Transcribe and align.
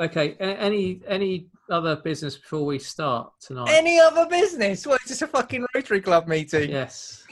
Okay. 0.00 0.32
Any 0.40 1.00
any 1.06 1.46
other 1.70 1.96
business 1.96 2.36
before 2.36 2.64
we 2.64 2.78
start 2.78 3.32
tonight? 3.40 3.68
Any 3.70 3.98
other 4.00 4.26
business? 4.26 4.86
What 4.86 5.00
is 5.02 5.08
this 5.08 5.22
a 5.22 5.26
fucking 5.26 5.66
Rotary 5.74 6.00
Club 6.00 6.26
meeting? 6.26 6.70
Yes. 6.70 7.24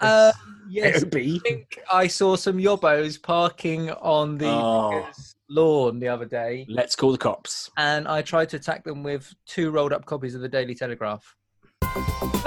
Uh, 0.00 0.32
yes. 0.68 1.04
I 1.04 1.38
think 1.38 1.78
I 1.90 2.06
saw 2.06 2.36
some 2.36 2.58
yobbos 2.58 3.22
parking 3.22 3.90
on 3.92 4.36
the 4.36 4.46
Oh. 4.48 5.08
lawn 5.48 5.98
the 6.00 6.08
other 6.08 6.26
day, 6.26 6.66
Let's 6.68 6.94
call 6.96 7.12
the 7.12 7.18
cops. 7.18 7.70
and 7.78 8.06
I 8.06 8.20
tried 8.20 8.50
to 8.50 8.56
attack 8.56 8.84
them 8.84 9.02
with 9.02 9.32
two 9.46 9.70
rolled 9.70 9.92
up 9.94 10.04
copies 10.04 10.34
of 10.34 10.40
the 10.42 10.48
Daily 10.48 10.74
Telegraph. 10.74 11.34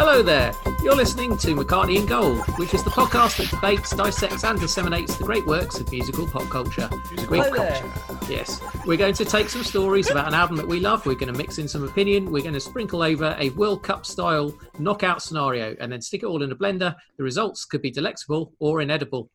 Hello 0.02 0.22
there. 0.24 0.54
You're 0.84 0.96
listening 0.96 1.38
to 1.38 1.48
McCartney 1.56 1.98
in 1.98 2.06
Gold, 2.06 2.40
which 2.58 2.74
is 2.74 2.84
the 2.84 2.90
podcast 2.90 3.38
that 3.38 3.50
debates, 3.50 3.96
dissects, 3.96 4.44
and 4.44 4.60
disseminates 4.60 5.18
the 5.18 5.24
great 5.26 5.46
works 5.46 5.80
of 5.80 5.92
musical 5.92 6.28
pop 6.28 6.44
culture. 6.50 6.90
We- 7.30 7.40
Hello 7.40 7.52
there. 7.54 7.84
Yes, 8.30 8.62
we're 8.86 8.98
going 8.98 9.14
to 9.16 9.26
take 9.26 9.50
some 9.50 9.64
stories 9.64 10.10
about 10.10 10.28
an 10.28 10.34
album 10.34 10.56
that 10.58 10.68
we 10.68 10.80
love. 10.80 11.06
We're 11.06 11.16
going 11.16 11.32
to 11.34 11.38
mix 11.38 11.58
in 11.58 11.68
some 11.68 11.84
opinion. 11.84 12.32
We're 12.32 12.42
going 12.44 12.54
to 12.54 12.60
sprinkle 12.60 13.02
over 13.02 13.36
a 13.40 13.50
World 13.52 13.84
Cup 13.84 14.06
style 14.06 14.58
knockout 14.78 15.22
scenario 15.22 15.76
and 15.80 15.92
then 15.92 16.02
stick 16.02 16.24
it 16.24 16.28
all 16.28 16.44
in 16.44 16.52
a 16.52 16.56
blender. 16.56 16.96
The 17.18 17.24
results 17.24 17.66
could 17.66 17.82
be 17.82 17.92
delectable 17.92 18.54
or 18.60 18.82
inedible. 18.82 19.30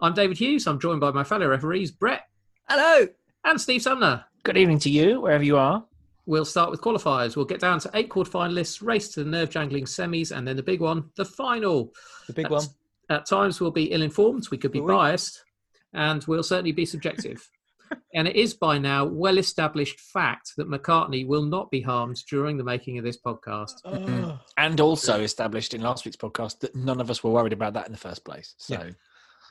I'm 0.00 0.14
David 0.14 0.38
Hughes. 0.38 0.66
I'm 0.66 0.80
joined 0.80 1.00
by 1.00 1.12
my 1.12 1.24
fellow 1.24 1.46
referees, 1.48 1.90
Brett 1.90 2.22
Hello. 2.68 3.08
and 3.44 3.60
Steve 3.60 3.82
Sumner. 3.82 4.24
Good 4.42 4.56
evening 4.56 4.80
to 4.80 4.90
you, 4.90 5.20
wherever 5.20 5.44
you 5.44 5.56
are. 5.56 5.84
We'll 6.26 6.44
start 6.44 6.70
with 6.70 6.80
qualifiers. 6.80 7.36
We'll 7.36 7.44
get 7.44 7.60
down 7.60 7.80
to 7.80 7.90
eight 7.94 8.08
quarterfinalists, 8.08 8.82
race 8.82 9.08
to 9.10 9.24
the 9.24 9.30
nerve 9.30 9.50
jangling 9.50 9.84
semis, 9.84 10.34
and 10.34 10.46
then 10.48 10.56
the 10.56 10.62
big 10.62 10.80
one, 10.80 11.10
the 11.16 11.24
final. 11.24 11.92
The 12.26 12.32
big 12.32 12.46
At- 12.46 12.50
one. 12.50 12.64
At 13.10 13.26
times, 13.26 13.60
we'll 13.60 13.70
be 13.70 13.92
ill 13.92 14.00
informed, 14.00 14.48
we 14.50 14.56
could 14.56 14.72
be 14.72 14.80
Will 14.80 14.86
we? 14.88 14.94
biased, 14.94 15.44
and 15.92 16.24
we'll 16.24 16.42
certainly 16.42 16.72
be 16.72 16.86
subjective. 16.86 17.46
and 18.14 18.26
it 18.26 18.34
is 18.34 18.54
by 18.54 18.78
now 18.78 19.04
well 19.04 19.36
established 19.36 20.00
fact 20.00 20.52
that 20.56 20.70
McCartney 20.70 21.26
will 21.26 21.42
not 21.42 21.70
be 21.70 21.82
harmed 21.82 22.16
during 22.30 22.56
the 22.56 22.64
making 22.64 22.96
of 22.96 23.04
this 23.04 23.18
podcast. 23.20 23.74
Oh. 23.84 24.40
And 24.56 24.80
also 24.80 25.20
established 25.20 25.74
in 25.74 25.82
last 25.82 26.04
week's 26.06 26.16
podcast 26.16 26.60
that 26.60 26.74
none 26.74 27.00
of 27.00 27.10
us 27.10 27.22
were 27.22 27.30
worried 27.30 27.52
about 27.52 27.74
that 27.74 27.86
in 27.86 27.92
the 27.92 27.98
first 27.98 28.24
place. 28.24 28.54
So 28.56 28.74
Yeah. 28.74 28.90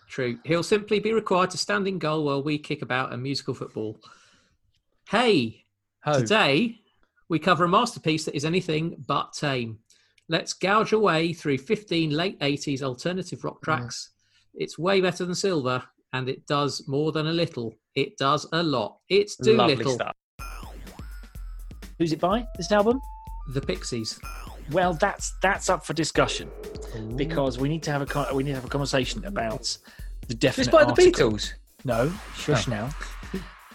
True. 0.09 0.39
He'll 0.45 0.63
simply 0.63 0.99
be 0.99 1.13
required 1.13 1.51
to 1.51 1.57
stand 1.57 1.87
in 1.87 1.99
goal 1.99 2.23
while 2.25 2.41
we 2.41 2.57
kick 2.57 2.81
about 2.81 3.13
a 3.13 3.17
musical 3.17 3.53
football. 3.53 3.99
Hey, 5.09 5.62
Ho. 6.05 6.19
Today, 6.19 6.81
we 7.29 7.39
cover 7.39 7.63
a 7.63 7.69
masterpiece 7.69 8.25
that 8.25 8.35
is 8.35 8.43
anything 8.43 9.01
but 9.07 9.31
tame. 9.31 9.79
Let's 10.27 10.51
gouge 10.51 10.91
away 10.91 11.31
through 11.31 11.59
15 11.59 12.09
late 12.09 12.37
80s 12.41 12.81
alternative 12.81 13.43
rock 13.45 13.59
mm. 13.59 13.63
tracks. 13.63 14.09
It's 14.53 14.77
way 14.77 14.99
better 14.99 15.23
than 15.23 15.33
Silver, 15.33 15.81
and 16.11 16.27
it 16.27 16.45
does 16.45 16.85
more 16.87 17.13
than 17.13 17.27
a 17.27 17.31
little. 17.31 17.73
It 17.95 18.17
does 18.17 18.45
a 18.51 18.61
lot. 18.61 18.97
It's 19.07 19.37
too 19.37 19.55
Lovely 19.55 19.75
little. 19.77 19.93
stuff. 19.93 20.15
who's 21.97 22.11
it 22.11 22.19
by? 22.19 22.45
This 22.57 22.71
album? 22.73 22.99
The 23.53 23.61
Pixies. 23.61 24.19
Well, 24.71 24.93
that's 24.93 25.33
that's 25.41 25.69
up 25.69 25.85
for 25.85 25.93
discussion 25.93 26.49
because 27.15 27.57
we 27.59 27.69
need 27.69 27.83
to 27.83 27.91
have 27.91 28.01
a 28.01 28.33
we 28.35 28.43
need 28.43 28.51
to 28.51 28.55
have 28.55 28.65
a 28.65 28.69
conversation 28.69 29.23
about 29.25 29.77
the 30.27 30.33
definite. 30.33 30.67
It's 30.67 30.71
by 30.71 30.83
the. 30.83 30.93
Beatles. 30.93 31.53
No, 31.85 32.11
shush 32.35 32.67
oh. 32.67 32.71
now. 32.71 32.89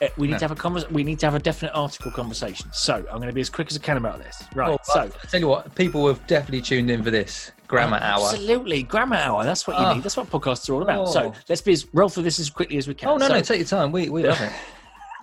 Uh, 0.01 0.07
we 0.17 0.27
need 0.29 0.35
No. 0.35 0.39
to 0.39 0.45
have 0.45 0.51
a 0.53 0.55
convers- 0.57 0.89
We 0.91 1.03
need 1.05 1.19
to 1.21 1.27
have 1.27 1.35
a 1.35 1.39
definite 1.39 1.73
article 1.75 2.11
conversation. 2.11 2.69
So 2.73 2.95
I'm 2.97 3.17
going 3.17 3.29
to 3.29 3.33
be 3.33 3.41
as 3.41 3.51
quick 3.51 3.71
as 3.71 3.77
I 3.77 3.81
can 3.81 3.97
about 3.97 4.19
this. 4.19 4.43
Right. 4.55 4.71
Oh, 4.71 4.79
so 4.83 5.01
I 5.03 5.27
tell 5.29 5.41
you 5.41 5.49
what, 5.49 5.75
people 5.75 6.07
have 6.09 6.25
definitely 6.27 6.63
tuned 6.63 6.91
in 6.91 7.03
for 7.03 7.11
this 7.11 7.53
grammar 7.67 7.99
hour. 8.01 8.29
Absolutely, 8.29 8.83
grammar 8.85 9.17
hour. 9.17 9.45
That's 9.45 9.67
what 9.67 9.79
you 9.79 9.85
Ah. 9.85 9.95
need. 9.95 10.03
That's 10.03 10.17
what 10.17 10.31
podcasts 10.31 10.69
are 10.71 10.75
all 10.75 10.83
about. 10.83 11.09
Oh. 11.09 11.13
So 11.13 11.35
let's 11.49 11.61
be 11.63 11.73
as 11.73 11.87
roll 11.93 12.09
through 12.09 12.23
this 12.25 12.39
as 12.39 12.49
quickly 12.51 12.77
as 12.79 12.87
we 12.89 12.95
can. 12.95 13.09
Oh 13.09 13.17
no, 13.17 13.27
So 13.29 13.35
no, 13.35 13.41
take 13.41 13.59
your 13.59 13.67
time. 13.67 13.93
We 13.93 14.09
we 14.09 14.23
love 14.23 14.41
it. 14.41 14.53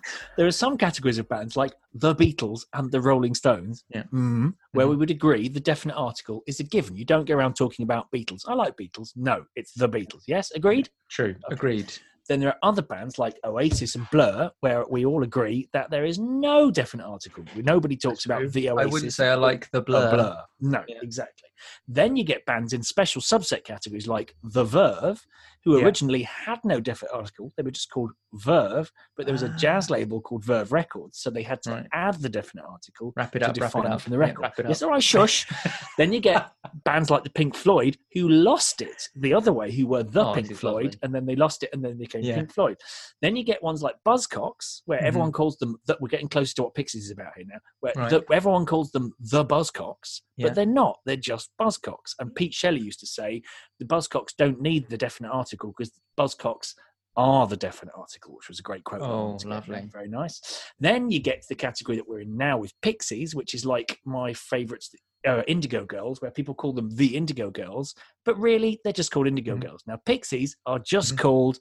there 0.37 0.45
are 0.45 0.51
some 0.51 0.77
categories 0.77 1.17
of 1.17 1.27
bands 1.27 1.57
like 1.57 1.73
the 1.95 2.13
Beatles 2.13 2.65
and 2.73 2.91
the 2.91 3.01
Rolling 3.01 3.33
Stones, 3.33 3.83
Yeah. 3.89 4.03
mhm, 4.13 4.53
where 4.73 4.87
we 4.87 4.95
would 4.95 5.09
agree 5.09 5.47
the 5.47 5.59
definite 5.59 5.95
article 5.95 6.43
is 6.45 6.59
a 6.59 6.63
given. 6.63 6.95
You 6.95 7.05
don't 7.05 7.25
go 7.25 7.33
around 7.35 7.55
talking 7.55 7.81
about 7.83 8.11
Beatles. 8.11 8.41
I 8.47 8.53
like 8.53 8.77
Beatles. 8.77 9.13
No, 9.15 9.45
it's 9.55 9.73
the 9.73 9.89
Beatles. 9.89 10.21
Yes, 10.27 10.51
agreed. 10.51 10.89
True. 11.09 11.35
Agreed. 11.49 11.91
Then 12.27 12.39
there 12.39 12.49
are 12.49 12.57
other 12.63 12.81
bands 12.81 13.19
like 13.19 13.37
Oasis 13.45 13.95
and 13.95 14.09
Blur 14.09 14.49
where 14.61 14.83
we 14.89 15.05
all 15.05 15.23
agree 15.23 15.69
that 15.73 15.91
there 15.91 16.05
is 16.05 16.17
no 16.17 16.71
definite 16.71 17.05
article. 17.05 17.43
Nobody 17.55 17.95
talks 17.95 18.25
about 18.25 18.51
the 18.51 18.69
I 18.69 18.85
wouldn't 18.85 19.13
say 19.13 19.29
I 19.29 19.35
like 19.35 19.69
the 19.71 19.81
blur. 19.81 20.11
Blur. 20.11 20.37
No, 20.59 20.83
Yeah. 20.87 20.97
exactly. 21.01 21.49
Then 21.87 22.15
you 22.15 22.23
get 22.23 22.45
bands 22.45 22.73
in 22.73 22.81
special 22.83 23.21
subset 23.21 23.63
categories 23.63 24.07
like 24.07 24.35
The 24.43 24.63
Verve, 24.63 25.25
who 25.65 25.77
Yeah. 25.77 25.83
originally 25.83 26.23
had 26.23 26.59
no 26.63 26.79
definite 26.79 27.11
article. 27.13 27.51
They 27.57 27.63
were 27.63 27.71
just 27.71 27.89
called 27.91 28.11
Verve, 28.33 28.91
but 29.17 29.25
there 29.25 29.33
was 29.33 29.41
a 29.41 29.49
jazz 29.49 29.89
label 29.89 30.21
called 30.21 30.45
Verve 30.45 30.71
Records, 30.71 31.17
so 31.19 31.29
they 31.29 31.43
had 31.43 31.61
to 31.63 31.71
Ah. 31.71 31.75
Right. 31.75 31.87
add 31.91 32.15
the 32.21 32.29
definite 32.29 32.65
article 32.65 33.13
Wrap 33.15 33.35
it 33.35 33.39
to 33.39 33.45
up. 33.49 33.57
Wrap 33.57 33.71
define 33.71 33.85
it 33.85 33.91
up. 33.95 34.01
from 34.01 34.11
the 34.11 34.17
record. 34.19 34.41
wrap 34.41 34.59
it 34.59 34.67
Yes, 34.69 34.81
all 34.83 34.91
right, 34.91 35.03
shush. 35.03 35.45
then 35.97 36.13
you 36.13 36.19
get 36.19 36.51
bands 36.85 37.09
like 37.09 37.23
the 37.23 37.29
Pink 37.29 37.55
Floyd, 37.55 37.97
who 38.13 38.29
lost 38.29 38.81
it 38.81 39.09
the 39.15 39.33
other 39.33 39.51
way, 39.51 39.71
who 39.71 39.87
were 39.87 40.03
the 40.03 40.23
Oh, 40.25 40.33
Pink 40.33 40.53
Floyd, 40.55 40.85
lovely. 40.85 40.99
and 41.01 41.15
then 41.15 41.25
they 41.25 41.35
lost 41.35 41.63
it, 41.63 41.69
and 41.73 41.83
then 41.83 41.97
they 41.97 42.05
became 42.05 42.21
Yeah. 42.23 42.35
Pink 42.35 42.53
Floyd. 42.53 42.77
Then 43.21 43.35
you 43.35 43.43
get 43.43 43.63
ones 43.63 43.81
like 43.81 43.95
Buzzcocks, 44.05 44.81
where 44.85 44.99
Mhm. 44.99 45.03
everyone 45.05 45.31
calls 45.31 45.57
them 45.57 45.77
that 45.87 45.99
we're 45.99 46.09
getting 46.09 46.29
closer 46.29 46.53
to 46.55 46.63
what 46.63 46.75
Pixies 46.75 47.05
is 47.05 47.11
about 47.11 47.33
here 47.35 47.45
now, 47.47 47.59
where 47.79 47.93
Right. 47.95 48.09
the, 48.11 48.23
everyone 48.31 48.65
calls 48.65 48.91
them 48.91 49.13
the 49.19 49.43
Buzzcocks, 49.43 50.21
Yeah. 50.37 50.47
but 50.47 50.55
they're 50.55 50.65
not. 50.65 50.99
They're 51.05 51.15
just 51.15 51.49
Buzzcocks. 51.59 52.13
And 52.19 52.35
Pete 52.35 52.53
Shelley 52.53 52.81
used 52.81 52.99
to 52.99 53.07
say 53.07 53.41
the 53.79 53.85
Buzzcocks 53.85 54.35
don't 54.37 54.61
need 54.61 54.89
the 54.89 54.97
definite 54.97 55.29
article 55.31 55.54
because 55.55 55.91
Buzzcocks 56.17 56.73
are 57.17 57.47
the 57.47 57.55
definite 57.55 57.93
article, 57.97 58.35
which 58.35 58.49
was 58.49 58.59
a 58.59 58.63
great 58.63 58.83
quote. 58.83 59.01
Oh, 59.01 59.37
lovely. 59.45 59.87
Very 59.91 60.09
nice. 60.09 60.61
Then 60.79 61.09
you 61.09 61.19
get 61.19 61.41
to 61.41 61.47
the 61.47 61.55
category 61.55 61.95
that 61.97 62.07
we're 62.07 62.21
in 62.21 62.35
now 62.35 62.57
with 62.57 62.73
Pixies, 62.81 63.33
which 63.33 63.53
is 63.53 63.65
like 63.65 63.99
my 64.05 64.33
favourites, 64.33 64.91
uh, 65.25 65.43
Indigo 65.47 65.85
Girls, 65.85 66.21
where 66.21 66.29
people 66.31 66.53
call 66.53 66.73
them 66.73 66.89
the 66.93 67.15
Indigo 67.15 67.49
Girls, 67.49 67.95
but 68.25 68.37
really 68.37 68.81
they're 68.83 68.91
just 68.91 69.11
called 69.11 69.27
Indigo 69.27 69.55
Mhm. 69.55 69.61
Girls. 69.61 69.83
Now, 69.87 69.95
Pixies 70.05 70.57
are 70.65 70.79
just 70.79 71.13
Mhm. 71.13 71.19
called 71.19 71.59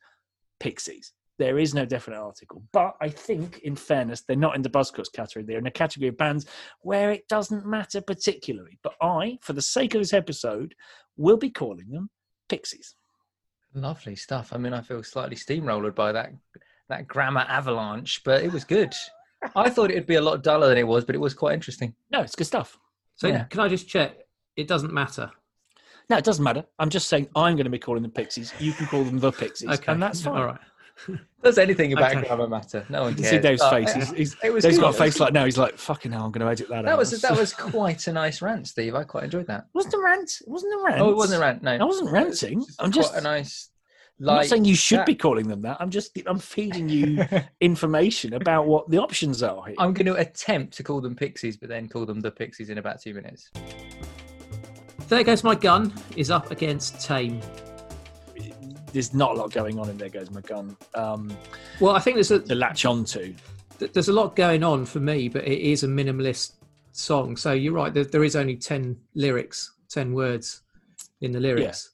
Pixies. 0.58 1.12
There 1.38 1.58
is 1.58 1.74
no 1.74 1.84
definite 1.84 2.18
article, 2.18 2.62
but 2.72 2.96
I 3.00 3.08
think, 3.08 3.58
in 3.60 3.74
fairness, 3.74 4.22
they're 4.22 4.36
not 4.36 4.54
in 4.54 4.62
the 4.62 4.70
Buzzcocks 4.70 5.12
category. 5.12 5.44
They're 5.44 5.58
in 5.58 5.66
a 5.66 5.70
category 5.70 6.08
of 6.08 6.16
bands 6.16 6.46
where 6.80 7.10
it 7.10 7.26
doesn't 7.28 7.66
matter 7.66 8.00
particularly. 8.00 8.78
But 8.82 8.94
I, 9.00 9.38
for 9.42 9.52
the 9.52 9.62
sake 9.62 9.94
of 9.94 10.00
this 10.00 10.12
episode, 10.12 10.74
will 11.16 11.36
be 11.36 11.50
calling 11.50 11.90
them 11.90 12.10
Pixies. 12.48 12.94
Lovely 13.74 14.14
stuff. 14.16 14.52
I 14.52 14.58
mean, 14.58 14.72
I 14.72 14.80
feel 14.80 15.02
slightly 15.02 15.36
steamrolled 15.36 15.94
by 15.94 16.12
that 16.12 16.32
that 16.88 17.08
grammar 17.08 17.44
avalanche, 17.48 18.22
but 18.24 18.42
it 18.42 18.52
was 18.52 18.62
good. 18.64 18.92
I 19.56 19.70
thought 19.70 19.90
it'd 19.90 20.06
be 20.06 20.14
a 20.16 20.20
lot 20.22 20.42
duller 20.42 20.68
than 20.68 20.78
it 20.78 20.86
was, 20.86 21.04
but 21.04 21.14
it 21.14 21.18
was 21.18 21.34
quite 21.34 21.54
interesting. 21.54 21.94
No, 22.10 22.20
it's 22.20 22.36
good 22.36 22.46
stuff. 22.46 22.78
So, 23.16 23.26
Yeah. 23.28 23.44
can 23.44 23.60
I 23.60 23.68
just 23.68 23.88
check? 23.88 24.18
It 24.56 24.68
doesn't 24.68 24.92
matter. 24.92 25.30
No, 26.10 26.18
it 26.18 26.24
doesn't 26.24 26.44
matter. 26.44 26.64
I'm 26.78 26.90
just 26.90 27.08
saying 27.08 27.28
I'm 27.34 27.56
going 27.56 27.64
to 27.64 27.70
be 27.70 27.78
calling 27.78 28.02
them 28.02 28.10
Pixies. 28.10 28.52
You 28.58 28.72
can 28.72 28.86
call 28.86 29.02
them 29.04 29.18
the 29.18 29.32
Pixies, 29.32 29.70
Okay. 29.70 29.92
and 29.92 30.02
that's 30.02 30.22
fine. 30.22 30.36
All 30.36 30.46
right. 30.46 30.60
Does 31.42 31.58
anything 31.58 31.92
about 31.92 32.14
Okay. 32.16 32.26
grammar 32.26 32.48
matter? 32.48 32.86
No 32.88 33.02
one 33.02 33.10
You 33.10 33.16
can 33.16 33.24
cares. 33.24 33.34
see 33.36 33.48
Dave's 33.48 33.62
Uh, 33.62 33.70
face. 33.70 33.90
it- 33.90 33.96
He's, 33.96 34.12
he's, 34.12 34.36
it 34.44 34.52
was 34.52 34.64
Dave's 34.64 34.76
good. 34.76 34.82
got 34.82 34.94
a 34.94 34.98
face 34.98 35.20
like 35.20 35.32
now. 35.32 35.44
He's 35.44 35.58
like, 35.58 35.76
"Fucking 35.76 36.12
hell, 36.12 36.24
I'm 36.24 36.30
going 36.32 36.46
to 36.46 36.50
edit 36.52 36.68
that, 36.68 36.84
that 36.84 36.92
out." 36.92 36.98
was 36.98 37.10
that 37.20 37.36
was 37.36 37.52
quite 37.52 38.06
a 38.06 38.12
nice 38.12 38.40
rant, 38.40 38.68
Steve. 38.68 38.94
I 38.94 39.04
quite 39.04 39.24
enjoyed 39.24 39.46
that. 39.48 39.66
wasn't 39.74 39.94
a 39.94 39.98
rant. 39.98 40.30
It 40.40 40.48
wasn't 40.48 40.72
a 40.74 40.84
rant. 40.84 41.00
Oh, 41.00 41.10
it 41.10 41.16
wasn't 41.16 41.40
a 41.42 41.44
rant. 41.44 41.62
No, 41.62 41.72
I 41.72 41.84
wasn't 41.84 42.10
ranting. 42.12 42.64
I'm 42.78 42.90
quite 42.92 43.02
just. 43.02 43.14
a 43.14 43.20
nice. 43.20 43.70
I'm 44.20 44.26
not 44.26 44.46
saying 44.46 44.64
you 44.64 44.76
should 44.76 44.98
chat. 44.98 45.06
be 45.06 45.16
calling 45.16 45.48
them 45.48 45.62
that. 45.62 45.76
I'm 45.80 45.90
just. 45.90 46.16
I'm 46.26 46.38
feeding 46.38 46.88
you 46.88 47.24
information 47.60 48.34
about 48.34 48.66
what 48.68 48.88
the 48.88 48.98
options 48.98 49.42
are 49.42 49.66
here. 49.66 49.74
I'm 49.78 49.92
going 49.92 50.06
to 50.06 50.14
attempt 50.14 50.76
to 50.76 50.84
call 50.84 51.00
them 51.00 51.16
pixies, 51.16 51.56
but 51.56 51.68
then 51.68 51.88
call 51.88 52.06
them 52.06 52.20
the 52.20 52.30
pixies 52.30 52.70
in 52.70 52.78
about 52.78 53.02
two 53.02 53.12
minutes. 53.12 53.50
There 55.08 55.24
goes 55.24 55.42
my 55.44 55.56
gun. 55.56 55.92
Is 56.16 56.30
up 56.30 56.50
against 56.52 57.00
Tame. 57.04 57.40
There's 58.94 59.12
not 59.12 59.32
a 59.32 59.34
lot 59.34 59.50
going 59.52 59.78
on 59.78 59.90
in 59.90 59.98
there. 59.98 60.08
Goes 60.08 60.30
my 60.30 60.40
gun. 60.40 60.76
Um, 60.94 61.36
Well, 61.80 61.94
I 61.96 61.98
think 62.00 62.14
there's 62.16 62.30
a 62.30 62.38
to 62.38 62.54
latch 62.54 62.84
onto. 62.86 63.34
th- 63.78 63.92
there's 63.92 64.08
a 64.08 64.12
lot 64.12 64.36
going 64.36 64.62
on 64.62 64.86
for 64.86 65.00
me, 65.00 65.28
but 65.28 65.46
it 65.46 65.58
is 65.60 65.82
a 65.82 65.88
minimalist 65.88 66.52
song. 66.92 67.36
So 67.36 67.52
you're 67.52 67.72
right. 67.72 67.92
There, 67.92 68.04
there 68.04 68.22
is 68.24 68.36
only 68.36 68.56
ten 68.56 68.96
lyrics, 69.14 69.72
ten 69.88 70.14
words 70.14 70.62
in 71.20 71.32
the 71.32 71.40
lyrics. 71.40 71.90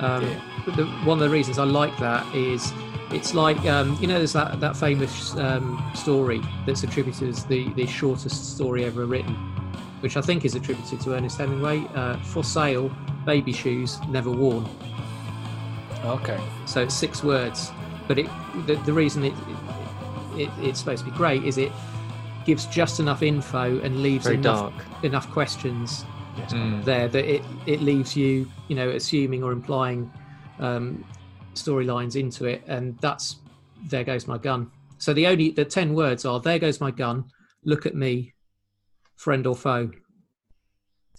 Um, 0.00 0.22
Yeah. 0.24 0.40
the, 0.76 0.86
one 1.04 1.18
of 1.18 1.24
the 1.28 1.30
reasons 1.30 1.58
I 1.58 1.64
like 1.64 1.96
that 1.98 2.24
is 2.34 2.72
it's 3.10 3.34
like 3.34 3.58
um, 3.66 3.96
you 4.00 4.06
know 4.06 4.16
there's 4.18 4.32
that 4.32 4.58
that 4.60 4.76
famous 4.76 5.36
um, 5.36 5.82
story 5.94 6.40
that's 6.66 6.82
attributed 6.82 7.28
as 7.28 7.44
the 7.44 7.68
the 7.74 7.86
shortest 7.86 8.54
story 8.56 8.84
ever 8.86 9.04
written, 9.04 9.34
which 10.00 10.16
I 10.16 10.22
think 10.22 10.44
is 10.46 10.54
attributed 10.54 11.00
to 11.02 11.12
Ernest 11.14 11.36
Hemingway. 11.38 11.84
Uh, 11.94 12.16
For 12.22 12.42
sale, 12.42 12.90
baby 13.24 13.52
shoes 13.52 13.98
never 14.08 14.30
worn. 14.30 14.66
Okay. 16.04 16.38
So 16.66 16.82
it's 16.82 16.94
six 16.94 17.22
words, 17.24 17.70
but 18.08 18.18
it 18.18 18.26
the, 18.66 18.74
the 18.84 18.92
reason 18.92 19.24
it, 19.24 19.34
it 20.36 20.50
it's 20.60 20.78
supposed 20.80 21.04
to 21.04 21.10
be 21.10 21.16
great 21.16 21.44
is 21.44 21.58
it 21.58 21.72
gives 22.44 22.66
just 22.66 23.00
enough 23.00 23.22
info 23.22 23.80
and 23.80 24.02
leaves 24.02 24.24
Very 24.24 24.36
enough 24.36 24.72
dark. 24.72 25.04
enough 25.04 25.30
questions 25.30 26.04
Yes. 26.36 26.52
Mm. 26.52 26.84
there 26.84 27.06
that 27.08 27.24
it 27.24 27.42
it 27.64 27.80
leaves 27.80 28.16
you 28.16 28.50
you 28.66 28.74
know 28.74 28.90
assuming 28.90 29.44
or 29.44 29.52
implying 29.52 30.10
um, 30.58 31.04
storylines 31.54 32.16
into 32.16 32.46
it, 32.46 32.64
and 32.66 32.98
that's 32.98 33.36
there 33.88 34.02
goes 34.02 34.26
my 34.26 34.36
gun. 34.36 34.68
So 34.98 35.14
the 35.14 35.28
only 35.28 35.52
the 35.52 35.64
ten 35.64 35.94
words 35.94 36.24
are 36.24 36.40
there 36.40 36.58
goes 36.58 36.80
my 36.80 36.90
gun, 36.90 37.26
look 37.64 37.86
at 37.86 37.94
me, 37.94 38.34
friend 39.14 39.46
or 39.46 39.54
foe. 39.54 39.92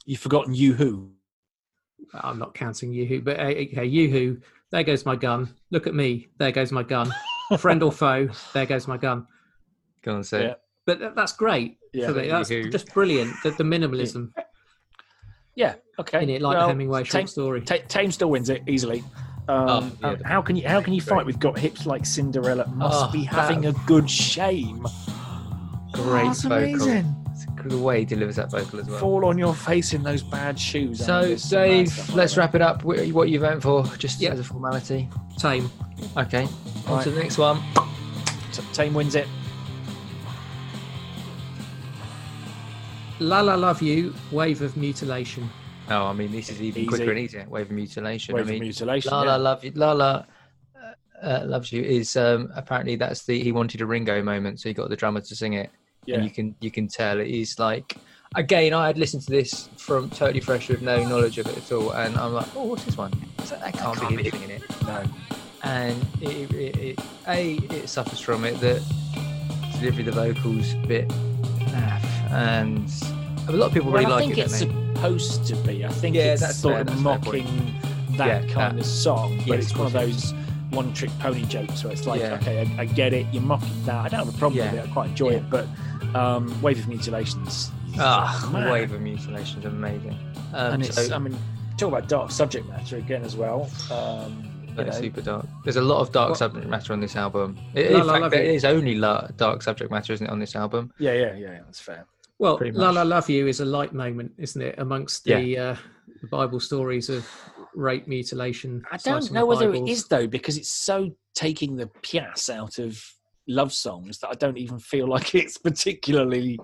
You've 0.05 0.19
forgotten 0.19 0.53
you 0.53 0.73
who. 0.73 1.11
I'm 2.13 2.39
not 2.39 2.53
counting 2.53 2.91
Yoo-hoo, 2.91 3.21
but 3.21 3.39
uh, 3.39 3.43
okay, 3.43 3.85
Yoo-hoo, 3.85 4.39
there 4.71 4.83
goes 4.83 5.05
my 5.05 5.15
gun. 5.15 5.53
Look 5.71 5.87
at 5.87 5.93
me, 5.95 6.27
there 6.37 6.51
goes 6.51 6.71
my 6.71 6.83
gun. 6.83 7.11
Friend 7.59 7.81
or 7.83 7.91
foe, 7.91 8.29
there 8.53 8.65
goes 8.65 8.87
my 8.87 8.97
gun. 8.97 9.27
Go 10.01 10.15
on, 10.15 10.23
say. 10.23 10.41
Yeah. 10.43 10.51
it. 10.51 10.61
But 10.85 11.15
that's 11.15 11.33
great 11.33 11.77
Yeah. 11.93 12.07
for 12.07 12.13
me. 12.13 12.27
That's 12.29 12.49
Yoo-hoo. 12.49 12.69
just 12.69 12.93
brilliant. 12.93 13.33
The, 13.43 13.51
the 13.51 13.63
minimalism 13.63 14.31
Yeah. 15.55 15.75
Okay. 15.99 16.23
in 16.23 16.29
it, 16.29 16.41
like 16.41 16.57
Well, 16.57 16.67
the 16.67 16.73
Hemingway 16.73 17.03
short 17.05 17.21
Tame, 17.21 17.27
story. 17.27 17.61
Ta- 17.61 17.77
Tame 17.87 18.11
still 18.11 18.29
wins 18.29 18.49
it 18.49 18.61
easily. 18.67 19.03
Um, 19.47 19.95
Oh, 20.03 20.11
yeah, 20.11 20.15
how 20.25 20.41
can 20.41 20.55
you 20.55 20.67
how 20.67 20.81
can 20.81 20.93
you 20.93 21.01
fight? 21.01 21.17
Great. 21.17 21.25
We've 21.27 21.39
got 21.39 21.57
hips 21.57 21.85
like 21.85 22.05
Cinderella. 22.05 22.67
Must 22.67 23.05
Oh, 23.05 23.11
be 23.11 23.21
that- 23.25 23.27
having 23.33 23.65
a 23.67 23.71
good 23.85 24.09
shame. 24.09 24.85
Great 25.93 26.23
Oh, 26.23 26.27
that's 26.27 26.41
vocal. 26.43 26.57
amazing. 26.57 27.24
It's 27.65 27.73
the 27.73 27.81
way 27.81 27.99
he 27.99 28.05
delivers 28.05 28.35
that 28.35 28.51
vocal 28.51 28.79
as 28.79 28.87
well. 28.87 28.99
Fall 28.99 29.25
on 29.25 29.37
your 29.37 29.55
face 29.55 29.93
in 29.93 30.03
those 30.03 30.21
bad 30.21 30.59
shoes. 30.59 31.03
So, 31.03 31.21
and 31.21 31.49
Dave, 31.49 31.89
stuff 31.89 32.15
let's 32.15 32.37
wrap 32.37 32.53
it 32.53 32.61
up. 32.61 32.83
What 32.83 33.29
you 33.29 33.39
voting 33.39 33.59
for? 33.59 33.83
Just 33.97 34.21
Yep. 34.21 34.33
as 34.33 34.39
a 34.39 34.43
formality. 34.43 35.09
Tame. 35.37 35.69
Okay. 36.15 36.47
On 36.87 37.03
to 37.03 37.09
the 37.09 37.19
next 37.19 37.37
one. 37.39 37.61
T- 38.51 38.61
Tame 38.73 38.93
wins 38.93 39.15
it. 39.15 39.27
La 43.19 43.41
La 43.41 43.55
Love 43.55 43.81
You, 43.81 44.13
Wave 44.31 44.61
of 44.61 44.77
Mutilation. 44.77 45.49
Oh, 45.89 46.05
I 46.05 46.13
mean, 46.13 46.31
this 46.31 46.49
is 46.49 46.61
even 46.61 46.81
Easy. 46.81 46.87
quicker 46.87 47.11
and 47.11 47.19
easier. 47.19 47.45
Wave 47.49 47.67
of 47.67 47.71
mutilation. 47.71 48.35
Wave 48.35 48.49
I 48.49 48.53
of 48.53 48.59
mutilation. 48.59 49.11
La 49.11 49.23
yeah. 49.23 49.29
La 49.31 49.35
Love 49.37 49.63
You. 49.63 49.71
La 49.75 49.91
La 49.93 50.05
uh, 50.05 50.23
uh, 51.23 51.43
loves 51.45 51.71
you 51.71 51.81
is 51.81 52.15
um, 52.15 52.51
apparently 52.55 52.95
that's 52.95 53.25
the 53.25 53.41
he 53.41 53.51
wanted 53.51 53.81
a 53.81 53.85
Ringo 53.85 54.21
moment, 54.21 54.59
so 54.59 54.69
he 54.69 54.73
got 54.73 54.89
the 54.89 54.95
drummer 54.95 55.21
to 55.21 55.35
sing 55.35 55.53
it, 55.53 55.71
Yeah. 56.05 56.15
and 56.15 56.23
you 56.25 56.29
can 56.31 56.55
you 56.61 56.71
can 56.71 56.87
tell 56.87 57.19
it 57.19 57.27
is 57.27 57.59
like. 57.59 57.97
Again, 58.37 58.73
I 58.73 58.87
had 58.87 58.97
listened 58.97 59.23
to 59.23 59.31
this 59.31 59.69
from 59.77 60.09
totally 60.09 60.41
fresh 60.41 60.67
with 60.67 60.81
no 60.81 61.01
knowledge 61.07 61.37
of 61.37 61.47
it 61.47 61.55
at 61.57 61.71
all, 61.71 61.91
and 61.91 62.17
I'm 62.17 62.33
like, 62.33 62.47
oh, 62.53 62.65
what's 62.65 62.83
this 62.83 62.97
one? 62.97 63.13
So 63.45 63.55
that 63.55 63.73
can't, 63.73 63.97
can't 63.97 64.09
be 64.17 64.23
be 64.23 64.29
singing 64.29 64.49
it. 64.49 64.61
No. 64.83 65.03
and 65.63 66.05
it, 66.21 66.51
it, 66.51 66.75
it, 66.77 66.99
a 67.29 67.53
it 67.53 67.87
suffers 67.87 68.19
from 68.19 68.43
it 68.43 68.59
that 68.59 68.81
delivery 69.79 70.05
of 70.05 70.13
the 70.15 70.33
vocals 70.33 70.73
bit 70.85 71.07
naff, 71.71 72.03
and 72.31 72.91
a 73.47 73.53
lot 73.53 73.67
of 73.67 73.73
people 73.73 73.89
really 73.91 74.05
I 74.05 74.09
like 74.09 74.25
think 74.25 74.37
it. 74.37 74.41
it's 74.47 74.59
don't 74.59 74.93
they? 74.93 74.95
supposed 74.95 75.45
to 75.47 75.55
be. 75.57 75.85
I 75.85 75.89
think 75.89 76.17
Yeah, 76.17 76.33
it's 76.33 76.41
that's 76.41 76.57
sort 76.57 76.73
fair, 76.73 76.81
of 76.81 76.87
that's 76.87 76.99
a 76.99 77.03
fair 77.03 77.19
point. 77.19 77.45
mocking 77.45 78.17
that 78.17 78.27
Yeah, 78.47 78.53
kind 78.53 78.77
that- 78.77 78.81
of 78.81 78.85
song, 78.85 79.37
but 79.39 79.47
Yes, 79.47 79.63
it's 79.65 79.77
one 79.77 79.87
of 79.87 79.93
those 79.93 80.33
one-trick 80.71 81.11
pony 81.19 81.43
jokes 81.45 81.85
where 81.85 81.93
it's 81.93 82.05
like, 82.05 82.19
Yeah. 82.19 82.33
okay, 82.33 82.67
I, 82.77 82.81
I 82.81 82.85
get 82.85 83.13
it, 83.13 83.27
you're 83.31 83.41
mocking 83.43 83.69
that. 83.85 83.95
I 83.95 84.09
don't 84.09 84.25
have 84.25 84.35
a 84.35 84.37
problem 84.37 84.57
Yeah. 84.57 84.71
with 84.73 84.83
it. 84.83 84.89
I 84.89 84.93
quite 84.93 85.09
enjoy 85.11 85.29
Yeah. 85.31 85.37
it, 85.37 85.49
but 85.49 85.67
um, 86.15 86.61
Wave 86.61 86.79
of 86.79 86.87
Mutilations. 86.87 87.71
Ah, 87.97 88.49
man. 88.51 88.69
wave 88.71 88.91
of 88.91 89.01
mutilation's 89.01 89.63
amazing. 89.65 90.17
Um, 90.53 90.73
and 90.73 90.83
it's, 90.85 91.07
so, 91.07 91.15
I 91.15 91.17
mean, 91.17 91.37
talk 91.77 91.89
about 91.89 92.09
dark 92.09 92.29
subject 92.31 92.67
matter 92.67 92.97
again 92.97 93.23
as 93.23 93.35
well. 93.37 93.69
Um, 93.91 94.51
you 94.67 94.73
that's 94.75 94.97
know, 94.97 95.01
super 95.03 95.21
dark. 95.21 95.45
There's 95.63 95.77
a 95.77 95.81
lot 95.81 96.01
of 96.01 96.11
dark 96.11 96.29
Well- 96.29 96.35
subject 96.35 96.67
matter 96.67 96.91
on 96.91 96.99
this 96.99 97.15
album. 97.15 97.57
It, 97.73 97.91
La 97.91 97.99
in 98.01 98.07
La 98.07 98.13
fact, 98.13 98.21
Love 98.23 98.31
there 98.31 98.43
You. 98.45 98.51
is 98.51 98.65
only 98.65 98.95
la- 98.95 99.27
dark 99.37 99.61
subject 99.61 99.91
matter, 99.91 100.11
isn't 100.11 100.25
it, 100.27 100.29
on 100.29 100.39
this 100.39 100.55
album? 100.57 100.91
yeah, 100.99 101.13
yeah, 101.13 101.33
yeah, 101.35 101.51
yeah, 101.53 101.59
that's 101.65 101.79
fair. 101.79 102.05
Well, 102.37 102.57
Pretty 102.57 102.77
La. 102.77 102.89
La 102.91 103.03
Love 103.03 103.29
You 103.29 103.47
is 103.47 103.61
a 103.61 103.65
light 103.65 103.93
moment, 103.93 104.33
isn't 104.37 104.61
it, 104.61 104.75
amongst 104.77 105.23
the, 105.23 105.57
uh, 105.57 105.75
the 106.21 106.27
Bible 106.27 106.59
stories 106.59 107.07
of 107.09 107.25
rape, 107.75 108.07
mutilation. 108.09 108.83
I 108.91 108.97
don't 108.97 109.31
know 109.31 109.45
whether 109.45 109.71
Bibles. 109.71 109.89
it 109.89 109.91
is 109.93 110.07
though, 110.07 110.27
because 110.27 110.57
it's 110.57 110.71
so 110.71 111.11
taking 111.33 111.77
the 111.77 111.87
pias 112.01 112.49
out 112.49 112.77
of 112.79 113.01
love 113.47 113.71
songs 113.73 114.19
that 114.19 114.29
I 114.29 114.33
don't 114.33 114.57
even 114.57 114.79
feel 114.79 115.07
like 115.15 115.35
it's 115.35 115.57
particularly 115.57 116.59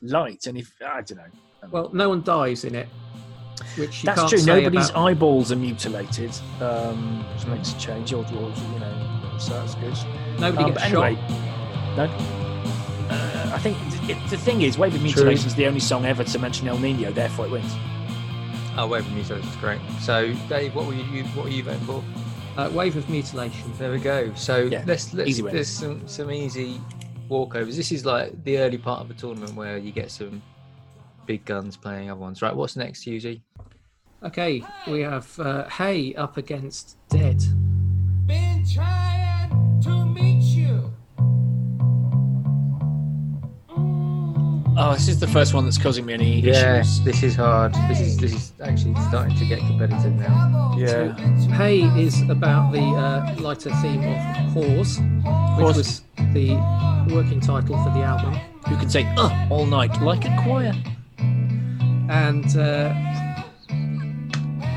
light. 0.00 0.46
And 0.46 0.58
if 0.58 0.72
I 0.84 1.00
don't 1.02 1.18
know, 1.18 1.68
Well, 1.70 1.90
no 1.92 2.08
one 2.08 2.22
dies 2.22 2.64
in 2.64 2.74
it, 2.74 2.88
which 3.76 4.02
you 4.02 4.06
that's 4.06 4.20
can't 4.20 4.28
true. 4.30 4.38
say 4.38 4.60
Nobody's 4.62 4.90
about- 4.90 5.02
eyeballs 5.08 5.52
are 5.52 5.56
mutilated, 5.56 6.32
um, 6.60 7.24
which 7.34 7.46
makes 7.46 7.72
a 7.72 7.78
change. 7.78 8.12
Or, 8.12 8.24
or 8.24 8.52
you 8.72 8.78
know, 8.80 9.36
so 9.38 9.54
that's 9.54 9.74
good. 9.76 9.96
Nobody 10.40 10.64
Um, 10.64 10.70
gets 10.74 10.82
but 10.82 10.90
shot. 10.90 11.30
no. 11.96 12.04
Uh, 13.10 13.50
I 13.54 13.58
think 13.58 13.76
it, 14.08 14.16
the 14.30 14.36
thing 14.38 14.62
is, 14.62 14.78
Wave 14.78 14.94
of 14.94 15.02
Mutilation 15.02 15.46
is 15.46 15.54
the 15.54 15.66
only 15.66 15.80
song 15.80 16.06
ever 16.06 16.24
to 16.24 16.38
mention 16.38 16.66
El 16.68 16.78
Nino, 16.78 17.12
therefore 17.12 17.46
it 17.46 17.50
wins. 17.52 17.70
Oh, 18.78 18.86
wave 18.86 19.04
of 19.06 19.12
mutilation 19.12 19.46
is 19.46 19.56
great. 19.56 19.80
So, 20.00 20.32
Dave, 20.48 20.74
what 20.74 20.86
were 20.86 20.94
you, 20.94 21.04
you 21.04 21.24
what 21.34 21.44
were 21.44 21.50
you 21.50 21.62
voting 21.62 21.80
for? 21.84 22.02
Uh, 22.56 22.70
wave 22.74 22.96
of 22.96 23.08
mutilation. 23.08 23.72
There 23.78 23.90
we 23.90 23.98
go. 23.98 24.32
So 24.34 24.64
Yeah, 24.64 24.82
let's 24.86 25.14
let's 25.14 25.30
easy 25.30 25.42
there's 25.42 25.68
some 25.68 26.06
some 26.06 26.30
easy 26.30 26.80
walkovers. 27.30 27.76
This 27.76 27.92
is 27.92 28.04
like 28.04 28.44
the 28.44 28.58
early 28.58 28.78
part 28.78 29.00
of 29.00 29.10
a 29.10 29.14
tournament 29.14 29.54
where 29.54 29.78
you 29.78 29.90
get 29.90 30.10
some 30.10 30.42
big 31.26 31.44
guns 31.44 31.76
playing 31.76 32.10
other 32.10 32.20
ones. 32.20 32.42
Right, 32.42 32.54
what's 32.54 32.76
next, 32.76 33.06
Husey? 33.06 33.40
Okay, 34.22 34.62
we 34.86 35.00
have 35.00 35.38
uh, 35.40 35.68
Hey 35.68 36.14
up 36.14 36.36
against 36.36 36.96
Dead. 37.08 37.42
Oh, 44.84 44.94
this 44.94 45.06
is 45.06 45.20
the 45.20 45.28
first 45.28 45.54
one 45.54 45.64
that's 45.64 45.78
causing 45.78 46.04
me 46.06 46.12
any 46.14 46.40
Yes, 46.40 46.56
issues. 46.98 47.04
this 47.04 47.22
is 47.22 47.36
hard. 47.36 47.72
This 47.88 48.00
is 48.00 48.16
this 48.16 48.32
is 48.34 48.52
actually 48.60 48.96
starting 49.08 49.36
to 49.36 49.44
get 49.44 49.60
competitive 49.60 50.12
now. 50.14 50.74
Yeah. 50.76 51.14
Hey 51.54 51.82
is 52.00 52.20
about 52.28 52.72
the 52.72 52.80
uh, 52.80 53.32
lighter 53.40 53.70
theme 53.80 54.00
of 54.00 54.18
Whores, 54.54 54.98
which 55.56 55.66
Whores. 55.66 55.76
was 55.76 56.02
the 56.34 56.56
working 57.14 57.38
title 57.38 57.76
for 57.84 57.90
the 57.90 58.02
album. 58.02 58.34
You 58.70 58.76
can 58.76 58.90
say 58.90 59.04
uh 59.16 59.30
all 59.50 59.66
night 59.66 60.02
like 60.02 60.24
a 60.24 60.36
choir? 60.42 60.72
And 62.08 62.44
uh, 62.56 62.92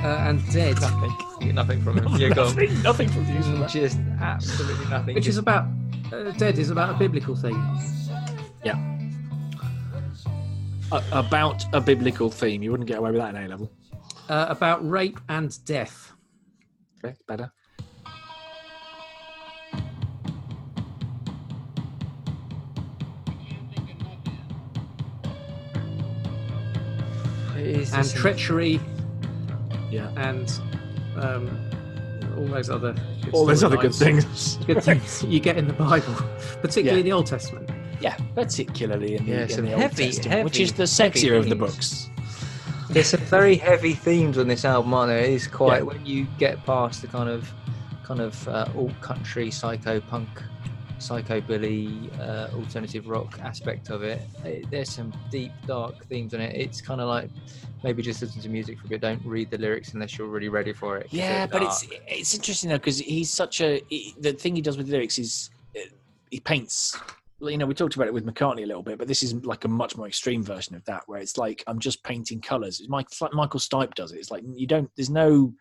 uh, 0.04 0.28
and 0.30 0.38
Dead, 0.54 0.80
Nothing. 0.82 1.56
Nothing 1.56 1.82
from 1.82 1.98
him. 1.98 2.08
You're 2.22 2.30
gone. 2.30 2.56
nothing, 2.56 2.82
nothing 2.84 3.10
from 3.10 3.26
you. 3.36 3.42
from 3.42 3.60
that. 3.62 3.70
Just 3.72 3.98
absolutely 4.22 4.86
nothing. 4.86 5.16
which 5.16 5.28
is 5.28 5.38
about 5.40 5.66
uh, 6.14 6.30
Dead 6.38 6.60
is 6.60 6.70
about 6.70 6.94
a 6.96 6.98
biblical 7.00 7.36
theme. 7.36 7.60
Uh, 10.92 11.02
about 11.12 11.64
a 11.74 11.82
biblical 11.82 12.30
theme. 12.30 12.62
You 12.62 12.72
wouldn't 12.72 12.88
get 12.88 13.00
away 13.00 13.12
with 13.12 13.20
that 13.20 13.36
in 13.36 13.44
A 13.44 13.48
level. 13.48 13.72
Uh, 14.30 14.46
about 14.50 14.88
rape 14.88 15.20
and 15.30 15.58
death. 15.66 16.14
Okay, 17.04 17.16
better. 17.28 17.52
and 27.58 28.10
treachery 28.14 28.80
Yeah. 29.90 30.10
and 30.18 30.52
um, 31.18 31.50
all 32.38 32.46
those 32.46 32.70
other 32.70 32.94
good 33.24 33.34
All 33.34 33.46
those 33.46 33.64
other 33.64 33.78
good 33.78 33.96
things. 33.96 34.58
good 34.68 34.84
things 34.84 35.24
you 35.24 35.40
get 35.40 35.58
in 35.58 35.68
the 35.68 35.74
Bible, 35.74 36.14
particularly 36.62 36.98
Yeah. 36.98 37.00
in 37.00 37.06
the 37.06 37.12
Old 37.14 37.26
Testament. 37.28 37.70
Yeah, 38.06 38.18
particularly 38.36 39.16
in 39.16 39.26
the, 39.26 39.32
Yeah, 39.32 39.58
in 39.58 39.66
the 39.66 39.74
Old 39.74 39.82
heavy- 39.82 40.44
which 40.44 40.60
is 40.60 40.74
the 40.74 40.84
sexier 40.84 41.40
of 41.40 41.50
the 41.50 41.56
books. 41.56 42.08
There's 42.92 43.08
some 43.08 43.22
very 43.22 43.56
heavy 43.56 43.94
themes 43.94 44.38
on 44.38 44.48
this 44.48 44.64
album, 44.64 44.94
aren't 44.94 45.10
there? 45.10 45.22
It 45.24 45.32
is 45.32 45.48
quite 45.48 45.78
Yeah. 45.78 45.82
when 45.90 46.06
you 46.06 46.28
get 46.38 46.64
past 46.68 47.02
the 47.02 47.08
kind 47.08 47.28
of 47.28 47.52
kind 48.04 48.20
of 48.22 48.48
uh, 48.48 48.68
alt 48.78 49.02
country, 49.02 49.50
psycho 49.50 50.00
punk, 50.00 50.30
psychobilly, 51.00 52.12
uh, 52.20 52.50
alternative 52.56 53.08
rock 53.08 53.40
aspect 53.42 53.90
of 53.90 54.04
it. 54.04 54.22
it. 54.44 54.70
There's 54.70 54.92
some 54.92 55.12
deep, 55.32 55.52
dark 55.66 56.06
themes 56.06 56.36
on 56.36 56.42
it. 56.42 56.56
It's 56.56 56.82
kind 56.82 57.02
of 57.02 57.08
like 57.08 57.32
maybe 57.84 58.04
just 58.04 58.22
listen 58.22 58.40
to 58.44 58.50
music 58.50 58.78
for 58.80 58.86
a 58.86 58.90
bit. 58.90 59.02
Don't 59.02 59.26
read 59.26 59.50
the 59.50 59.58
lyrics 59.58 59.96
unless 59.96 60.16
you're 60.16 60.28
really 60.28 60.50
ready 60.50 60.74
for 60.74 60.98
it. 60.98 61.08
Yeah, 61.10 61.48
but 61.48 61.64
dark. 61.64 61.72
it's 61.74 61.88
it's 62.08 62.34
interesting 62.36 62.70
though 62.70 62.78
because 62.78 63.00
he's 63.00 63.32
such 63.32 63.62
a 63.62 63.82
he, 63.90 64.14
the 64.20 64.34
thing 64.34 64.56
he 64.56 64.62
does 64.62 64.78
with 64.78 64.90
lyrics 64.90 65.18
is 65.18 65.50
uh, 65.76 65.80
he 66.30 66.40
paints. 66.40 66.96
You 67.42 67.58
know, 67.58 67.66
we 67.66 67.74
talked 67.74 67.96
about 67.96 68.08
it 68.08 68.14
with 68.14 68.26
McCartney 68.26 68.64
a 68.64 68.68
little 68.68 68.84
bit, 68.84 68.98
but 68.98 69.08
this 69.08 69.22
is 69.22 69.34
like 69.46 69.66
a 69.66 69.68
much 69.68 69.98
more 69.98 70.08
extreme 70.08 70.42
version 70.44 70.76
of 70.76 70.86
that, 70.86 71.04
where 71.08 71.20
it's 71.20 71.38
like 71.38 71.64
I'm 71.68 71.80
just 71.80 72.04
painting 72.04 72.42
colors. 72.42 72.80
It's, 72.80 72.90
like 72.90 73.08
Michael 73.34 73.60
Stipe 73.60 73.94
does 73.94 74.12
it. 74.14 74.18
It's 74.20 74.32
like 74.32 74.44
you 74.54 74.68
don't. 74.68 74.90
There's 74.96 75.10
no 75.10 75.54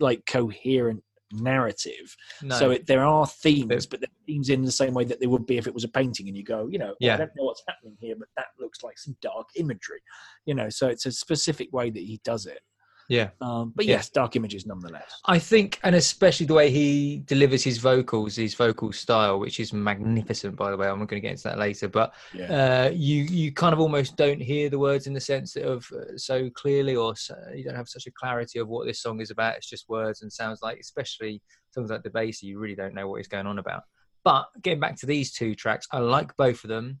like 0.00 0.26
coherent 0.26 1.02
narrative. 1.32 2.16
no. 2.42 2.56
So 2.58 2.70
it, 2.72 2.86
there 2.86 3.04
are 3.04 3.26
themes, 3.26 3.86
But- 3.86 4.04
themes 4.26 4.48
in 4.50 4.62
the 4.64 4.72
same 4.72 4.92
way 4.94 5.04
that 5.04 5.20
they 5.20 5.26
would 5.26 5.46
be 5.46 5.56
if 5.56 5.66
it 5.66 5.74
was 5.74 5.84
a 5.84 5.88
painting, 5.88 6.28
and 6.28 6.36
you 6.36 6.42
go, 6.44 6.66
you 6.66 6.78
know, 6.78 6.94
Yeah. 7.00 7.14
I 7.14 7.18
don't 7.18 7.30
know 7.36 7.44
what's 7.44 7.62
happening 7.68 7.96
here, 8.00 8.14
but 8.18 8.28
that 8.36 8.46
looks 8.58 8.82
like 8.82 8.98
some 8.98 9.16
dark 9.20 9.48
imagery. 9.56 10.00
You 10.46 10.54
know, 10.54 10.68
so 10.68 10.88
it's 10.88 11.06
a 11.06 11.12
specific 11.12 11.72
way 11.72 11.90
that 11.90 12.02
he 12.02 12.20
does 12.24 12.46
it. 12.46 12.60
Yeah. 13.08 13.30
Um, 13.40 13.72
but 13.76 13.84
Yeah. 13.84 13.96
yes, 13.96 14.10
dark 14.10 14.36
images 14.36 14.66
nonetheless. 14.66 15.20
I 15.26 15.38
think, 15.38 15.78
and 15.82 15.94
especially 15.94 16.46
the 16.46 16.54
way 16.54 16.70
he 16.70 17.22
delivers 17.26 17.62
his 17.62 17.78
vocals, 17.78 18.36
his 18.36 18.54
vocal 18.54 18.92
style, 18.92 19.38
which 19.38 19.60
is 19.60 19.72
magnificent, 19.72 20.56
by 20.56 20.70
the 20.70 20.76
way. 20.76 20.88
I'm 20.88 20.98
not 20.98 21.08
going 21.08 21.20
to 21.20 21.26
get 21.26 21.32
into 21.32 21.44
that 21.44 21.58
later, 21.58 21.88
but 21.88 22.14
Yeah. 22.32 22.84
uh, 22.86 22.90
you 22.90 23.24
you 23.24 23.52
kind 23.52 23.72
of 23.72 23.80
almost 23.80 24.16
don't 24.16 24.40
hear 24.40 24.70
the 24.70 24.78
words 24.78 25.06
in 25.06 25.12
the 25.12 25.20
sense 25.20 25.56
of 25.56 25.86
uh, 25.92 26.16
so 26.16 26.48
clearly, 26.50 26.96
or 26.96 27.14
so, 27.16 27.36
you 27.54 27.64
don't 27.64 27.76
have 27.76 27.88
such 27.88 28.06
a 28.06 28.12
clarity 28.12 28.58
of 28.58 28.68
what 28.68 28.86
this 28.86 29.00
song 29.02 29.20
is 29.20 29.30
about. 29.30 29.56
It's 29.56 29.68
just 29.68 29.88
words 29.88 30.22
and 30.22 30.32
sounds 30.32 30.60
like, 30.62 30.78
especially 30.80 31.42
songs 31.72 31.90
like 31.90 32.02
the 32.04 32.10
bass, 32.10 32.42
you 32.42 32.58
really 32.58 32.76
don't 32.76 32.94
know 32.94 33.08
what 33.08 33.16
he's 33.18 33.28
going 33.28 33.46
on 33.46 33.58
about. 33.58 33.82
But 34.24 34.46
getting 34.62 34.80
back 34.80 34.96
to 35.00 35.06
these 35.06 35.32
two 35.32 35.54
tracks, 35.54 35.86
I 35.92 35.98
like 35.98 36.34
both 36.36 36.64
of 36.64 36.68
them. 36.68 37.00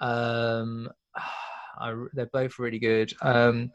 Um, 0.00 0.88
I, 1.80 1.94
they're 2.12 2.26
both 2.32 2.58
really 2.58 2.78
good. 2.78 3.12
Um, 3.22 3.70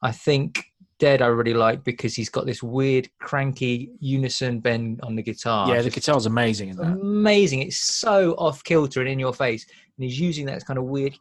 I 0.00 0.10
think 0.10 0.64
Dead 1.02 1.20
I 1.20 1.26
really 1.26 1.52
like 1.54 1.82
because 1.82 2.14
he's 2.14 2.28
got 2.30 2.46
this 2.46 2.62
weird 2.62 3.08
cranky 3.18 3.90
unison 3.98 4.60
bend 4.60 5.00
on 5.02 5.16
the 5.16 5.22
guitar. 5.22 5.66
yeah, 5.68 5.78
the 5.82 5.90
Just 5.90 5.96
guitar's 5.96 6.26
amazing 6.26 6.68
in 6.68 6.76
that. 6.76 6.92
amazing. 6.92 7.58
It's 7.62 7.76
so 7.76 8.34
off 8.34 8.62
kilter 8.62 9.00
and 9.00 9.08
in 9.08 9.18
your 9.18 9.34
face, 9.34 9.66
and 9.96 10.04
he's 10.04 10.20
using 10.20 10.46
that 10.46 10.64
kind 10.64 10.78
of 10.78 10.84
weird, 10.84 11.18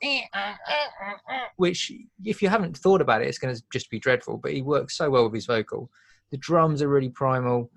which 1.58 1.92
if 2.24 2.44
you 2.44 2.50
haven't 2.50 2.78
thought 2.78 3.02
about 3.02 3.24
it, 3.24 3.28
it's 3.28 3.40
going 3.40 3.56
to 3.56 3.62
just 3.74 3.90
be 3.90 3.98
dreadful. 3.98 4.38
But 4.38 4.54
he 4.54 4.62
works 4.62 4.96
so 4.96 5.10
well 5.10 5.24
with 5.24 5.34
his 5.34 5.48
vocal. 5.48 5.90
The 6.30 6.38
drums 6.38 6.84
are 6.84 6.88
really 6.88 7.10
primal. 7.10 7.72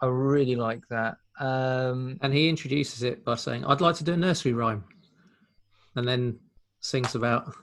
I 0.00 0.06
really 0.06 0.56
like 0.56 0.80
that. 0.88 1.16
Um, 1.38 2.16
And 2.22 2.32
he 2.32 2.48
introduces 2.48 3.02
it 3.02 3.24
by 3.26 3.34
saying, 3.34 3.66
"I'd 3.66 3.82
like 3.82 3.96
to 3.96 4.04
do 4.04 4.14
a 4.14 4.16
nursery 4.16 4.54
rhyme," 4.54 4.84
and 5.96 6.08
then 6.08 6.38
sings 6.80 7.14
about 7.14 7.54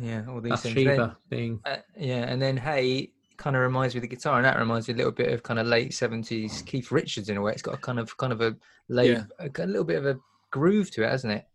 yeah, 0.00 0.24
all 0.28 0.40
these 0.40 0.60
things. 0.60 0.74
Then- 0.74 1.16
being. 1.28 1.60
Uh, 1.64 1.76
yeah, 1.96 2.24
and 2.24 2.40
then 2.40 2.56
Hey 2.56 3.12
kind 3.36 3.54
of 3.54 3.62
reminds 3.62 3.94
me 3.94 3.98
of 3.98 4.02
the 4.02 4.08
guitar, 4.08 4.36
and 4.36 4.44
that 4.46 4.58
reminds 4.58 4.88
me 4.88 4.94
a 4.94 4.96
little 4.96 5.12
bit 5.12 5.30
of 5.32 5.42
kind 5.42 5.58
of 5.58 5.66
late 5.66 5.92
seventies 5.94 6.62
Keith 6.66 6.90
Richards 6.90 7.28
in 7.28 7.36
a 7.36 7.42
way. 7.42 7.52
It's 7.52 7.62
got 7.62 7.74
a 7.74 7.78
kind 7.78 7.98
of 7.98 8.16
kind 8.16 8.32
of 8.32 8.40
a 8.40 8.56
late, 8.88 9.10
Yeah. 9.10 9.24
a, 9.38 9.50
a 9.62 9.66
little 9.66 9.84
bit 9.84 9.98
of 9.98 10.06
a 10.06 10.18
groove 10.50 10.90
to 10.92 11.04
it, 11.04 11.10
hasn't 11.10 11.32
it? 11.32 11.46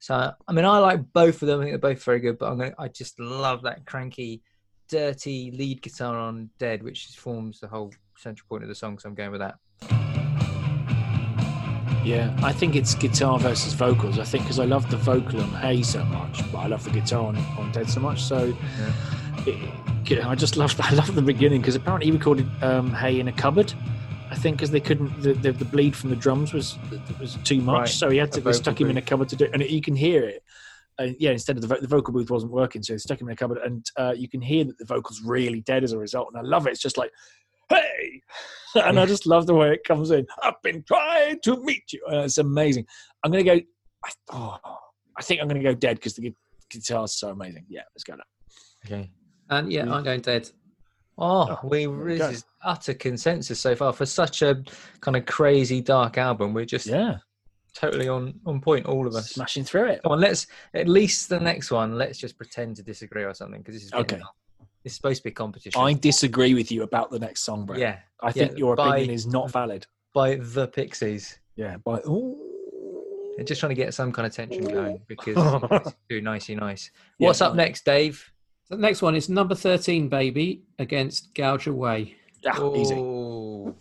So 0.00 0.32
I 0.46 0.52
mean, 0.52 0.64
I 0.64 0.78
like 0.78 1.12
both 1.12 1.42
of 1.42 1.48
them. 1.48 1.60
I 1.60 1.64
think 1.64 1.72
they're 1.80 1.92
both 1.94 2.02
very 2.04 2.20
good, 2.20 2.38
but 2.38 2.50
I'm 2.50 2.58
gonna, 2.58 2.74
I 2.78 2.88
just 2.88 3.18
love 3.20 3.62
that 3.62 3.84
cranky, 3.86 4.42
dirty 4.88 5.50
lead 5.52 5.82
guitar 5.82 6.16
on 6.16 6.50
Dead, 6.58 6.82
which 6.82 7.06
forms 7.16 7.60
the 7.60 7.68
whole 7.68 7.92
central 8.16 8.46
point 8.48 8.62
of 8.62 8.68
the 8.68 8.74
song. 8.74 8.98
So 8.98 9.08
I'm 9.08 9.14
going 9.14 9.30
with 9.32 9.40
that. 9.40 9.56
Yeah, 12.08 12.34
I 12.42 12.54
think 12.54 12.74
it's 12.74 12.94
guitar 12.94 13.38
versus 13.38 13.74
vocals. 13.74 14.18
I 14.18 14.24
think 14.24 14.44
because 14.44 14.58
I 14.58 14.64
love 14.64 14.90
the 14.90 14.96
vocal 14.96 15.42
on 15.42 15.50
Hey 15.50 15.82
so 15.82 16.02
much, 16.06 16.40
but 16.50 16.60
I 16.60 16.66
love 16.66 16.82
the 16.82 16.90
guitar 16.90 17.26
on, 17.26 17.36
on 17.36 17.70
Dead 17.70 17.90
so 17.90 18.00
much. 18.00 18.22
So 18.22 18.56
it, 19.46 20.24
I 20.24 20.34
just 20.34 20.56
love 20.56 20.74
I 20.80 20.94
love 20.94 21.14
the 21.14 21.20
beginning 21.20 21.60
because 21.60 21.74
apparently 21.74 22.06
he 22.06 22.12
recorded 22.12 22.48
um, 22.62 22.94
Hey 22.94 23.20
in 23.20 23.28
a 23.28 23.32
cupboard. 23.32 23.74
I 24.30 24.36
think 24.36 24.56
because 24.56 24.70
they 24.70 24.80
couldn't 24.80 25.20
the, 25.20 25.34
the, 25.34 25.52
the 25.52 25.66
bleed 25.66 25.94
from 25.94 26.08
the 26.08 26.16
drums 26.16 26.54
was 26.54 26.78
was 27.20 27.36
too 27.44 27.60
much, 27.60 27.78
Right, 27.78 27.88
so 27.90 28.08
he 28.08 28.16
had 28.16 28.32
to 28.32 28.40
they 28.40 28.54
stuck 28.54 28.80
him 28.80 28.88
in 28.88 28.96
a 28.96 29.02
cupboard 29.02 29.28
to 29.28 29.36
do, 29.36 29.44
it, 29.44 29.50
and 29.52 29.62
you 29.62 29.82
can 29.82 29.94
hear 29.94 30.24
it. 30.24 30.42
Uh, 30.98 31.08
yeah, 31.18 31.30
instead 31.30 31.56
of 31.56 31.62
the, 31.62 31.68
vo- 31.68 31.80
the 31.80 31.86
vocal 31.86 32.14
booth 32.14 32.30
wasn't 32.30 32.50
working, 32.50 32.82
so 32.82 32.94
they 32.94 32.98
stuck 32.98 33.20
him 33.20 33.28
in 33.28 33.34
a 33.34 33.36
cupboard, 33.36 33.58
and 33.58 33.84
uh, 33.98 34.14
you 34.16 34.28
can 34.28 34.40
hear 34.40 34.64
that 34.64 34.78
the 34.78 34.84
vocal's 34.86 35.20
really 35.22 35.60
dead 35.60 35.84
as 35.84 35.92
a 35.92 35.98
result. 35.98 36.28
And 36.32 36.38
I 36.38 36.42
love 36.42 36.66
it. 36.66 36.70
It's 36.70 36.80
just 36.80 36.96
like, 36.96 37.12
hey, 37.68 38.22
and 38.74 38.98
I 38.98 39.06
just 39.06 39.26
love 39.26 39.46
the 39.46 39.54
way 39.54 39.72
it 39.72 39.84
comes 39.84 40.10
in. 40.10 40.26
I've 40.42 40.60
been 40.62 40.82
trying 40.82 41.40
to 41.40 41.62
meet 41.62 41.92
you. 41.92 42.02
Uh, 42.10 42.20
it's 42.24 42.38
amazing. 42.38 42.86
I'm 43.24 43.30
gonna 43.30 43.44
go. 43.44 43.60
I, 44.04 44.10
oh, 44.32 44.58
I 45.16 45.22
think 45.22 45.40
I'm 45.40 45.48
gonna 45.48 45.62
go 45.62 45.74
dead 45.74 45.96
because 45.96 46.14
the 46.14 46.22
gu- 46.30 46.36
guitar's 46.70 47.14
so 47.14 47.30
amazing. 47.30 47.64
Yeah, 47.68 47.82
let's 47.94 48.04
go. 48.04 48.14
Now. 48.14 48.22
Okay. 48.86 49.10
And 49.50 49.72
yeah, 49.72 49.84
Yeah. 49.86 49.94
I'm 49.94 50.04
going 50.04 50.20
dead. 50.20 50.50
Oh, 51.20 51.58
Oh, 51.62 51.68
we 51.68 51.86
we 51.88 52.12
this 52.12 52.18
go. 52.18 52.28
is 52.28 52.44
utter 52.64 52.94
consensus 52.94 53.58
so 53.58 53.74
far 53.74 53.92
for 53.92 54.06
such 54.06 54.42
a 54.42 54.62
kind 55.00 55.16
of 55.16 55.26
crazy 55.26 55.80
dark 55.80 56.16
album. 56.18 56.54
We're 56.54 56.64
just 56.64 56.86
Yeah, 56.86 57.16
totally 57.74 58.08
on 58.08 58.38
on 58.46 58.60
point, 58.60 58.86
all 58.86 59.06
of 59.06 59.14
us. 59.16 59.30
smashing 59.30 59.64
through 59.64 59.88
it. 59.88 60.02
Come 60.04 60.12
on, 60.12 60.20
let's 60.20 60.46
at 60.74 60.86
least 60.88 61.28
the 61.28 61.40
next 61.40 61.72
one. 61.72 61.98
Let's 61.98 62.18
just 62.18 62.36
pretend 62.36 62.76
to 62.76 62.82
disagree 62.84 63.24
or 63.24 63.34
something 63.34 63.60
because 63.60 63.74
this 63.74 63.84
is 63.84 63.92
Okay. 63.92 64.18
long. 64.18 64.28
This 64.88 64.94
is 64.94 64.96
supposed 64.96 65.18
to 65.18 65.24
be 65.24 65.28
a 65.28 65.34
competition. 65.34 65.78
I 65.78 65.92
disagree 65.92 66.54
with 66.54 66.72
you 66.72 66.82
about 66.82 67.10
the 67.10 67.18
next 67.18 67.42
song, 67.42 67.66
Brett. 67.66 67.78
yeah, 67.78 67.98
I 68.22 68.32
think 68.32 68.52
yeah, 68.52 68.56
your 68.56 68.74
by- 68.74 68.96
opinion 68.96 69.10
is 69.14 69.26
not 69.26 69.50
valid. 69.50 69.86
by 70.14 70.36
the 70.36 70.66
Pixies. 70.66 71.38
Yeah, 71.56 71.76
by 71.84 71.98
ooh. 72.08 72.34
They're 73.36 73.44
just 73.44 73.60
trying 73.60 73.68
to 73.68 73.74
get 73.74 73.92
some 73.92 74.12
kind 74.12 74.24
of 74.26 74.32
tension 74.32 74.64
going 74.64 75.02
because 75.06 75.36
it's 75.36 75.94
too 76.08 76.22
nicey 76.22 76.54
nice. 76.54 76.90
Yeah, 77.18 77.26
What's 77.26 77.42
up 77.42 77.50
fine. 77.50 77.58
next, 77.58 77.84
Dave? 77.84 78.32
The 78.70 78.78
next 78.78 79.02
one 79.02 79.14
is 79.14 79.28
number 79.28 79.54
13, 79.54 80.08
baby, 80.08 80.62
against 80.78 81.34
Gouge 81.34 81.66
Away. 81.66 82.14
Ah, 82.46 82.74
easy. 82.74 82.94
Oh. 82.94 83.74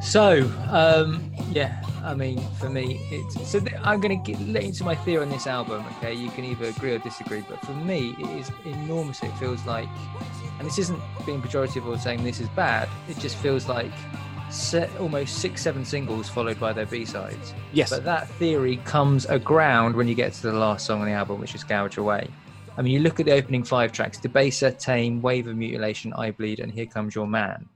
So, 0.00 0.50
um, 0.70 1.33
yeah, 1.54 1.82
I 2.02 2.14
mean, 2.14 2.40
for 2.58 2.68
me, 2.68 3.00
it's 3.10 3.48
so 3.48 3.60
th- 3.60 3.76
I'm 3.82 4.00
going 4.00 4.20
to 4.20 4.32
get 4.32 4.40
let 4.48 4.64
into 4.64 4.82
my 4.82 4.94
theory 4.94 5.22
on 5.22 5.30
this 5.30 5.46
album. 5.46 5.84
Okay, 5.96 6.12
you 6.12 6.30
can 6.30 6.44
either 6.44 6.66
agree 6.66 6.92
or 6.92 6.98
disagree, 6.98 7.44
but 7.48 7.60
for 7.64 7.72
me, 7.72 8.16
it 8.18 8.28
is 8.40 8.50
enormous. 8.64 9.22
It 9.22 9.30
feels 9.38 9.64
like, 9.64 9.88
and 10.58 10.66
this 10.66 10.78
isn't 10.78 11.00
being 11.24 11.40
pejorative 11.40 11.86
or 11.86 11.96
saying 11.96 12.24
this 12.24 12.40
is 12.40 12.48
bad. 12.50 12.88
It 13.08 13.18
just 13.18 13.36
feels 13.36 13.68
like 13.68 13.92
se- 14.50 14.90
almost 14.98 15.38
six, 15.38 15.62
seven 15.62 15.84
singles 15.84 16.28
followed 16.28 16.58
by 16.58 16.72
their 16.72 16.86
B 16.86 17.04
sides. 17.04 17.54
Yes. 17.72 17.90
But 17.90 18.04
that 18.04 18.28
theory 18.30 18.78
comes 18.78 19.24
aground 19.26 19.94
when 19.94 20.08
you 20.08 20.16
get 20.16 20.32
to 20.32 20.42
the 20.42 20.52
last 20.52 20.86
song 20.86 21.00
on 21.00 21.06
the 21.06 21.12
album, 21.12 21.40
which 21.40 21.54
is 21.54 21.62
Gouge 21.62 21.98
Away. 21.98 22.28
I 22.76 22.82
mean, 22.82 22.92
you 22.92 22.98
look 22.98 23.20
at 23.20 23.26
the 23.26 23.32
opening 23.32 23.62
five 23.62 23.92
tracks 23.92 24.18
Debaser, 24.18 24.76
Tame, 24.76 25.22
Wave 25.22 25.46
of 25.46 25.56
Mutilation, 25.56 26.12
I 26.14 26.32
Bleed, 26.32 26.58
and 26.58 26.72
Here 26.72 26.86
Comes 26.86 27.14
Your 27.14 27.28
Man. 27.28 27.68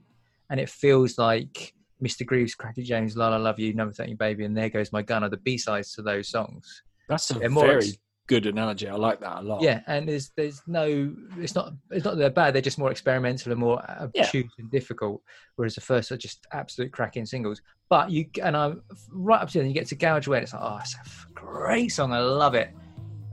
And 0.51 0.59
it 0.59 0.69
feels 0.69 1.17
like 1.17 1.75
Mr. 2.03 2.25
Grooves, 2.25 2.55
Cracky 2.55 2.83
James, 2.83 3.17
La 3.17 3.29
La 3.29 3.37
Love 3.37 3.59
You, 3.59 3.75
Number 3.75 3.93
13 3.93 4.17
Baby, 4.17 4.45
and 4.45 4.57
There 4.57 4.69
Goes 4.69 4.93
My 4.93 5.03
Gun 5.03 5.25
are 5.25 5.29
the 5.29 5.37
B 5.39 5.59
sides 5.59 5.93
to 5.95 6.03
those 6.03 6.29
songs. 6.29 6.83
That's 7.09 7.31
a 7.31 7.35
They're 7.35 7.49
very 7.51 7.77
ex- 7.79 7.97
good 8.29 8.47
analogy. 8.47 8.87
I 8.89 8.95
like 8.95 9.21
that 9.21 9.39
a 9.39 9.41
lot. 9.43 9.63
Yeah, 9.63 9.81
and 9.87 10.07
there's 10.09 10.31
there's 10.37 10.61
no 10.67 11.15
it's 11.39 11.55
not 11.55 11.73
it's 11.91 12.05
not 12.05 12.13
that 12.13 12.19
they're 12.19 12.31
bad. 12.31 12.55
They're 12.55 12.63
just 12.63 12.79
more 12.79 12.91
experimental 12.91 13.51
and 13.53 13.61
more 13.61 13.83
Yeah. 14.15 14.23
obtuse 14.25 14.53
and 14.59 14.71
difficult. 14.71 15.23
Whereas 15.57 15.75
the 15.75 15.81
first 15.81 16.13
are 16.13 16.17
just 16.19 16.47
absolute 16.53 16.93
cracking 16.93 17.25
singles. 17.27 17.61
But 17.89 18.11
you 18.11 18.27
and 18.43 18.55
I'm 18.57 18.83
right 19.11 19.41
up 19.41 19.49
to 19.49 19.55
the 19.55 19.61
end. 19.61 19.69
You 19.71 19.75
get 19.75 19.87
to 19.89 19.97
Gouge 19.97 20.27
and 20.27 20.37
it's 20.37 20.53
like 20.53 20.63
oh, 20.63 20.79
it's 20.83 20.95
a 20.95 21.33
great 21.33 21.89
song. 21.89 22.13
I 22.13 22.21
love 22.21 22.55
it. 22.55 22.71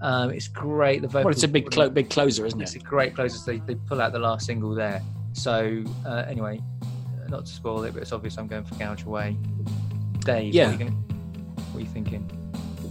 Um, 0.02 0.30
it's 0.32 0.48
great. 0.48 1.02
The 1.02 1.08
Well, 1.10 1.28
it's 1.30 1.44
a 1.44 1.48
big, 1.48 1.70
clo- 1.72 1.90
big 1.90 2.10
closer, 2.10 2.46
isn't 2.46 2.60
It's 2.62 2.74
it? 2.74 2.78
It's 2.78 2.86
a 2.86 2.88
great 2.88 3.14
closer. 3.16 3.38
So 3.38 3.52
they 3.52 3.60
they 3.60 3.76
pull 3.76 4.02
out 4.02 4.14
the 4.14 4.20
last 4.20 4.46
single 4.46 4.74
there. 4.74 5.02
So 5.34 5.84
uh, 6.06 6.24
anyway, 6.28 6.62
not 7.30 7.46
to 7.46 7.52
spoil 7.52 7.84
it, 7.84 7.94
but 7.94 8.02
it's 8.02 8.12
obvious 8.12 8.38
I'm 8.38 8.48
going 8.48 8.64
for 8.66 8.76
Gouge 8.76 9.04
Away. 9.06 9.38
Dave, 10.20 10.54
Yeah. 10.54 10.66
what 10.66 10.70
are 10.70 10.72
you, 10.74 10.90
gonna, 10.90 10.92
what 11.72 11.78
are 11.78 11.80
you 11.82 11.86
thinking? 11.88 12.30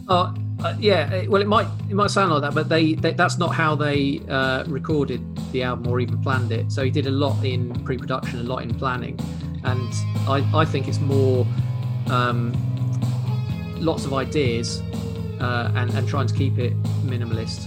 Uh, 0.09 0.35
uh, 0.62 0.75
yeah, 0.79 1.26
well, 1.29 1.41
it 1.43 1.49
might 1.49 1.67
it 1.88 1.95
might 1.95 2.11
sound 2.11 2.31
like 2.33 2.43
that, 2.43 2.55
but 2.55 2.69
they, 2.69 2.95
they 2.95 3.12
that's 3.12 3.38
not 3.38 3.55
how 3.55 3.75
they 3.75 4.21
uh, 4.29 4.64
recorded 4.67 5.21
the 5.53 5.62
album 5.62 5.88
or 5.91 6.00
even 6.00 6.21
planned 6.23 6.53
it. 6.53 6.71
So 6.71 6.85
he 6.85 6.91
did 6.91 7.07
a 7.07 7.11
lot 7.11 7.43
in 7.45 7.73
pre-production, 7.85 8.38
a 8.41 8.43
lot 8.43 8.62
in 8.62 8.75
planning, 8.75 9.19
and 9.64 9.88
I, 10.29 10.47
I 10.55 10.64
think 10.64 10.88
it's 10.88 11.00
more 11.00 11.47
um, 12.09 12.53
lots 13.79 14.05
of 14.05 14.12
ideas 14.14 14.81
uh, 15.41 15.73
and 15.75 15.91
and 15.95 16.07
trying 16.09 16.26
to 16.26 16.35
keep 16.35 16.59
it 16.59 16.81
minimalist, 17.07 17.67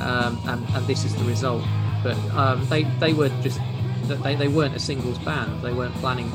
um, 0.00 0.40
and 0.46 0.64
and 0.74 0.86
this 0.86 1.04
is 1.04 1.14
the 1.16 1.24
result. 1.24 1.62
But 2.02 2.16
um, 2.34 2.64
they 2.68 2.84
they 3.00 3.12
were 3.12 3.28
just 3.42 3.60
they, 4.16 4.34
they 4.34 4.48
weren't 4.48 4.74
a 4.74 4.78
singles 4.78 5.18
band. 5.18 5.62
They 5.62 5.72
weren't 5.72 5.94
planning 5.96 6.30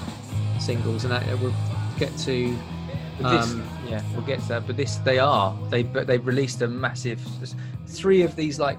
singles, 0.59 1.05
and 1.05 1.13
I, 1.13 1.33
we'll 1.35 1.53
get 1.97 2.15
to. 2.19 2.57
But 3.19 3.31
this, 3.31 3.51
Um, 3.51 3.69
yeah, 3.87 4.01
we'll 4.13 4.25
get 4.25 4.41
to 4.41 4.47
that. 4.49 4.67
But 4.67 4.77
this, 4.77 4.97
they 4.97 5.19
are. 5.19 5.57
They 5.69 5.83
but 5.83 6.07
they've 6.07 6.25
released 6.25 6.61
a 6.61 6.67
massive 6.67 7.21
three 7.87 8.23
of 8.23 8.35
these. 8.35 8.59
Like 8.59 8.77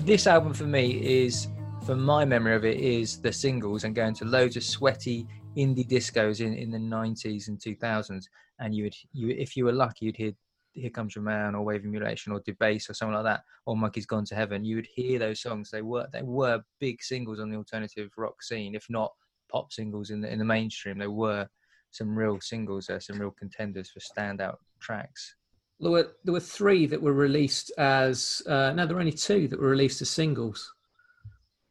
this 0.00 0.26
album 0.26 0.52
for 0.52 0.64
me 0.64 0.90
is, 1.24 1.48
for 1.86 1.96
my 1.96 2.24
memory 2.24 2.54
of 2.54 2.64
it, 2.64 2.78
is 2.78 3.20
the 3.20 3.32
singles 3.32 3.84
and 3.84 3.94
going 3.94 4.14
to 4.14 4.24
loads 4.24 4.56
of 4.56 4.62
sweaty 4.62 5.26
indie 5.56 5.88
discos 5.88 6.40
in 6.40 6.52
in 6.54 6.70
the 6.70 6.78
nineties 6.78 7.48
and 7.48 7.60
two 7.60 7.74
thousands. 7.76 8.28
And 8.58 8.74
you 8.74 8.84
would 8.84 8.96
you 9.12 9.30
if 9.30 9.56
you 9.56 9.64
were 9.64 9.72
lucky, 9.72 10.06
you'd 10.06 10.16
hear 10.16 10.32
"Here 10.80 10.90
Comes 10.90 11.14
Your 11.14 11.24
Man" 11.24 11.54
or 11.54 11.64
"Wave 11.64 11.84
Emulation 11.84 12.32
or 12.32 12.40
"Debase" 12.40 12.88
or 12.88 12.94
something 12.94 13.14
like 13.14 13.24
that, 13.24 13.42
or 13.66 13.76
"Monkey's 13.76 14.06
Gone 14.06 14.24
to 14.26 14.34
Heaven." 14.34 14.64
You 14.64 14.76
would 14.76 14.86
hear 14.94 15.18
those 15.18 15.40
songs. 15.40 15.70
They 15.70 15.82
were 15.82 16.06
they 16.12 16.22
were 16.22 16.62
big 16.80 17.02
singles 17.02 17.40
on 17.40 17.50
the 17.50 17.56
alternative 17.56 18.10
rock 18.16 18.42
scene, 18.42 18.74
if 18.74 18.86
not 18.88 19.12
pop 19.50 19.72
singles 19.72 20.10
in 20.10 20.20
the 20.20 20.30
in 20.32 20.38
the 20.38 20.44
mainstream. 20.44 20.98
They 20.98 21.06
were 21.06 21.48
some 21.90 22.16
real 22.16 22.38
singles 22.40 22.86
there, 22.86 23.00
some 23.00 23.18
real 23.18 23.30
contenders 23.30 23.90
for 23.90 24.00
standout 24.00 24.56
tracks. 24.80 25.34
There 25.80 25.90
were 25.90 26.12
there 26.24 26.34
were 26.34 26.40
three 26.40 26.86
that 26.86 27.00
were 27.00 27.12
released 27.14 27.70
as 27.78 28.42
uh, 28.46 28.72
no, 28.74 28.84
there 28.86 28.94
were 28.96 29.00
only 29.00 29.12
two 29.12 29.48
that 29.48 29.60
were 29.60 29.68
released 29.70 30.02
as 30.02 30.10
singles. 30.10 30.72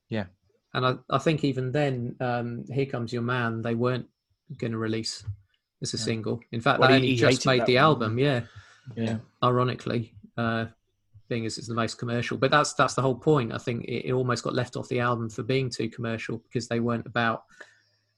Yeah. 0.09 0.25
and 0.73 0.85
I, 0.85 0.95
I 1.09 1.17
think 1.17 1.43
even 1.43 1.71
then, 1.71 2.15
um, 2.19 2.63
"Here 2.71 2.85
Comes 2.85 3.11
Your 3.13 3.21
Man" 3.21 3.61
they 3.61 3.75
weren't 3.75 4.07
going 4.57 4.71
to 4.71 4.77
release 4.77 5.23
as 5.81 5.93
a 5.93 5.97
Yeah. 5.97 6.03
single. 6.03 6.39
In 6.51 6.61
fact, 6.61 6.79
Well, 6.79 6.89
they 6.89 6.95
only 6.95 7.15
just 7.15 7.45
made 7.45 7.65
the 7.65 7.75
one. 7.75 7.83
album. 7.83 8.17
Yeah, 8.17 8.43
Yeah. 8.95 9.17
ironically, 9.43 10.13
uh, 10.37 10.65
being 11.29 11.45
as 11.45 11.57
it's 11.57 11.67
the 11.67 11.73
most 11.73 11.97
commercial. 11.97 12.37
But 12.37 12.51
that's 12.51 12.73
that's 12.73 12.93
the 12.93 13.01
whole 13.01 13.15
point. 13.15 13.53
I 13.53 13.57
think 13.57 13.85
it, 13.85 14.09
it 14.09 14.13
almost 14.13 14.43
got 14.43 14.53
left 14.53 14.75
off 14.75 14.87
the 14.87 14.99
album 14.99 15.29
for 15.29 15.43
being 15.43 15.69
too 15.69 15.89
commercial 15.89 16.37
because 16.37 16.67
they 16.67 16.79
weren't 16.79 17.05
about 17.05 17.43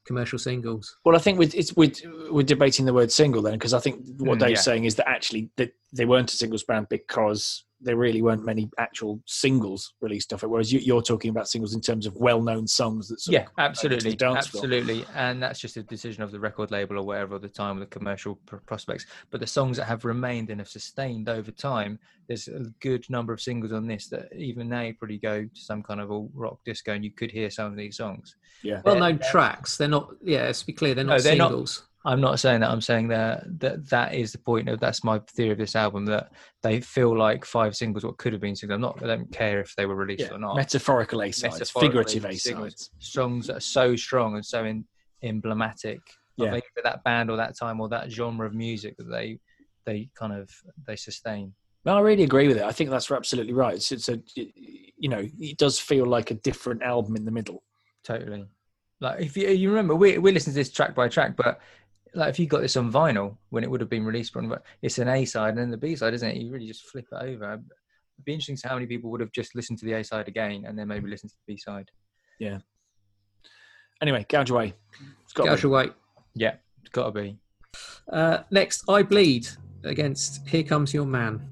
commercial 0.04 0.38
singles. 0.38 0.96
Well, 1.04 1.16
I 1.16 1.18
think 1.18 1.38
with, 1.38 1.54
it's 1.54 1.76
we're, 1.76 1.92
we're 2.30 2.42
debating 2.42 2.86
the 2.86 2.92
word 2.94 3.12
single 3.12 3.42
then, 3.42 3.54
because 3.54 3.74
I 3.74 3.80
think 3.80 4.04
what 4.18 4.38
Mm, 4.38 4.40
Dave's 4.40 4.60
yeah. 4.60 4.62
saying 4.62 4.84
is 4.84 4.94
that 4.96 5.08
actually 5.08 5.50
that 5.56 5.72
they 5.92 6.04
weren't 6.04 6.32
a 6.32 6.36
singles 6.36 6.64
band 6.64 6.88
because 6.88 7.64
there 7.80 7.96
really 7.96 8.22
weren't 8.22 8.44
many 8.44 8.68
actual 8.78 9.20
singles 9.26 9.94
released 10.00 10.32
off 10.32 10.42
it. 10.42 10.48
Whereas 10.48 10.72
you, 10.72 10.80
you're 10.80 11.02
talking 11.02 11.30
about 11.30 11.48
singles 11.48 11.74
in 11.74 11.80
terms 11.80 12.06
of 12.06 12.14
well-known 12.16 12.66
songs 12.66 13.08
that 13.08 13.20
sort 13.20 13.32
yeah, 13.32 13.40
of 13.40 13.46
go 13.46 13.50
to 13.50 13.54
the 13.56 13.62
absolutely, 13.62 14.16
dance 14.16 14.46
floor. 14.48 14.64
absolutely, 14.64 15.04
and 15.14 15.42
that's 15.42 15.60
just 15.60 15.76
a 15.76 15.82
decision 15.82 16.22
of 16.22 16.30
the 16.30 16.40
record 16.40 16.70
label 16.70 16.98
or 16.98 17.02
whatever 17.02 17.36
at 17.36 17.42
the 17.42 17.48
time 17.48 17.78
with 17.78 17.88
the 17.88 17.98
commercial 17.98 18.36
pr- 18.46 18.56
prospects. 18.56 19.06
But 19.30 19.40
the 19.40 19.46
songs 19.46 19.76
that 19.78 19.84
have 19.84 20.04
remained 20.04 20.50
and 20.50 20.60
have 20.60 20.68
sustained 20.68 21.28
over 21.28 21.50
time, 21.50 21.98
there's 22.28 22.48
a 22.48 22.64
good 22.80 23.08
number 23.08 23.32
of 23.32 23.40
singles 23.40 23.72
on 23.72 23.86
this 23.86 24.08
that 24.08 24.28
even 24.36 24.68
now 24.68 24.90
probably 24.98 25.18
go 25.18 25.42
to 25.42 25.60
some 25.60 25.82
kind 25.82 26.00
of 26.00 26.10
all 26.10 26.30
rock 26.34 26.58
disco 26.64 26.92
and 26.92 27.04
you 27.04 27.10
could 27.10 27.30
hear 27.30 27.50
some 27.50 27.66
of 27.72 27.76
these 27.76 27.96
songs. 27.96 28.36
Yeah. 28.62 28.82
Well-known 28.84 29.20
tracks. 29.30 29.76
They're 29.76 29.88
not. 29.88 30.10
Yeah, 30.22 30.44
let's 30.44 30.62
be 30.62 30.72
clear. 30.72 30.94
They're 30.94 31.04
not 31.04 31.16
No, 31.16 31.22
they're 31.22 31.36
not- 31.36 31.48
singles. 31.50 31.86
I'm 32.04 32.20
not 32.20 32.40
saying 32.40 32.60
that. 32.60 32.70
I'm 32.70 32.80
saying 32.80 33.08
that 33.08 33.44
that 33.60 33.88
that 33.90 34.14
is 34.14 34.32
the 34.32 34.38
point 34.38 34.68
of 34.70 34.80
that's 34.80 35.04
my 35.04 35.18
theory 35.36 35.50
of 35.50 35.58
this 35.58 35.76
album 35.76 36.06
that 36.06 36.32
they 36.62 36.80
feel 36.80 37.16
like 37.16 37.44
five 37.44 37.76
singles 37.76 38.04
what 38.04 38.16
could 38.16 38.32
have 38.32 38.40
been 38.40 38.56
singles. 38.56 38.76
I'm 38.76 38.80
not. 38.80 39.02
I 39.02 39.06
don't 39.06 39.30
care 39.30 39.60
if 39.60 39.74
they 39.76 39.84
were 39.84 39.94
released 39.96 40.20
Yeah, 40.22 40.32
or 40.34 40.38
not. 40.38 40.56
metaphorical 40.56 41.22
A 41.22 41.30
sides, 41.30 41.70
figurative 41.70 42.24
A 42.24 42.36
sides. 42.36 42.90
songs 43.00 43.48
that 43.48 43.56
are 43.58 43.60
so 43.60 43.96
strong 43.96 44.34
and 44.36 44.44
so 44.44 44.64
in, 44.64 44.86
emblematic 45.22 46.00
Yeah. 46.36 46.54
of 46.54 46.62
that 46.84 47.04
band 47.04 47.30
or 47.30 47.36
that 47.36 47.56
time 47.58 47.80
or 47.80 47.88
that 47.90 48.10
genre 48.10 48.46
of 48.46 48.54
music 48.54 48.96
that 48.96 49.10
they 49.10 49.38
they 49.84 50.08
kind 50.14 50.32
of 50.32 50.50
they 50.86 50.96
sustain. 50.96 51.54
No, 51.84 51.96
I 51.96 52.00
really 52.00 52.22
agree 52.24 52.48
with 52.48 52.58
it. 52.58 52.62
I 52.62 52.72
think 52.72 52.90
that's 52.90 53.10
absolutely 53.10 53.54
right. 53.54 53.74
It's, 53.74 53.90
it's 53.90 54.08
a, 54.10 54.20
you 54.34 55.08
know, 55.08 55.26
it 55.38 55.56
does 55.56 55.78
feel 55.78 56.04
like 56.06 56.30
a 56.30 56.34
different 56.34 56.82
album 56.82 57.16
in 57.16 57.24
the 57.24 57.30
middle. 57.30 57.62
Totally. 58.04 58.44
Like 59.00 59.20
if 59.20 59.34
you 59.36 59.48
you 59.48 59.70
remember, 59.70 59.94
we 59.94 60.18
we 60.18 60.30
listened 60.32 60.54
to 60.54 60.60
this 60.60 60.70
track 60.70 60.94
by 60.94 61.08
track, 61.08 61.36
but 61.36 61.60
like 62.14 62.30
if 62.30 62.38
you 62.38 62.46
got 62.46 62.60
this 62.60 62.76
on 62.76 62.92
vinyl 62.92 63.36
when 63.50 63.64
it 63.64 63.70
would 63.70 63.80
have 63.80 63.90
been 63.90 64.04
released 64.04 64.32
from, 64.32 64.54
it's 64.82 64.98
an 64.98 65.08
A 65.08 65.24
side 65.24 65.50
and 65.50 65.58
then 65.58 65.70
the 65.70 65.76
B 65.76 65.94
side, 65.96 66.14
isn't 66.14 66.28
it? 66.28 66.36
You 66.36 66.50
really 66.50 66.66
just 66.66 66.86
flip 66.88 67.06
it 67.10 67.16
over. 67.16 67.52
It'd 67.54 68.24
be 68.24 68.32
interesting 68.32 68.56
to 68.56 68.60
see 68.60 68.68
how 68.68 68.74
many 68.74 68.86
people 68.86 69.10
would 69.10 69.20
have 69.20 69.32
just 69.32 69.54
listened 69.54 69.78
to 69.78 69.84
the 69.84 69.92
A 69.94 70.04
side 70.04 70.28
again 70.28 70.64
and 70.66 70.78
then 70.78 70.88
maybe 70.88 71.08
listened 71.08 71.30
to 71.30 71.36
the 71.46 71.54
B 71.54 71.58
side. 71.58 71.90
Yeah. 72.38 72.58
Anyway, 74.02 74.24
gouge 74.28 74.50
away. 74.50 74.74
It's 75.24 75.32
got 75.32 75.44
to 75.44 75.50
Gouge 75.50 75.62
be. 75.62 75.68
away. 75.68 75.90
Yeah, 76.34 76.54
it's 76.80 76.90
got 76.90 77.06
to 77.06 77.12
be. 77.12 77.36
Uh, 78.10 78.38
next, 78.50 78.88
I 78.88 79.02
bleed 79.02 79.46
against 79.84 80.48
Here 80.48 80.62
Comes 80.62 80.92
Your 80.94 81.06
Man. 81.06 81.48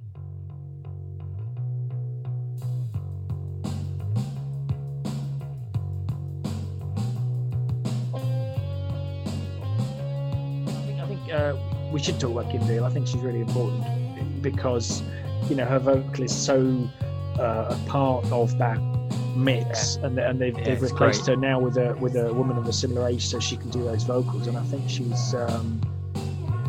We 11.99 12.05
should 12.05 12.21
talk 12.21 12.31
about 12.31 12.53
Kim 12.53 12.65
Deal. 12.65 12.85
I 12.85 12.91
think 12.91 13.09
she's 13.09 13.21
really 13.23 13.41
important 13.41 14.41
because 14.41 15.03
you 15.51 15.57
know 15.57 15.65
her 15.65 15.81
vocal 15.81 16.23
is 16.23 16.33
so 16.33 16.89
uh, 17.41 17.75
a 17.75 17.89
part 17.89 18.25
of 18.31 18.57
that 18.59 18.79
mix, 19.35 19.97
and 19.97 20.17
and 20.17 20.41
they've, 20.41 20.57
Yeah, 20.57 20.65
they've 20.65 20.83
replaced 20.83 21.25
great. 21.25 21.35
her 21.35 21.41
now 21.41 21.59
with 21.59 21.77
a 21.77 21.97
with 21.97 22.15
a 22.15 22.33
woman 22.33 22.57
of 22.57 22.69
a 22.69 22.73
similar 22.73 23.09
age, 23.09 23.27
so 23.27 23.41
she 23.41 23.57
can 23.57 23.71
do 23.71 23.83
those 23.83 24.05
vocals. 24.05 24.47
And 24.47 24.57
I 24.57 24.63
think 24.63 24.89
she's. 24.89 25.35
Um, 25.35 25.81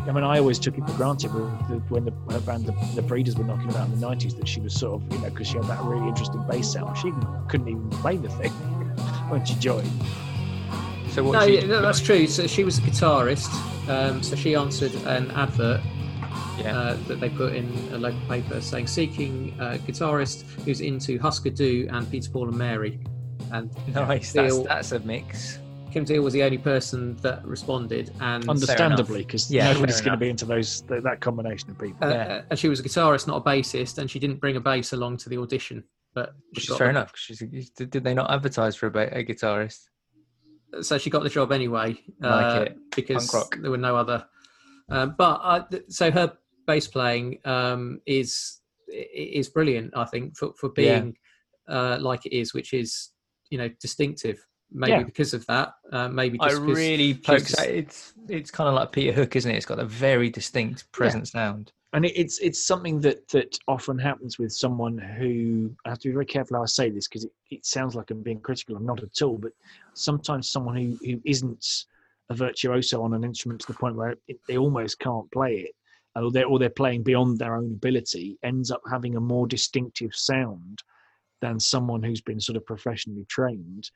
I 0.08 0.12
mean, 0.12 0.24
I 0.24 0.40
always 0.40 0.58
took 0.58 0.76
it 0.76 0.84
for 0.84 0.94
granted 0.94 1.32
when 1.32 1.44
the, 1.68 1.76
when 1.90 2.04
the 2.06 2.12
her 2.32 2.40
band, 2.40 2.66
the, 2.66 2.72
the 2.96 3.02
Breeders, 3.02 3.36
were 3.36 3.44
knocking 3.44 3.70
about 3.70 3.88
in 3.88 4.00
the 4.00 4.04
'90s 4.04 4.36
that 4.36 4.48
she 4.48 4.60
was 4.60 4.74
sort 4.74 5.00
of, 5.00 5.12
you 5.12 5.18
know, 5.18 5.30
because 5.30 5.46
she 5.46 5.58
had 5.58 5.66
that 5.66 5.80
really 5.84 6.08
interesting 6.08 6.44
bass 6.50 6.72
sound. 6.72 6.98
She 6.98 7.12
couldn't 7.48 7.68
even 7.68 7.88
play 7.90 8.16
the 8.16 8.30
thing 8.30 8.50
when 9.30 9.44
she 9.44 9.54
joined. 9.54 9.88
So 11.10 11.24
what 11.24 11.32
No, 11.32 11.46
she, 11.46 11.66
no, 11.66 11.82
that's 11.82 12.00
true. 12.00 12.26
So 12.26 12.46
she 12.46 12.64
was 12.64 12.78
a 12.78 12.82
guitarist. 12.82 13.48
Um, 13.88 14.22
so 14.22 14.36
she 14.36 14.54
answered 14.54 14.94
an 15.06 15.30
advert 15.32 15.80
yeah. 16.58 16.76
uh, 16.78 16.94
that 17.08 17.18
they 17.20 17.28
put 17.30 17.54
in 17.54 17.66
a 17.92 17.98
local 17.98 18.20
paper 18.28 18.60
saying 18.60 18.86
seeking 18.86 19.56
a 19.58 19.78
guitarist 19.78 20.42
who's 20.64 20.80
into 20.80 21.18
Husker 21.18 21.50
Du 21.50 21.88
and 21.90 22.08
Peter 22.10 22.30
Paul 22.30 22.48
and 22.48 22.56
Mary. 22.56 23.00
And 23.52 23.70
nice. 23.94 24.32
That's, 24.32 24.54
Deal. 24.54 24.64
that's 24.64 24.92
a 24.92 25.00
mix. 25.00 25.58
Kim 25.90 26.04
Deal 26.04 26.22
was 26.22 26.32
the 26.32 26.44
only 26.44 26.58
person 26.58 27.16
that 27.16 27.44
responded, 27.44 28.12
and 28.20 28.48
Understandably, 28.48 29.24
because 29.24 29.50
Yeah, 29.50 29.72
nobody's 29.72 30.00
going 30.00 30.12
to 30.12 30.16
be 30.18 30.28
into 30.28 30.44
those 30.44 30.82
th- 30.82 31.02
that 31.02 31.20
combination 31.20 31.68
of 31.70 31.78
people. 31.80 32.06
uh, 32.06 32.10
Yeah. 32.12 32.42
and 32.48 32.56
she 32.56 32.68
was 32.68 32.78
a 32.78 32.84
guitarist, 32.84 33.26
not 33.26 33.38
a 33.38 33.40
bassist, 33.40 33.98
and 33.98 34.08
she 34.08 34.20
didn't 34.20 34.36
bring 34.40 34.54
a 34.54 34.60
bass 34.60 34.92
along 34.92 35.16
to 35.16 35.28
the 35.28 35.38
audition. 35.38 35.82
But 36.14 36.34
Which 36.50 36.70
is 36.70 36.76
fair 36.76 36.86
the- 36.86 36.90
enough. 36.90 37.08
'cause 37.12 37.18
She's, 37.20 37.70
did 37.76 37.90
did 37.90 38.04
they 38.04 38.14
not 38.14 38.30
advertise 38.30 38.76
for 38.76 38.86
a, 38.86 38.90
ba- 38.92 39.18
a 39.18 39.24
guitarist? 39.24 39.80
So 40.82 40.98
she 40.98 41.10
got 41.10 41.22
the 41.22 41.28
job 41.28 41.52
anyway 41.52 41.98
Like 42.20 42.58
uh, 42.58 42.62
it. 42.62 42.78
because 42.94 43.30
there 43.60 43.70
were 43.70 43.76
no 43.76 43.96
other. 43.96 44.24
Um, 44.88 45.14
but 45.16 45.40
I, 45.42 45.64
so 45.88 46.10
her 46.10 46.32
bass 46.66 46.86
playing 46.88 47.38
um, 47.44 48.00
is 48.06 48.60
is 48.88 49.48
brilliant. 49.48 49.92
I 49.96 50.04
think 50.04 50.36
for 50.36 50.52
for 50.58 50.70
Yeah. 50.76 51.00
being 51.00 51.16
uh, 51.68 51.98
like 52.00 52.26
it 52.26 52.36
is, 52.36 52.52
which 52.54 52.72
is 52.72 53.10
you 53.50 53.58
know 53.58 53.68
distinctive. 53.80 54.38
Maybe 54.72 54.92
Yeah. 54.92 55.02
because 55.02 55.34
of 55.34 55.44
that. 55.46 55.72
Uh, 55.92 56.08
maybe 56.08 56.38
I 56.40 56.52
really 56.52 57.14
just- 57.14 57.60
It's 57.60 58.14
it's 58.28 58.50
kind 58.52 58.68
of 58.68 58.74
like 58.74 58.92
Peter 58.92 59.12
Hook, 59.12 59.34
isn't 59.36 59.50
it? 59.50 59.56
It's 59.56 59.66
got 59.66 59.80
a 59.80 59.84
very 59.84 60.30
distinct 60.30 60.90
present 60.92 61.26
sound. 61.28 61.72
And 61.92 62.04
it's 62.04 62.38
it's 62.38 62.64
something 62.64 63.00
that 63.00 63.26
that 63.28 63.58
often 63.66 63.98
happens 63.98 64.38
with 64.38 64.52
someone 64.52 64.96
who 64.96 65.74
I 65.84 65.90
have 65.90 65.98
to 66.00 66.08
be 66.08 66.12
very 66.12 66.26
careful 66.26 66.56
how 66.56 66.62
I 66.62 66.66
say 66.66 66.90
this 66.90 67.08
because 67.08 67.24
it, 67.24 67.32
it 67.50 67.66
sounds 67.66 67.96
like 67.96 68.10
I'm 68.10 68.22
being 68.22 68.40
critical. 68.40 68.76
I'm 68.76 68.86
not 68.86 69.02
at 69.02 69.22
all, 69.22 69.38
but 69.38 69.52
sometimes 69.94 70.50
someone 70.50 70.76
who 70.76 70.98
who 71.04 71.20
isn't 71.24 71.86
a 72.28 72.34
virtuoso 72.34 73.02
on 73.02 73.14
an 73.14 73.24
instrument 73.24 73.60
to 73.62 73.66
the 73.66 73.78
point 73.78 73.96
where 73.96 74.14
it, 74.28 74.38
they 74.46 74.56
almost 74.56 75.00
can't 75.00 75.30
play 75.32 75.68
it, 75.68 75.74
or 76.14 76.30
they're 76.30 76.46
or 76.46 76.60
they're 76.60 76.70
playing 76.70 77.02
beyond 77.02 77.38
their 77.38 77.56
own 77.56 77.72
ability, 77.72 78.38
ends 78.44 78.70
up 78.70 78.82
having 78.88 79.16
a 79.16 79.20
more 79.20 79.48
distinctive 79.48 80.14
sound 80.14 80.82
than 81.40 81.58
someone 81.58 82.02
who's 82.02 82.20
been 82.20 82.40
sort 82.40 82.56
of 82.56 82.66
professionally 82.66 83.24
trained 83.24 83.90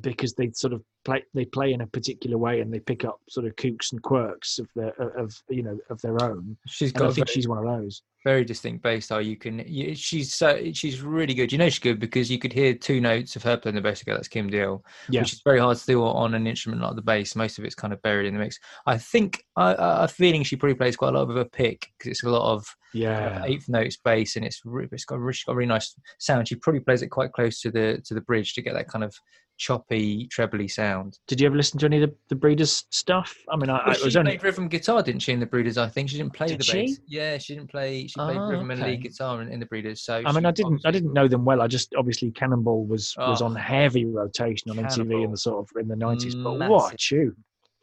because 0.00 0.34
they 0.34 0.50
sort 0.52 0.72
of 0.72 0.82
play 1.04 1.22
they 1.34 1.44
play 1.44 1.72
in 1.72 1.80
a 1.82 1.86
particular 1.86 2.36
way 2.38 2.60
and 2.60 2.72
they 2.72 2.80
pick 2.80 3.04
up 3.04 3.20
sort 3.28 3.46
of 3.46 3.54
kooks 3.56 3.92
and 3.92 4.02
quirks 4.02 4.58
of 4.58 4.68
their 4.74 4.90
of 5.18 5.34
you 5.48 5.62
know 5.62 5.78
of 5.90 6.00
their 6.02 6.20
own 6.22 6.56
She's 6.66 6.90
and 6.90 6.98
got 6.98 7.06
I 7.06 7.08
a 7.08 7.12
think 7.12 7.26
very, 7.28 7.34
she's 7.34 7.48
one 7.48 7.58
of 7.58 7.64
those. 7.64 8.02
very 8.24 8.44
distinct 8.44 8.82
bass 8.82 9.04
style. 9.06 9.20
You 9.22 9.36
can. 9.36 9.62
You, 9.66 9.94
she's 9.94 10.34
so 10.34 10.72
she's 10.72 11.00
really 11.02 11.34
good. 11.34 11.52
You 11.52 11.58
know 11.58 11.68
she's 11.68 11.78
good 11.78 12.00
because 12.00 12.30
you 12.30 12.38
could 12.38 12.52
hear 12.52 12.74
two 12.74 13.00
notes 13.00 13.36
of 13.36 13.42
her 13.44 13.56
playing 13.56 13.76
the 13.76 13.80
bass 13.80 14.00
together. 14.00 14.18
That's 14.18 14.28
Kim 14.28 14.50
Deal, 14.50 14.84
Yeah. 15.08 15.20
which 15.20 15.32
is 15.32 15.42
very 15.44 15.60
hard 15.60 15.76
to 15.78 15.86
do 15.86 16.02
on 16.04 16.34
an 16.34 16.46
instrument 16.46 16.82
like 16.82 16.96
the 16.96 17.02
bass. 17.02 17.36
Most 17.36 17.58
of 17.58 17.64
it's 17.64 17.74
kind 17.74 17.92
of 17.92 18.02
buried 18.02 18.26
in 18.26 18.34
the 18.34 18.40
mix. 18.40 18.58
I 18.86 18.98
think 18.98 19.44
I, 19.56 19.74
I, 19.74 20.02
I'm 20.02 20.08
feeling 20.08 20.42
she 20.42 20.56
probably 20.56 20.74
plays 20.74 20.96
quite 20.96 21.14
a 21.14 21.18
lot 21.18 21.30
of 21.30 21.36
a 21.36 21.44
pick 21.44 21.86
because 21.98 22.10
it's 22.10 22.24
a 22.24 22.28
lot 22.30 22.52
of 22.52 22.66
Yeah. 22.92 23.42
Uh, 23.42 23.44
eighth 23.46 23.68
notes 23.68 23.96
bass 24.04 24.34
and 24.36 24.44
it's 24.44 24.60
it's 24.64 25.04
got, 25.04 25.18
she's 25.32 25.44
got 25.44 25.52
a 25.52 25.56
really 25.56 25.68
nice 25.68 25.94
sound. 26.18 26.48
She 26.48 26.56
probably 26.56 26.80
plays 26.80 27.02
it 27.02 27.08
quite 27.08 27.32
close 27.32 27.60
to 27.60 27.70
the 27.70 28.02
to 28.06 28.14
the 28.14 28.20
bridge 28.22 28.54
to 28.54 28.62
get 28.62 28.74
that 28.74 28.88
kind 28.88 29.04
of 29.04 29.14
choppy, 29.56 30.26
trebly 30.28 30.68
sound. 30.68 31.18
Did 31.26 31.40
you 31.40 31.46
ever 31.46 31.56
listen 31.56 31.78
to 31.80 31.86
any 31.86 32.02
of 32.02 32.10
the, 32.10 32.16
the 32.28 32.34
Breeders 32.34 32.84
stuff? 32.90 33.34
I 33.50 33.56
mean, 33.56 33.70
I, 33.70 33.78
I 33.78 33.86
Well, 33.88 33.94
she 33.96 34.04
was 34.04 34.14
played 34.14 34.26
only 34.26 34.38
rhythm 34.38 34.68
guitar, 34.68 35.02
didn't 35.02 35.22
she? 35.22 35.32
In 35.32 35.40
the 35.40 35.46
Breeders, 35.46 35.78
I 35.78 35.88
think 35.88 36.10
she 36.10 36.16
didn't 36.18 36.34
play 36.34 36.48
Did 36.48 36.58
the 36.60 36.64
she? 36.64 36.72
bass. 36.72 37.00
Yeah, 37.06 37.38
she 37.38 37.54
didn't 37.54 37.70
play. 37.70 38.06
She 38.06 38.14
played 38.14 38.38
Oh, 38.38 38.48
rhythm 38.48 38.70
and 38.70 38.80
lead 38.80 39.02
guitar 39.02 39.42
in, 39.42 39.48
in 39.48 39.60
the 39.60 39.66
Breeders. 39.66 40.02
So 40.02 40.22
I 40.24 40.32
mean, 40.32 40.46
I 40.46 40.50
didn't, 40.50 40.82
I 40.84 40.90
didn't 40.90 41.12
know 41.12 41.28
them 41.28 41.44
well. 41.44 41.62
I 41.62 41.66
just 41.66 41.94
obviously 41.96 42.30
Cannonball 42.32 42.84
was 42.86 43.14
was 43.18 43.42
Oh, 43.42 43.46
on 43.46 43.56
ah. 43.56 43.60
heavy 43.60 44.04
rotation 44.04 44.70
on 44.70 44.76
MTV 44.76 45.24
in 45.24 45.30
the 45.30 45.36
sort 45.36 45.58
of 45.58 45.80
in 45.80 45.88
the 45.88 45.96
nineties. 45.96 46.34
But 46.34 46.58
what 46.68 46.92
a 46.94 46.96
tune! 46.96 47.36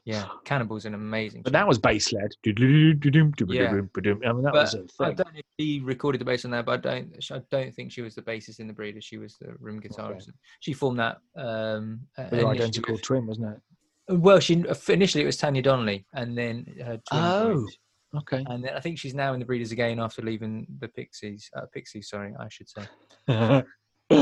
Yeah, 0.05 0.27
Cannibal's 0.43 0.85
an 0.85 0.95
amazing. 0.95 1.43
But 1.43 1.53
that 1.53 1.65
was 1.67 1.79
bass 1.79 2.11
led. 2.11 2.33
Yeah. 2.43 3.69
I 4.25 4.33
mean, 4.33 4.43
that 4.43 4.51
But 4.53 4.53
was 4.53 4.73
a 4.73 4.85
I 4.99 5.13
don't 5.13 5.33
know 5.33 5.39
if 5.39 5.45
she 5.59 5.79
recorded 5.79 6.19
the 6.19 6.25
bass 6.25 6.43
on 6.43 6.51
that, 6.51 6.65
but 6.65 6.73
I 6.85 6.99
don't. 6.99 7.15
I 7.31 7.41
don't 7.49 7.73
think 7.73 7.91
she 7.91 8.01
was 8.01 8.13
the 8.15 8.21
bassist 8.21 8.59
in 8.59 8.67
the 8.67 8.73
Breeders. 8.73 9.05
She 9.05 9.17
was 9.17 9.37
the 9.39 9.53
rhythm 9.59 9.81
guitarist. 9.81 10.29
She 10.59 10.73
formed 10.73 10.99
that. 10.99 11.17
Um, 11.37 12.01
initially 12.17 12.43
identical 12.55 12.95
with- 12.95 13.03
twin, 13.03 13.27
wasn't 13.27 13.55
it? 13.55 13.61
Well, 14.19 14.39
she 14.41 14.65
initially 14.89 15.23
it 15.23 15.27
was 15.27 15.37
Tanya 15.37 15.61
Donnelly, 15.61 16.05
and 16.13 16.37
then 16.37 16.65
her 16.79 16.99
twin. 17.09 17.21
Oh. 17.23 17.53
joined. 17.53 17.69
Okay. 18.15 18.45
and 18.47 18.63
then 18.63 18.73
I 18.75 18.79
think 18.79 18.99
she's 18.99 19.15
now 19.15 19.33
in 19.33 19.39
the 19.39 19.45
Breeders 19.45 19.71
again 19.71 19.99
after 19.99 20.21
leaving 20.21 20.67
the 20.79 20.87
Pixies. 20.87 21.49
Uh, 21.55 21.61
Pixies, 21.73 22.09
sorry, 22.09 22.33
I 22.39 22.47
should 22.49 22.67
say. 22.69 23.63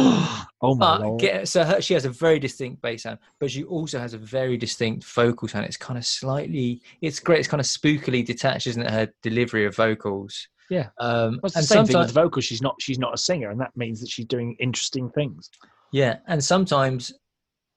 oh 0.61 0.75
my 0.75 0.99
But 0.99 1.17
get, 1.17 1.47
so 1.47 1.63
her, 1.63 1.81
she 1.81 1.93
has 1.93 2.05
a 2.05 2.09
very 2.09 2.39
distinct 2.39 2.81
bass 2.81 3.03
sound, 3.03 3.19
but 3.39 3.51
she 3.51 3.63
also 3.63 3.99
has 3.99 4.13
a 4.13 4.17
very 4.17 4.57
distinct 4.57 5.05
vocal 5.05 5.47
sound. 5.47 5.65
It's 5.65 5.77
kind 5.77 5.97
of 5.97 6.05
slightly, 6.05 6.81
it's 7.01 7.19
great. 7.19 7.39
It's 7.39 7.47
kind 7.47 7.61
of 7.61 7.67
spookily 7.67 8.25
detached, 8.25 8.67
isn't 8.67 8.81
it? 8.81 8.91
Her 8.91 9.09
delivery 9.21 9.65
of 9.65 9.75
vocals. 9.75 10.47
Yeah. 10.69 10.87
Um, 10.99 11.39
Well, 11.43 11.51
and 11.55 11.65
same 11.65 11.85
thing 11.85 11.97
with 11.97 12.11
vocals. 12.11 12.45
She's 12.45 12.61
not 12.61 12.75
she's 12.79 12.99
not 12.99 13.13
a 13.13 13.17
singer, 13.17 13.49
and 13.49 13.59
that 13.59 13.75
means 13.75 13.99
that 13.99 14.09
she's 14.09 14.25
doing 14.25 14.55
interesting 14.59 15.09
things. 15.09 15.49
yeah, 15.91 16.17
and 16.27 16.41
sometimes 16.41 17.11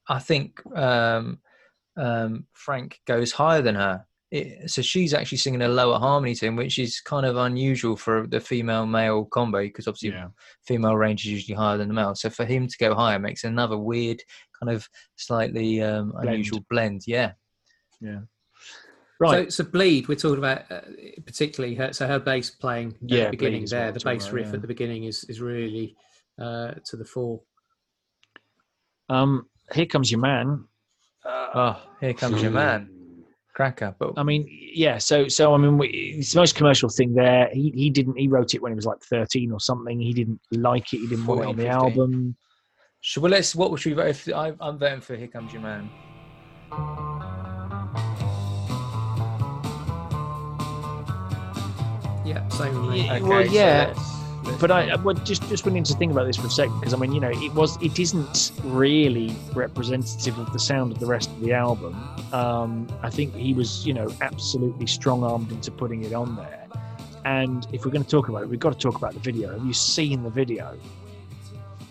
I 0.09 0.21
think 0.21 0.65
um, 0.77 1.41
um, 1.97 2.47
Frank 2.53 3.01
goes 3.07 3.33
higher 3.33 3.63
than 3.63 3.75
her. 3.75 4.07
It, 4.35 4.69
so 4.69 4.83
she's 4.83 5.15
actually 5.15 5.39
singing 5.39 5.63
a 5.63 5.69
lower 5.69 5.97
harmony 5.97 6.35
tune, 6.35 6.57
which 6.57 6.81
is 6.81 6.99
kind 7.01 7.25
of 7.25 7.37
unusual 7.37 7.97
for 7.97 8.27
the 8.27 8.41
female 8.41 8.85
male 8.85 9.27
combo 9.27 9.61
because 9.63 9.87
obviously 9.87 10.13
female 10.67 10.97
range 10.97 11.25
is 11.25 11.31
usually 11.31 11.55
higher 11.55 11.79
than 11.79 11.87
the 11.87 11.95
male. 11.95 12.17
So 12.17 12.31
for 12.31 12.45
him 12.45 12.67
to 12.67 12.77
go 12.79 12.97
higher 12.97 13.21
makes 13.21 13.45
another 13.45 13.79
weird 13.79 14.21
kind 14.59 14.75
of 14.75 14.89
slightly 15.15 15.81
um, 15.83 16.11
Blend. 16.11 16.29
unusual 16.31 16.65
blend. 16.69 17.03
Yeah. 17.07 17.33
yeah. 18.01 18.23
Right. 19.21 19.53
So, 19.53 19.63
so 19.63 19.71
bleed. 19.71 20.09
We're 20.09 20.17
talking 20.17 20.39
about 20.39 20.63
uh, 20.69 20.81
particularly 21.25 21.77
her. 21.77 21.93
So 21.93 22.09
her 22.09 22.19
bass 22.19 22.51
playing 22.51 22.97
at 23.05 23.09
Yeah, 23.09 23.25
the 23.27 23.31
beginning 23.31 23.61
Bleed 23.61 23.65
is 23.67 23.73
what 23.73 23.79
there. 23.79 23.93
The 23.93 24.01
bass 24.01 24.25
about, 24.25 24.35
riff 24.35 24.47
yeah. 24.49 24.55
at 24.55 24.63
the 24.63 24.67
beginning 24.69 25.05
is 25.05 25.23
is 25.25 25.41
really 25.41 25.95
uh, 26.41 26.73
to 26.87 26.97
the 26.97 27.05
fore. 27.05 27.41
um, 29.09 29.47
here 29.73 29.87
comes 29.87 30.11
your 30.11 30.21
man. 30.21 30.65
Uh, 31.25 31.47
Oh, 31.55 31.83
here 32.01 32.15
comes 32.15 32.43
your 32.43 32.51
man, 32.51 32.91
cracker. 33.55 33.95
But 33.99 34.13
I 34.17 34.23
mean, 34.23 34.47
yeah. 34.51 34.99
So, 34.99 35.29
so 35.29 35.55
I 35.55 35.57
mean, 35.57 35.79
we, 35.79 35.89
it's 36.19 36.33
the 36.33 36.41
most 36.41 36.55
commercial 36.55 36.89
thing 36.89 37.15
there. 37.15 37.49
He 37.53 37.71
he 37.75 37.91
didn't. 37.91 38.19
He 38.19 38.29
wrote 38.29 38.55
it 38.55 38.61
when 38.63 38.73
he 38.73 38.77
was 38.77 38.87
like 38.87 39.01
thirteen 39.03 39.53
or 39.53 39.61
something. 39.61 39.99
He 40.01 40.13
didn't 40.13 40.41
like 40.51 40.93
it. 40.93 40.99
He 40.99 41.07
didn't 41.07 41.27
want 41.27 41.41
it 41.43 41.47
on 41.47 41.57
the 41.57 41.63
15. 41.65 41.73
album. 41.73 42.37
should, 43.01 43.23
well, 43.23 43.33
let's. 43.33 43.55
What 43.55 43.79
should 43.81 43.97
we 43.97 44.03
vote? 44.03 44.17
For? 44.17 44.35
I, 44.35 44.53
I'm 44.61 44.79
voting 44.79 45.01
for 45.01 45.17
"Here 45.17 45.29
Comes 45.29 45.53
Your 45.53 45.63
Man." 45.63 45.89
Yeah, 52.25 52.49
same 52.49 52.81
with 52.81 52.91
me. 52.91 53.05
Yeah. 53.05 53.15
Okay, 53.15 53.23
well, 53.23 53.47
yeah, 53.47 53.85
let's- 53.89 53.99
let's 53.99 54.14
But 54.61 54.71
I 54.71 54.91
I- 54.91 54.97
well, 54.97 55.15
just 55.15 55.49
just 55.49 55.65
went 55.65 55.77
in 55.77 55.85
to 55.85 55.95
think 55.95 56.13
about 56.13 56.27
this 56.27 56.37
for 56.37 56.47
a 56.47 56.51
second 56.51 56.79
because 56.81 56.95
I 56.95 56.97
mean, 56.97 57.13
you 57.13 57.21
know, 57.21 57.31
it 57.31 57.53
was 57.55 57.81
it 57.83 57.99
isn't 57.99 58.53
really 58.65 59.35
representative 59.55 60.39
of 60.39 60.53
the 60.53 60.59
sound 60.59 60.93
of 60.93 60.99
the 60.99 61.07
rest 61.07 61.31
of 61.31 61.41
the 61.41 61.53
album. 61.53 61.95
Um, 62.33 62.89
I 63.03 63.11
think 63.11 63.35
he 63.35 63.55
was, 63.55 63.87
you 63.87 63.95
know, 63.95 64.13
absolutely 64.21 64.87
strong 64.87 65.23
armed 65.23 65.51
into 65.53 65.71
putting 65.71 66.05
it 66.05 66.13
on 66.13 66.37
there. 66.37 66.67
And 67.25 67.67
if 67.73 67.85
we're 67.85 67.91
going 67.93 68.05
to 68.05 68.11
talk 68.11 68.29
about 68.29 68.43
it, 68.43 68.49
we've 68.49 68.61
got 68.61 68.73
to 68.75 68.79
talk 68.79 68.97
about 68.97 69.15
the 69.15 69.21
video. 69.21 69.53
Have 69.53 69.65
you 69.65 69.73
seen 69.73 70.23
the 70.23 70.31
video? 70.31 70.79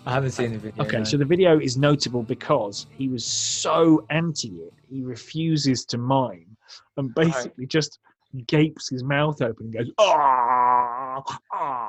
I 0.06 0.14
haven't 0.14 0.32
seen 0.32 0.52
the 0.52 0.60
video. 0.60 0.84
Okay, 0.84 0.98
no. 1.00 1.04
so 1.06 1.18
the 1.18 1.26
video 1.26 1.60
is 1.60 1.78
notable 1.78 2.24
because 2.24 2.88
he 2.98 3.08
was 3.08 3.26
so 3.26 4.06
anti 4.10 4.50
it, 4.50 4.74
he 4.90 5.02
refuses 5.02 5.86
to 5.86 5.98
mime 5.98 6.58
and 6.98 7.14
basically 7.16 7.66
just 7.66 8.00
gapes 8.48 8.90
his 8.90 9.04
mouth 9.04 9.42
open 9.42 9.68
and 9.68 9.74
goes, 9.74 9.92
ah, 9.98 11.24
ah, 11.54 11.83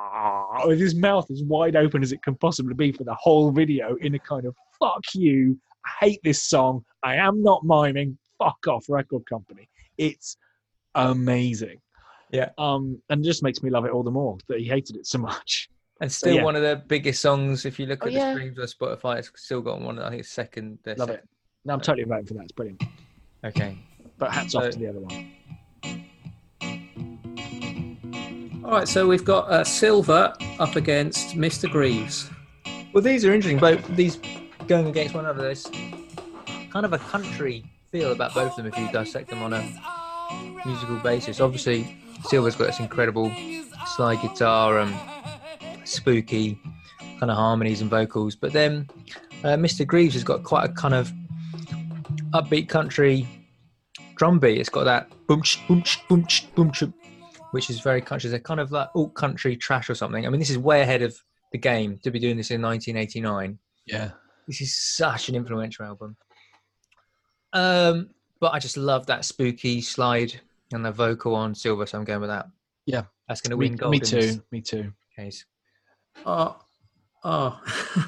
with 0.66 0.78
his 0.80 0.94
mouth 0.94 1.30
as 1.30 1.42
wide 1.42 1.76
open 1.76 2.02
as 2.02 2.12
it 2.12 2.22
can 2.22 2.34
possibly 2.36 2.74
be 2.74 2.92
for 2.92 3.04
the 3.04 3.14
whole 3.14 3.50
video 3.50 3.96
in 3.96 4.14
a 4.14 4.18
kind 4.18 4.46
of 4.46 4.54
fuck 4.78 5.02
you, 5.14 5.58
I 5.84 6.06
hate 6.06 6.20
this 6.24 6.42
song, 6.42 6.84
I 7.02 7.16
am 7.16 7.42
not 7.42 7.64
miming, 7.64 8.16
fuck 8.38 8.66
off, 8.68 8.86
record 8.88 9.26
company. 9.28 9.68
It's 9.98 10.36
amazing. 10.94 11.80
Yeah. 12.30 12.50
Um, 12.58 13.00
and 13.10 13.24
it 13.24 13.28
just 13.28 13.42
makes 13.42 13.62
me 13.62 13.70
love 13.70 13.84
it 13.84 13.92
all 13.92 14.02
the 14.02 14.10
more 14.10 14.38
that 14.48 14.58
he 14.58 14.64
hated 14.66 14.96
it 14.96 15.06
so 15.06 15.18
much. 15.18 15.68
and 16.00 16.10
still 16.10 16.34
yeah. 16.36 16.42
one 16.42 16.56
of 16.56 16.62
the 16.62 16.82
biggest 16.88 17.20
songs. 17.22 17.64
If 17.64 17.78
you 17.78 17.86
look 17.86 18.00
Oh, 18.02 18.06
at 18.06 18.12
yeah. 18.12 18.34
the 18.34 18.40
streams 18.40 18.58
on 18.58 18.66
Spotify, 18.66 19.18
it's 19.18 19.30
still 19.36 19.60
got 19.60 19.80
one. 19.80 19.98
I 19.98 20.10
think 20.10 20.20
it's 20.20 20.30
second. 20.30 20.78
their 20.84 20.96
Love 20.96 21.08
second. 21.08 21.24
it. 21.24 21.28
No, 21.64 21.74
I'm 21.74 21.80
totally 21.80 22.04
voting 22.04 22.26
for 22.26 22.34
that. 22.34 22.42
It's 22.42 22.52
brilliant. 22.52 22.82
Okay. 23.44 23.78
But 24.18 24.32
hats 24.32 24.54
off 24.54 24.70
to 24.70 24.78
the 24.78 24.88
other 24.88 25.00
one. 25.00 25.30
All 28.64 28.70
right, 28.70 28.88
so 28.88 29.06
we've 29.06 29.26
got 29.26 29.50
uh, 29.50 29.62
Silver 29.62 30.32
up 30.58 30.74
against 30.74 31.36
Mr. 31.36 31.70
Greaves. 31.70 32.30
Well, 32.94 33.02
these 33.02 33.22
are 33.26 33.34
interesting. 33.34 33.58
Both 33.58 33.86
these 33.94 34.18
going 34.66 34.86
against 34.86 35.14
one 35.14 35.26
another. 35.26 35.42
There's 35.42 35.66
kind 36.70 36.86
of 36.86 36.94
a 36.94 36.98
country 36.98 37.62
feel 37.92 38.12
about 38.12 38.32
both 38.32 38.52
of 38.52 38.56
them 38.56 38.66
if 38.66 38.78
you 38.78 38.90
dissect 38.90 39.28
them 39.28 39.42
on 39.42 39.52
a 39.52 39.60
musical 40.64 40.96
basis. 41.00 41.40
Obviously, 41.40 42.02
Silver's 42.24 42.56
got 42.56 42.68
this 42.68 42.80
incredible 42.80 43.30
slide 43.96 44.22
guitar 44.22 44.78
and 44.78 44.96
spooky 45.86 46.58
kind 47.20 47.30
of 47.30 47.36
harmonies 47.36 47.82
and 47.82 47.90
vocals, 47.90 48.34
but 48.34 48.54
then 48.54 48.88
uh, 49.44 49.56
Mr. 49.56 49.86
Greaves 49.86 50.14
has 50.14 50.24
got 50.24 50.42
quite 50.42 50.64
a 50.64 50.72
kind 50.72 50.94
of 50.94 51.12
upbeat 52.32 52.70
country 52.70 53.28
drum 54.16 54.38
beat. 54.38 54.58
It's 54.58 54.70
got 54.70 54.84
that 54.84 55.12
boom 55.26 55.42
boom 55.68 55.84
boom 56.08 56.26
boom 56.54 56.94
which 57.54 57.70
is 57.70 57.78
very 57.80 58.00
country. 58.00 58.28
They're 58.30 58.40
kind 58.40 58.58
of 58.58 58.72
like 58.72 58.88
alt 58.96 59.14
country 59.14 59.56
trash 59.56 59.88
or 59.88 59.94
something. 59.94 60.26
I 60.26 60.28
mean, 60.28 60.40
this 60.40 60.50
is 60.50 60.58
way 60.58 60.80
ahead 60.82 61.02
of 61.02 61.16
the 61.52 61.58
game 61.58 61.98
to 62.02 62.10
be 62.10 62.18
doing 62.18 62.36
this 62.36 62.50
in 62.50 62.60
1989. 62.60 63.56
Yeah. 63.86 64.10
This 64.48 64.60
is 64.60 64.76
such 64.76 65.28
an 65.28 65.36
influential 65.36 65.84
album. 65.86 66.16
Um, 67.52 68.10
but 68.40 68.52
I 68.52 68.58
just 68.58 68.76
love 68.76 69.06
that 69.06 69.24
spooky 69.24 69.80
slide 69.80 70.40
and 70.72 70.84
the 70.84 70.90
vocal 70.90 71.34
on 71.36 71.54
Silver, 71.54 71.86
so 71.86 71.96
I'm 71.98 72.04
going 72.04 72.20
with 72.20 72.30
that. 72.30 72.46
Yeah. 72.86 73.04
that's 73.28 73.40
going 73.40 73.52
to 73.52 73.56
Me, 73.56 73.68
win 73.68 73.76
gold. 73.76 73.92
me 73.92 74.00
too. 74.00 74.42
Me 74.50 74.60
too. 74.60 74.92
Case. 75.16 75.44
Oh, 76.26 76.56
oh. 77.22 77.60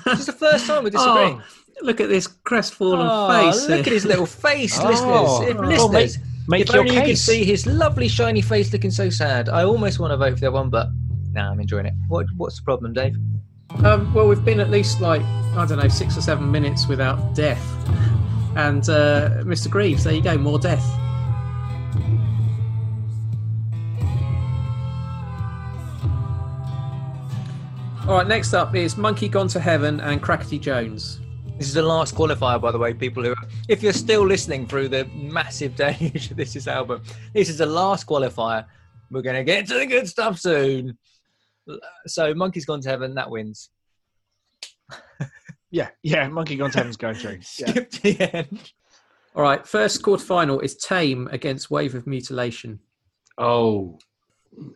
This 0.05 0.21
is 0.21 0.27
the 0.27 0.33
first 0.33 0.67
time 0.67 0.83
we're 0.83 0.91
disagreeing. 0.99 1.41
look 1.83 2.01
at 2.01 2.09
this 2.09 2.27
crestfallen 2.27 3.07
Oh, 3.09 3.29
face. 3.53 3.69
look 3.69 3.87
at 3.87 3.93
his 3.93 4.05
little 4.05 4.27
face, 4.27 4.77
Oh. 4.83 4.89
listeners. 4.89 5.51
If 5.51 5.57
Oh. 5.57 5.87
Listeners, 5.87 6.19
Make 6.49 6.63
if 6.63 6.69
your 6.69 6.81
only 6.81 6.95
you 6.95 7.01
could 7.01 7.07
case. 7.09 7.23
see 7.23 7.45
his 7.45 7.67
lovely 7.67 8.09
shiny 8.09 8.41
face 8.41 8.73
looking 8.73 8.91
so 8.91 9.11
sad. 9.11 9.49
I 9.49 9.65
almost 9.65 9.99
want 9.99 10.13
to 10.13 10.17
vote 10.17 10.35
for 10.35 10.41
that 10.41 10.53
one, 10.53 10.71
but 10.71 10.89
nah, 11.33 11.51
I'm 11.51 11.61
enjoying 11.61 11.87
it. 11.87 11.95
What 12.09 12.27
What's 12.37 12.57
the 12.59 12.63
problem, 12.65 12.93
Dave? 12.93 13.17
Um, 13.85 14.13
well, 14.15 14.29
we've 14.29 14.45
been 14.45 14.61
at 14.61 14.71
least 14.71 15.01
like 15.01 15.23
I 15.23 15.67
don't 15.67 15.79
know 15.79 15.89
six 15.89 16.17
or 16.17 16.21
seven 16.21 16.51
minutes 16.51 16.87
without 16.87 17.35
death, 17.35 17.65
and 18.57 18.89
uh, 18.89 19.43
Mr. 19.43 19.69
Greaves. 19.69 20.05
There 20.05 20.15
you 20.15 20.23
go, 20.23 20.39
more 20.39 20.59
death. 20.59 20.85
All 28.07 28.19
right, 28.19 28.27
next 28.29 28.55
up 28.55 28.77
is 28.77 28.97
Monkey 28.97 29.29
Gone 29.29 29.49
to 29.49 29.59
Heaven 29.59 29.99
and 29.99 30.23
Crackety 30.23 30.61
Jones. 30.61 31.19
This 31.59 31.69
is 31.69 31.75
the 31.75 31.83
last 31.83 32.15
qualifier, 32.15 32.61
by 32.61 32.71
the 32.71 32.79
way, 32.79 32.93
people 32.93 33.23
who, 33.23 33.35
if 33.69 33.83
you're 33.83 33.95
still 33.95 34.27
listening 34.27 34.67
through 34.67 34.89
the 34.89 35.07
massive 35.15 35.75
deluge 35.77 36.31
of 36.31 36.37
this 36.37 36.55
is 36.55 36.69
album, 36.69 37.03
this 37.33 37.49
is 37.49 37.59
the 37.59 37.67
last 37.67 38.07
qualifier. 38.07 38.67
We're 39.11 39.23
going 39.23 39.37
to 39.37 39.45
get 39.45 39.67
to 39.69 39.75
the 39.75 39.87
good 39.87 40.07
stuff 40.09 40.39
soon. 40.39 40.99
So, 42.07 42.35
Monkey's 42.35 42.67
Gone 42.67 42.81
to 42.83 42.89
Heaven, 42.89 43.15
that 43.15 43.31
wins. 43.31 43.71
Yeah, 45.73 45.89
yeah. 46.03 46.29
Monkey 46.29 46.57
Gone 46.57 46.71
to 46.71 46.79
Heaven's 46.79 46.97
going 46.97 47.17
through. 47.17 47.41
Yeah. 47.59 47.71
Skip 47.71 47.91
to 47.91 48.03
the 48.03 48.37
end. 48.37 48.73
All 49.35 49.43
right, 49.43 49.67
first 49.67 50.01
quarterfinal 50.01 50.63
is 50.63 50.77
Tame 50.77 51.29
against 51.33 51.71
Wave 51.71 51.95
of 51.95 52.07
Mutilation. 52.07 52.79
Oh, 53.37 53.99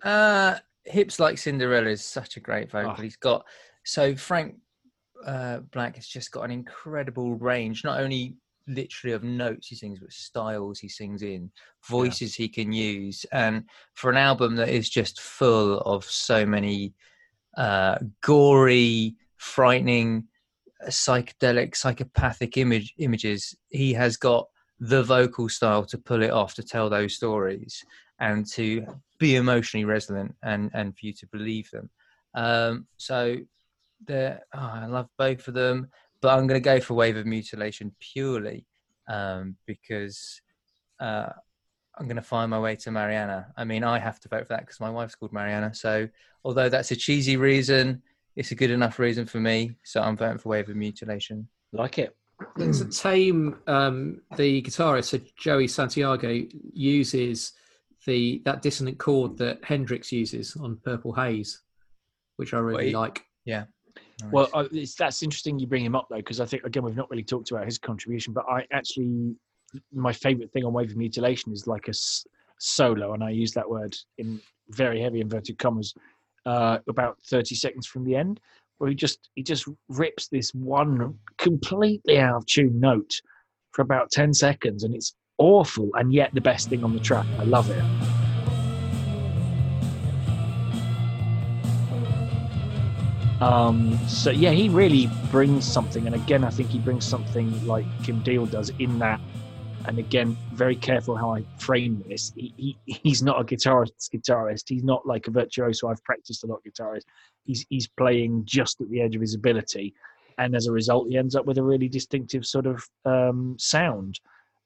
Uh, 0.03 0.57
Hips 0.85 1.21
Like 1.21 1.39
Cinderella 1.39 1.89
is 1.89 2.05
such 2.05 2.37
a 2.37 2.41
great 2.41 2.71
vocal. 2.71 2.95
Oh. 2.99 3.01
He's 3.03 3.17
got, 3.17 3.47
so 3.85 4.15
Frank 4.17 4.57
uh, 5.27 5.59
Black 5.73 5.97
has 5.97 6.07
just 6.07 6.31
got 6.31 6.43
an 6.43 6.51
incredible 6.51 7.35
range, 7.35 7.85
not 7.85 8.01
only 8.01 8.37
literally 8.67 9.15
of 9.15 9.25
notes 9.25 9.69
he 9.69 9.75
sings, 9.75 9.99
but 9.99 10.13
styles 10.13 10.79
he 10.79 10.89
sings 10.89 11.23
in, 11.23 11.51
voices 11.89 12.35
he 12.35 12.49
can 12.49 12.73
use. 12.73 13.27
And 13.33 13.65
for 13.95 14.11
an 14.11 14.17
album 14.17 14.57
that 14.57 14.69
is 14.69 14.89
just 14.89 15.21
full 15.21 15.79
of 15.81 16.05
so 16.05 16.47
many 16.47 16.95
uh, 17.57 17.99
gory, 18.23 19.17
frightening, 19.37 20.25
uh, 20.85 20.91
psychedelic, 20.91 21.77
psychopathic 21.77 22.57
image 22.57 22.95
images, 22.99 23.55
he 23.71 23.93
has 23.95 24.17
got 24.17 24.47
the 24.79 25.03
vocal 25.03 25.49
style 25.49 25.85
to 25.85 25.99
pull 25.99 26.23
it 26.23 26.31
off 26.31 26.55
to 26.55 26.63
tell 26.63 26.89
those 26.89 27.15
stories 27.15 27.85
and 28.19 28.47
to 28.47 28.87
be 29.19 29.37
emotionally 29.37 29.85
resonant 29.85 30.35
and 30.43 30.71
and 30.73 30.97
for 30.97 31.07
you 31.07 31.13
to 31.13 31.27
believe 31.27 31.71
them. 31.71 31.91
Um, 32.35 32.87
so 32.97 33.37
the 34.07 34.41
oh, 34.55 34.59
I 34.59 34.87
love 34.87 35.09
both 35.19 35.47
of 35.49 35.55
them, 35.55 35.89
but 36.21 36.31
I'm 36.37 36.47
going 36.47 36.61
to 36.61 36.65
go 36.65 36.81
for 36.81 36.95
Wave 36.95 37.17
of 37.17 37.27
Mutilation 37.27 37.95
purely 38.01 38.67
um, 39.09 39.57
because 39.67 40.41
uh, 41.01 41.29
I'm 41.99 42.07
going 42.07 42.17
to 42.17 42.23
find 42.23 42.51
my 42.51 42.59
way 42.59 42.77
to 42.77 42.91
Mariana. 42.91 43.49
I 43.57 43.65
mean, 43.65 43.85
I 43.85 43.99
have 43.99 44.21
to 44.21 44.29
vote 44.29 44.47
for 44.47 44.55
that 44.55 44.61
because 44.61 44.81
my 44.81 44.91
wife's 44.91 45.15
called 45.15 45.33
Mariana. 45.33 45.75
So 45.75 46.09
although 46.45 46.69
that's 46.69 46.91
a 46.91 46.97
cheesy 46.97 47.37
reason, 47.37 48.03
it's 48.37 48.53
a 48.53 48.55
good 48.55 48.71
enough 48.71 48.99
reason 48.99 49.27
for 49.27 49.41
me. 49.41 49.77
So 49.85 50.01
I'm 50.01 50.17
voting 50.17 50.39
for 50.39 50.51
Wave 50.51 50.69
of 50.69 50.77
Mutilation. 50.77 51.49
like 51.73 51.99
it. 51.99 52.17
So 52.73 52.87
Tame, 52.87 53.59
um, 53.67 54.23
the 54.37 54.63
guitarist, 54.63 55.05
so 55.05 55.21
Joey 55.37 55.69
Santiago, 55.69 56.43
uses 56.73 57.53
the 58.07 58.41
that 58.47 58.63
dissonant 58.63 58.99
chord 58.99 59.37
that 59.39 59.63
Hendrix 59.63 60.11
uses 60.11 60.57
on 60.57 60.79
Purple 60.83 61.13
Haze, 61.13 61.61
which 62.37 62.55
I 62.55 62.59
really 62.59 62.87
Wait. 62.87 62.95
like. 62.95 63.23
Well, 64.31 64.49
uh, 64.53 64.65
it's, 64.73 64.95
that's 64.95 65.23
interesting 65.23 65.59
you 65.59 65.67
bring 65.67 65.85
him 65.85 65.95
up 65.97 66.09
though, 66.11 66.17
because 66.17 66.41
I 66.41 66.47
think 66.47 66.65
again 66.65 66.83
we've 66.83 66.97
not 66.97 67.11
really 67.11 67.25
talked 67.25 67.51
about 67.51 67.65
his 67.65 67.79
contribution, 67.79 68.33
but 68.33 68.45
I 68.49 68.67
actually 68.73 69.35
my 69.93 70.13
favourite 70.13 70.53
thing 70.53 70.65
on 70.65 70.73
Wave 70.73 70.91
of 70.91 70.97
Mutilation 70.97 71.53
is 71.53 71.67
like 71.67 71.87
a 71.87 71.91
s- 71.91 72.25
solo, 72.59 73.15
and 73.15 73.23
I 73.23 73.31
use 73.31 73.53
that 73.53 73.69
word 73.69 73.97
in 74.19 74.41
very 74.71 75.01
heavy 75.01 75.21
inverted 75.21 75.59
commas, 75.59 75.95
uh, 76.47 76.79
about 76.89 77.19
thirty 77.29 77.55
seconds 77.55 77.87
from 77.87 78.05
the 78.05 78.17
end, 78.17 78.41
where 78.79 78.91
he 78.91 78.97
just 78.97 79.31
he 79.35 79.43
just 79.43 79.67
rips 79.89 80.29
this 80.29 80.53
one 80.55 81.19
completely 81.39 82.19
out 82.19 82.37
of 82.37 82.47
tune 82.47 82.81
note 82.81 83.21
for 83.73 83.83
about 83.83 84.11
ten 84.11 84.33
seconds, 84.35 84.85
and 84.85 84.95
it's 84.95 85.15
awful, 85.39 85.91
and 85.95 86.13
yet 86.13 86.31
the 86.35 86.41
best 86.41 86.69
thing 86.69 86.85
on 86.85 86.93
the 86.93 87.01
track. 87.01 87.27
I 87.39 87.45
love 87.45 87.71
it. 87.71 87.85
Um, 93.41 93.99
so 94.07 94.31
yeah, 94.31 94.51
he 94.51 94.69
really 94.69 95.09
brings 95.31 95.65
something, 95.65 96.07
and 96.07 96.15
again, 96.15 96.45
I 96.45 96.51
think 96.51 96.69
he 96.69 96.79
brings 96.79 97.07
something 97.07 97.67
like 97.67 97.87
Kim 98.05 98.21
Deal 98.23 98.47
does 98.47 98.71
in 98.79 98.99
that 98.99 99.21
and 99.87 99.99
again, 99.99 100.37
very 100.53 100.77
careful 100.77 101.17
how 101.17 101.35
I 101.35 101.45
frame 101.59 102.05
this. 102.07 102.33
He, 102.37 102.55
he 102.57 103.01
he's 103.03 103.23
not 103.23 103.41
a 103.41 103.45
guitarist. 103.45 104.11
Guitarist. 104.15 104.69
He's 104.69 104.85
not 104.85 105.07
like 105.07 105.27
a 105.27 105.31
virtuoso. 105.31 105.89
I've 105.89 106.05
practiced 106.05 106.45
a 106.45 106.47
lot 106.47 106.61
guitarist. 106.67 107.05
He's 107.45 107.65
he's 107.71 107.89
playing 107.89 108.43
just 108.45 108.81
at 108.81 108.91
the 108.91 109.01
edge 109.01 109.15
of 109.15 109.21
his 109.21 109.35
ability, 109.35 109.95
and 110.39 110.55
as 110.55 110.67
a 110.67 110.73
result, 110.73 111.09
he 111.09 111.17
ends 111.17 111.35
up 111.35 111.47
with 111.47 111.59
a 111.59 111.63
really 111.63 111.89
distinctive 111.89 112.45
sort 112.45 112.67
of 112.67 112.87
um, 113.05 113.57
sound. 113.59 114.21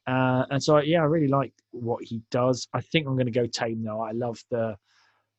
Uh, 0.07 0.45
and 0.51 0.63
so, 0.63 0.79
yeah, 0.79 1.01
I 1.01 1.05
really 1.05 1.29
like 1.29 1.53
what 1.71 2.05
he 2.05 2.21
does. 2.31 2.69
I 2.75 2.83
think 2.83 3.07
I'm 3.07 3.15
going 3.15 3.25
to 3.27 3.33
go 3.33 3.47
tame 3.47 3.83
though. 3.83 4.03
I 4.03 4.11
love 4.11 4.39
the, 4.51 4.77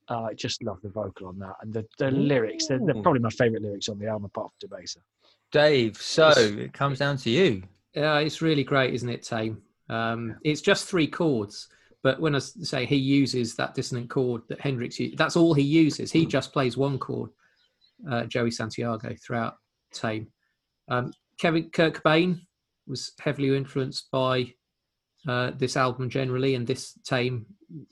uh, 0.10 0.24
I 0.24 0.34
just 0.34 0.64
love 0.64 0.80
the 0.82 0.90
vocal 0.90 1.28
on 1.28 1.40
that 1.40 1.56
and 1.62 1.74
the, 1.74 1.86
the 1.98 2.12
lyrics. 2.12 2.68
They're, 2.68 2.80
they're 2.80 3.02
probably 3.02 3.22
my 3.22 3.30
favourite 3.30 3.64
lyrics 3.64 3.90
on 3.90 4.00
the 4.00 4.08
album, 4.08 4.26
apart 4.26 4.52
from 4.60 4.70
Debaser. 4.70 4.98
Dave, 5.52 5.98
so 5.98 6.32
it 6.36 6.74
comes 6.74 7.00
down 7.00 7.18
to 7.18 7.30
you. 7.30 7.64
Yeah, 7.94 8.20
it's 8.20 8.42
really 8.42 8.64
great, 8.64 8.94
isn't 8.94 9.10
it, 9.10 9.24
Tame? 9.24 9.62
Um, 9.90 10.38
it's 10.44 10.62
just 10.62 10.88
three 10.88 11.08
chords, 11.08 11.68
but 12.04 12.20
when 12.20 12.36
I 12.36 12.40
say 12.40 12.86
he 12.86 12.98
uses 12.98 13.56
that 13.56 13.74
dissonant 13.74 14.10
chord 14.10 14.42
that 14.50 14.60
Hendrix 14.60 15.00
used, 15.00 15.18
that's 15.18 15.36
all 15.36 15.54
he 15.54 15.64
uses. 15.64 16.12
He 16.12 16.26
just 16.26 16.52
plays 16.52 16.78
one 16.78 17.00
chord, 17.00 17.30
uh, 18.10 18.26
Joey 18.26 18.52
Santiago, 18.52 19.16
throughout 19.24 19.56
Tame. 19.94 20.28
Um, 20.90 21.14
Kevin 21.40 21.70
Kirk 21.70 22.04
Cobain 22.04 22.42
was 22.88 23.14
heavily 23.20 23.56
influenced 23.56 24.12
by 24.12 24.54
uh, 25.28 25.52
this 25.58 25.78
album 25.78 26.10
generally, 26.10 26.56
and 26.56 26.68
this 26.68 26.98
Tame, 27.04 27.46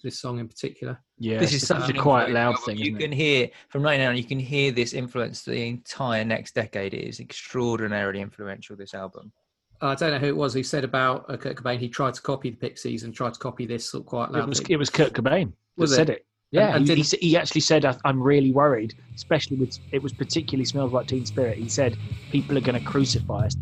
this 0.03 0.19
song 0.19 0.39
in 0.39 0.47
particular. 0.47 1.01
Yeah, 1.19 1.39
this 1.39 1.53
is 1.53 1.65
such 1.65 1.89
a 1.89 1.93
an 1.93 1.99
quiet, 1.99 2.31
loud 2.31 2.59
thing. 2.63 2.77
You 2.77 2.85
Isn't 2.87 2.99
can 2.99 3.13
it? 3.13 3.15
hear 3.15 3.49
from 3.69 3.83
right 3.83 3.99
now. 3.99 4.09
You 4.11 4.23
can 4.23 4.39
hear 4.39 4.71
this 4.71 4.93
influence 4.93 5.43
the 5.43 5.67
entire 5.67 6.25
next 6.25 6.55
decade. 6.55 6.93
It 6.93 7.07
is 7.07 7.19
extraordinarily 7.19 8.19
influential. 8.19 8.75
This 8.75 8.93
album. 8.93 9.31
I 9.81 9.95
don't 9.95 10.11
know 10.11 10.17
who 10.17 10.27
it 10.27 10.35
was 10.35 10.53
who 10.53 10.63
said 10.63 10.83
about 10.83 11.29
uh, 11.29 11.35
Kurt 11.37 11.57
Cobain. 11.57 11.77
He 11.77 11.89
tried 11.89 12.13
to 12.13 12.21
copy 12.21 12.49
the 12.49 12.55
Pixies 12.55 13.03
and 13.03 13.13
tried 13.13 13.33
to 13.33 13.39
copy 13.39 13.65
this 13.65 13.89
sort 13.89 14.03
of 14.03 14.07
quite 14.07 14.29
It 14.29 14.33
loud. 14.33 14.49
was 14.49 14.59
it 14.61 14.77
was 14.77 14.89
Kurt 14.89 15.13
Cobain 15.13 15.51
that 15.77 15.83
it? 15.83 15.87
said 15.87 16.09
it. 16.09 16.25
Yeah, 16.51 16.75
and 16.75 16.87
he, 16.87 16.95
he, 16.95 17.17
he 17.17 17.37
actually 17.37 17.61
said, 17.61 17.83
"I- 17.83 17.97
"I'm 18.05 18.21
really 18.21 18.51
worried, 18.51 18.93
especially 19.15 19.57
with 19.57 19.77
it 19.91 20.01
was 20.01 20.13
particularly 20.13 20.65
smells 20.65 20.93
like 20.93 21.07
Teen 21.07 21.25
Spirit." 21.25 21.57
He 21.57 21.67
said, 21.67 21.97
"People 22.31 22.57
are 22.57 22.61
going 22.61 22.79
to 22.79 22.85
crucify 22.85 23.47
us." 23.47 23.55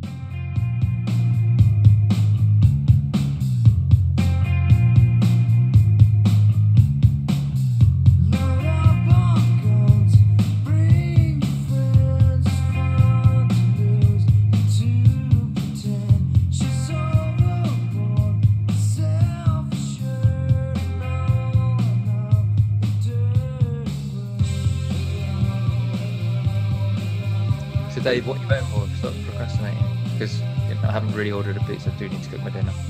So, 28.02 28.10
Dave, 28.10 28.26
what 28.28 28.38
are 28.38 28.42
you 28.42 28.48
voting 28.48 28.66
for? 28.68 28.88
Stop 28.98 29.14
procrastinating 29.26 29.84
because 30.14 30.40
you 30.42 30.76
know, 30.76 30.82
I 30.88 30.92
haven't 30.92 31.14
really 31.14 31.32
ordered 31.32 31.58
a 31.58 31.60
pizza. 31.66 31.92
I 31.92 32.00
do 32.00 32.10
need 32.10 32.24
to 32.24 32.30
cook 32.30 32.42
my 32.42 32.50
dinner. 32.50 32.74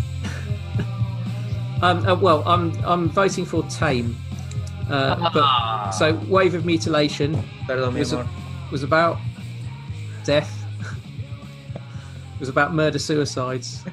Um, 1.83 2.05
uh, 2.07 2.13
well, 2.13 2.43
I'm 2.47 2.71
I'm 2.85 3.09
voting 3.09 3.43
for 3.43 3.63
Tame. 3.63 4.15
Uh, 4.87 5.31
but 5.33 5.89
so 5.93 6.13
Wave 6.27 6.53
of 6.53 6.63
Mutilation 6.63 7.33
was, 7.67 8.13
Mark. 8.13 8.27
was 8.71 8.83
about 8.83 9.17
death. 10.23 10.63
it 11.75 12.39
was 12.39 12.49
about 12.49 12.75
murder 12.75 12.99
suicides. 12.99 13.83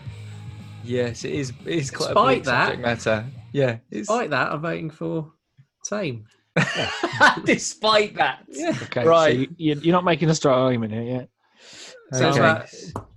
Yes, 0.84 1.24
it 1.24 1.32
is. 1.32 1.54
It 1.64 1.78
is 1.78 1.90
quite 1.90 2.10
a 2.10 2.12
Despite 2.12 2.26
bleak 2.26 2.44
that- 2.44 2.66
subject 2.66 2.82
matter. 2.82 3.24
Yeah, 3.52 3.78
it's, 3.90 4.08
Despite 4.08 4.30
that, 4.30 4.52
I'm 4.52 4.60
voting 4.60 4.90
for 4.90 5.32
Tame. 5.82 6.26
despite 7.44 8.14
that. 8.16 8.44
Yeah. 8.48 8.76
Okay, 8.84 9.04
Right. 9.04 9.32
So 9.34 9.40
you, 9.40 9.48
you- 9.56 9.80
you're 9.82 9.92
not 9.92 10.04
making 10.04 10.30
a 10.30 10.34
strong 10.34 10.58
argument 10.60 10.92
here 10.92 11.02
yet. 11.02 11.28
So 12.12 12.28
Okay. 12.28 12.38
about 12.38 12.68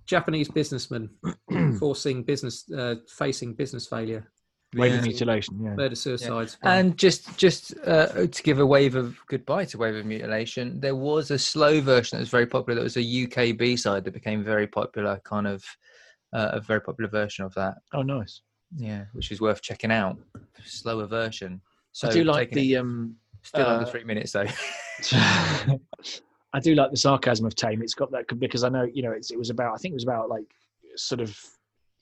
Japanese 0.06 0.50
businessman 0.50 1.10
forcing 1.80 2.24
business, 2.24 2.70
uh, 2.72 2.96
facing 3.08 3.54
business 3.54 3.88
failure, 3.88 4.28
Wave 4.76 4.92
Yeah. 4.94 4.98
of 5.00 5.04
mutilation. 5.06 5.60
Yeah. 5.64 5.76
murder 5.76 5.96
suicides. 5.96 6.58
by- 6.62 6.76
And 6.76 6.98
just 6.98 7.38
just 7.38 7.74
uh, 7.86 8.28
to 8.28 8.44
give 8.44 8.60
a 8.60 8.66
wave 8.66 8.96
of 8.96 9.18
goodbye 9.28 9.66
to 9.66 9.78
Wave 9.78 9.96
of 9.96 10.06
Mutilation, 10.06 10.80
there 10.80 10.96
was 10.96 11.32
a 11.32 11.38
slow 11.40 11.82
version 11.82 12.18
that 12.18 12.22
was 12.22 12.30
very 12.30 12.46
popular. 12.46 12.76
That 12.80 12.84
was 12.84 12.98
a 12.98 13.24
UK 13.26 13.58
B 13.58 13.76
side 13.78 14.04
that 14.06 14.14
became 14.14 14.44
very 14.44 14.68
popular, 14.68 15.20
kind 15.24 15.48
of 15.48 15.64
uh, 16.34 16.52
a 16.54 16.62
very 16.62 16.82
popular 16.82 17.10
version 17.10 17.44
of 17.46 17.54
that. 17.56 17.76
Oh, 17.94 18.02
nice. 18.02 18.42
Yeah, 18.78 19.04
which 19.14 19.32
is 19.32 19.42
worth 19.42 19.62
checking 19.62 19.92
out. 19.92 20.18
Slower 20.66 21.06
version. 21.06 21.62
So 21.92 22.08
I 22.08 22.12
do 22.14 22.24
like 22.24 22.52
the 22.52 22.78
um. 22.78 23.16
Still 23.42 23.66
under 23.66 23.86
uh, 23.86 23.90
three 23.90 24.04
minutes 24.04 24.32
though. 24.32 24.46
I 26.54 26.60
do 26.60 26.76
like 26.76 26.92
the 26.92 26.98
sarcasm 26.98 27.46
of 27.46 27.56
Tame. 27.56 27.82
It's 27.82 27.94
got 27.94 28.12
that 28.12 28.26
because 28.40 28.64
I 28.64 28.70
know 28.70 28.84
you 28.84 29.04
know 29.04 29.12
it's, 29.12 29.32
it 29.32 29.38
was 29.38 29.50
about 29.50 29.74
I 29.74 29.78
think 29.78 29.94
it 29.94 29.96
was 29.96 30.04
about 30.04 30.30
like 30.30 30.46
sort 30.96 31.22
of 31.22 31.38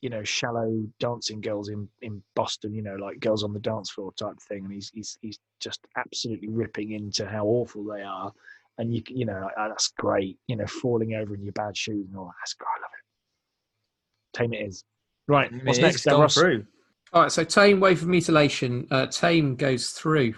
you 0.01 0.09
know 0.09 0.23
shallow 0.23 0.83
dancing 0.99 1.41
girls 1.41 1.69
in 1.69 1.87
in 2.01 2.21
Boston. 2.35 2.73
You 2.73 2.81
know 2.81 2.95
like 2.95 3.19
girls 3.19 3.43
on 3.43 3.53
the 3.53 3.59
dance 3.59 3.89
floor 3.89 4.11
type 4.13 4.39
thing, 4.47 4.65
and 4.65 4.73
he's 4.73 4.91
he's 4.93 5.17
he's 5.21 5.39
just 5.59 5.85
absolutely 5.97 6.49
ripping 6.49 6.91
into 6.91 7.27
how 7.27 7.45
awful 7.45 7.83
they 7.83 8.01
are. 8.01 8.31
And 8.77 8.93
you 8.93 9.03
you 9.07 9.25
know 9.25 9.39
like, 9.41 9.53
oh, 9.57 9.69
that's 9.69 9.89
great. 9.97 10.37
You 10.47 10.55
know 10.55 10.65
falling 10.65 11.15
over 11.15 11.35
in 11.35 11.43
your 11.43 11.53
bad 11.53 11.77
shoes 11.77 12.07
and 12.07 12.17
all 12.17 12.25
that. 12.25 12.33
That's 12.41 12.53
great. 12.53 12.67
I 12.67 12.81
love 12.81 12.91
it. 12.93 14.37
Tame 14.37 14.53
it 14.53 14.67
is. 14.67 14.83
Right. 15.27 15.51
What's 15.51 15.77
It's 15.77 15.79
next? 15.79 16.03
then, 16.05 16.13
gone 16.13 16.21
Ross? 16.21 16.33
through. 16.33 16.65
All 17.11 17.23
right, 17.23 17.31
so 17.31 17.43
Tame 17.43 17.79
Wave 17.79 18.03
of 18.03 18.07
Mutilation. 18.07 18.87
Uh, 18.91 19.07
Tame 19.07 19.55
goes 19.55 19.89
through 19.89 20.35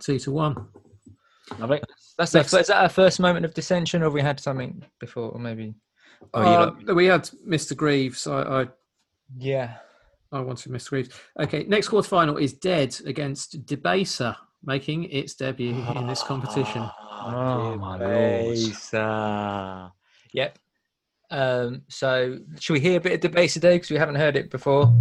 two 0.00 0.18
to 0.20 0.30
one. 0.30 0.68
Love 1.58 1.70
it. 1.72 1.84
That's 2.18 2.34
our, 2.34 2.40
is 2.42 2.50
that 2.50 2.70
our 2.82 2.88
first 2.88 3.20
moment 3.20 3.44
of 3.44 3.54
dissension, 3.54 4.02
or 4.02 4.06
have 4.06 4.12
we 4.14 4.22
had 4.22 4.40
something 4.40 4.82
before, 5.00 5.30
or 5.30 5.38
maybe? 5.38 5.74
Oh, 6.34 6.40
you 6.40 6.46
Uh, 6.48 6.74
like- 6.86 6.96
we 6.96 7.06
had 7.06 7.24
Mr. 7.46 7.76
Greaves. 7.76 8.26
I, 8.26 8.62
I 8.62 8.66
yeah. 9.38 9.76
I 10.32 10.40
wanted 10.40 10.72
Mr. 10.72 10.90
Greaves. 10.90 11.10
Okay, 11.38 11.64
next 11.68 11.88
quarterfinal 11.88 12.40
is 12.40 12.52
Dead 12.52 12.96
against 13.06 13.64
Debaser, 13.64 14.34
making 14.64 15.04
its 15.04 15.34
debut 15.34 15.74
in 15.94 16.06
this 16.06 16.22
competition. 16.22 16.82
Oh 17.10 17.76
my 17.76 17.96
lord. 17.98 18.00
Debaser. 18.56 19.92
Yep. 20.32 20.58
Um, 21.30 21.82
so, 21.88 22.38
should 22.58 22.72
we 22.74 22.80
hear 22.80 22.98
a 22.98 23.00
bit 23.00 23.24
of 23.24 23.30
Debaser, 23.32 23.60
Dave? 23.60 23.76
Because 23.76 23.90
we 23.90 23.98
haven't 23.98 24.16
heard 24.16 24.36
it 24.36 24.50
before. 24.50 24.92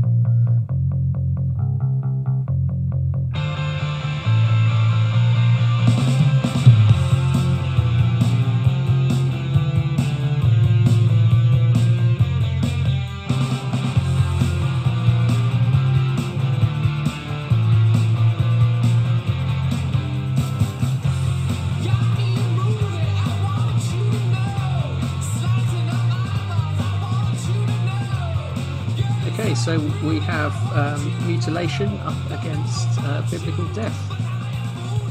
We 30.05 30.19
have 30.19 30.53
um, 30.73 31.27
Mutilation 31.27 31.89
up 31.99 32.15
against 32.39 32.87
uh, 32.99 33.21
Biblical 33.31 33.65
Death. 33.73 33.97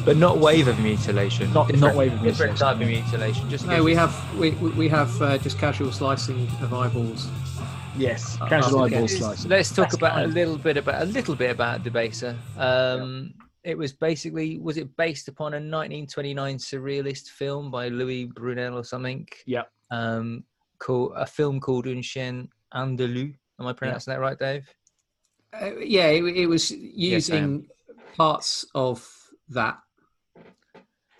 But 0.04 0.16
not 0.16 0.38
wave 0.38 0.68
of 0.68 0.78
mutilation. 0.80 1.52
Not- 1.52 1.74
not 1.76 1.94
wave 1.94 2.12
of 2.12 2.22
mutilation. 2.22 2.52
Different 2.52 2.52
mutilation. 2.52 2.56
type 2.56 2.80
of 2.80 3.12
mutilation. 3.12 3.50
Just 3.50 3.66
No, 3.66 3.82
we 3.82 3.94
have 3.94 4.38
we, 4.38 4.50
we 4.52 4.70
we 4.70 4.88
have 4.88 5.20
uh, 5.22 5.38
just 5.38 5.58
casual 5.58 5.90
slicing 5.90 6.46
of 6.60 6.74
eyeballs. 6.74 7.28
Yes. 7.96 8.38
Uh, 8.40 8.46
Casual 8.48 8.82
okay. 8.82 8.96
eyeball 8.96 9.08
slicing. 9.08 9.50
Let's 9.50 9.70
talk 9.70 9.86
That's 9.86 9.94
about 9.94 10.24
a 10.24 10.26
little 10.26 10.58
bit 10.58 10.76
about 10.76 11.02
a 11.02 11.06
little 11.06 11.34
bit 11.34 11.50
about 11.50 11.82
Debaser. 11.82 12.36
Um, 12.56 13.34
It 13.64 13.78
was 13.78 13.94
basically 13.94 14.58
was 14.58 14.76
it 14.76 14.94
based 14.96 15.28
upon 15.28 15.54
a 15.54 15.56
1929 15.56 16.58
surrealist 16.58 17.30
film 17.30 17.70
by 17.70 17.88
Louis 17.88 18.26
Brunel 18.26 18.76
or 18.76 18.84
something? 18.84 19.26
Yep. 19.46 19.70
Um, 19.90 20.44
called 20.78 21.12
a 21.16 21.26
film 21.26 21.60
called 21.60 21.86
Un 21.86 22.02
Chien 22.02 22.48
Andalou. 22.74 23.34
Am 23.58 23.66
I 23.66 23.72
pronouncing 23.72 24.12
that 24.12 24.20
right, 24.20 24.38
Dave? 24.38 24.68
Uh, 25.60 25.76
yeah, 25.78 26.06
it, 26.06 26.24
it 26.24 26.46
was 26.46 26.72
I 26.72 26.74
am. 26.74 26.80
using 26.94 27.66
parts 28.16 28.64
of 28.74 29.06
that. 29.50 29.78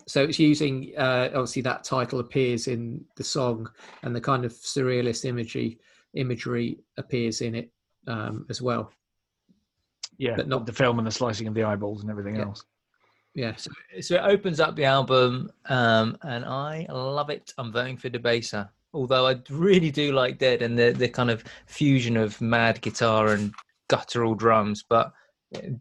So 0.06 0.22
it's 0.22 0.38
using 0.38 0.92
uh, 0.98 1.28
obviously 1.34 1.62
that 1.62 1.84
title 1.84 2.20
appears 2.20 2.68
in 2.68 3.04
the 3.16 3.24
song, 3.24 3.70
and 4.02 4.14
the 4.14 4.20
kind 4.20 4.44
of 4.44 4.52
surrealist 4.52 5.24
imagery 5.24 5.78
imagery 6.14 6.78
appears 6.96 7.40
in 7.40 7.54
it 7.54 7.70
um, 8.06 8.46
as 8.50 8.60
well. 8.60 8.92
Yeah, 10.18 10.36
but 10.36 10.46
not- 10.48 10.66
the 10.66 10.72
film 10.72 10.98
and 10.98 11.06
the 11.06 11.10
slicing 11.10 11.48
of 11.48 11.54
the 11.54 11.64
eyeballs 11.64 12.02
and 12.02 12.10
everything 12.10 12.36
Yeah. 12.36 12.42
else. 12.42 12.64
Yes. 13.34 13.66
So 14.00 14.14
it 14.14 14.20
opens 14.22 14.60
up 14.60 14.76
the 14.76 14.84
album, 14.84 15.50
um, 15.68 16.16
and 16.22 16.44
I 16.44 16.86
love 16.88 17.30
it. 17.30 17.52
I'm 17.58 17.72
voting 17.72 17.96
for 17.96 18.08
Debaser. 18.08 18.68
Although 18.92 19.26
I 19.26 19.40
really 19.50 19.90
do 19.90 20.12
like 20.12 20.38
Dead 20.38 20.62
and 20.62 20.78
the 20.78 20.92
the 20.92 21.08
kind 21.08 21.30
of 21.30 21.42
fusion 21.66 22.16
of 22.16 22.40
mad 22.40 22.80
guitar 22.80 23.28
and 23.28 23.52
guttural 23.88 24.34
drums, 24.34 24.84
but 24.88 25.12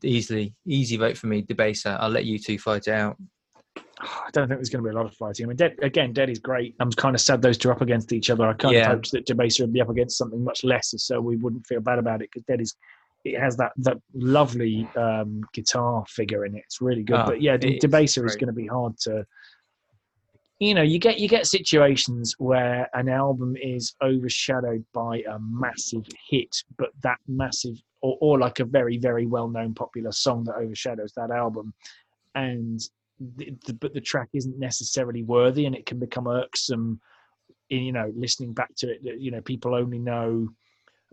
easily 0.03 0.53
easy 0.65 0.97
vote 0.97 1.17
for 1.17 1.27
me, 1.27 1.41
Debaser. 1.41 1.97
I'll 1.99 2.09
let 2.09 2.25
you 2.25 2.37
two 2.37 2.59
fight 2.59 2.87
it 2.87 2.93
out. 2.93 3.17
I 3.99 4.29
don't 4.33 4.47
think 4.47 4.59
there's 4.59 4.69
going 4.69 4.83
to 4.83 4.89
be 4.89 4.93
a 4.93 4.97
lot 4.97 5.05
of 5.05 5.15
fighting. 5.15 5.45
I 5.45 5.47
mean, 5.47 5.57
Dead, 5.57 5.75
again, 5.81 6.13
Dead 6.13 6.29
is 6.29 6.39
great. 6.39 6.75
I'm 6.79 6.91
kind 6.91 7.15
of 7.15 7.21
sad 7.21 7.41
those 7.41 7.57
two 7.57 7.69
are 7.69 7.73
up 7.73 7.81
against 7.81 8.11
each 8.11 8.29
other. 8.29 8.45
I 8.47 8.53
kind 8.53 8.73
Yeah. 8.73 8.81
of 8.81 8.95
hoped 8.95 9.11
that 9.11 9.25
Debaser 9.25 9.61
would 9.61 9.73
be 9.73 9.81
up 9.81 9.89
against 9.89 10.17
something 10.17 10.43
much 10.43 10.63
lesser, 10.63 10.97
so 10.97 11.21
we 11.21 11.37
wouldn't 11.37 11.65
feel 11.67 11.79
bad 11.79 11.99
about 11.99 12.21
it 12.21 12.29
because 12.31 12.43
Dead 12.43 12.61
is. 12.61 12.75
It 13.23 13.39
has 13.39 13.55
that 13.55 13.71
that 13.77 13.97
lovely 14.13 14.85
um, 14.97 15.43
guitar 15.53 16.03
figure 16.09 16.45
in 16.45 16.55
it. 16.55 16.63
It's 16.65 16.81
really 16.81 17.03
good. 17.03 17.15
Ah, 17.15 17.25
but 17.25 17.41
yeah, 17.41 17.53
it 17.53 17.63
is 17.63 17.81
Debaser 17.81 18.25
is 18.25 18.35
going 18.35 18.47
to 18.47 18.53
be 18.53 18.67
hard 18.67 18.97
to. 19.03 19.25
You 20.59 20.73
know, 20.73 20.81
you 20.81 20.99
get 20.99 21.19
you 21.19 21.29
get 21.29 21.47
situations 21.47 22.35
where 22.37 22.89
an 22.93 23.07
album 23.07 23.55
is 23.55 23.95
overshadowed 24.03 24.83
by 24.93 25.23
a 25.29 25.39
massive 25.39 26.05
hit, 26.29 26.63
but 26.77 26.89
that 27.01 27.19
massive 27.29 27.81
or, 28.03 28.17
or 28.21 28.37
like 28.39 28.59
a 28.59 28.65
very 28.65 28.97
very 28.97 29.25
well 29.25 29.47
known 29.47 29.73
popular 29.73 30.11
song 30.11 30.43
that 30.43 30.55
overshadows 30.55 31.13
that 31.15 31.31
album, 31.31 31.73
and 32.35 32.79
the, 33.37 33.55
the, 33.65 33.73
but 33.73 33.93
the 33.93 34.01
track 34.01 34.29
isn't 34.33 34.59
necessarily 34.59 35.23
worthy 35.23 35.65
and 35.65 35.75
it 35.75 35.85
can 35.85 35.97
become 35.97 36.27
irksome 36.27 36.99
in, 37.69 37.79
you 37.83 37.91
know 37.91 38.11
listening 38.15 38.53
back 38.53 38.75
to 38.75 38.91
it 38.91 39.03
that, 39.03 39.19
you 39.19 39.31
know 39.31 39.41
people 39.41 39.73
only 39.73 39.97
know 39.99 40.47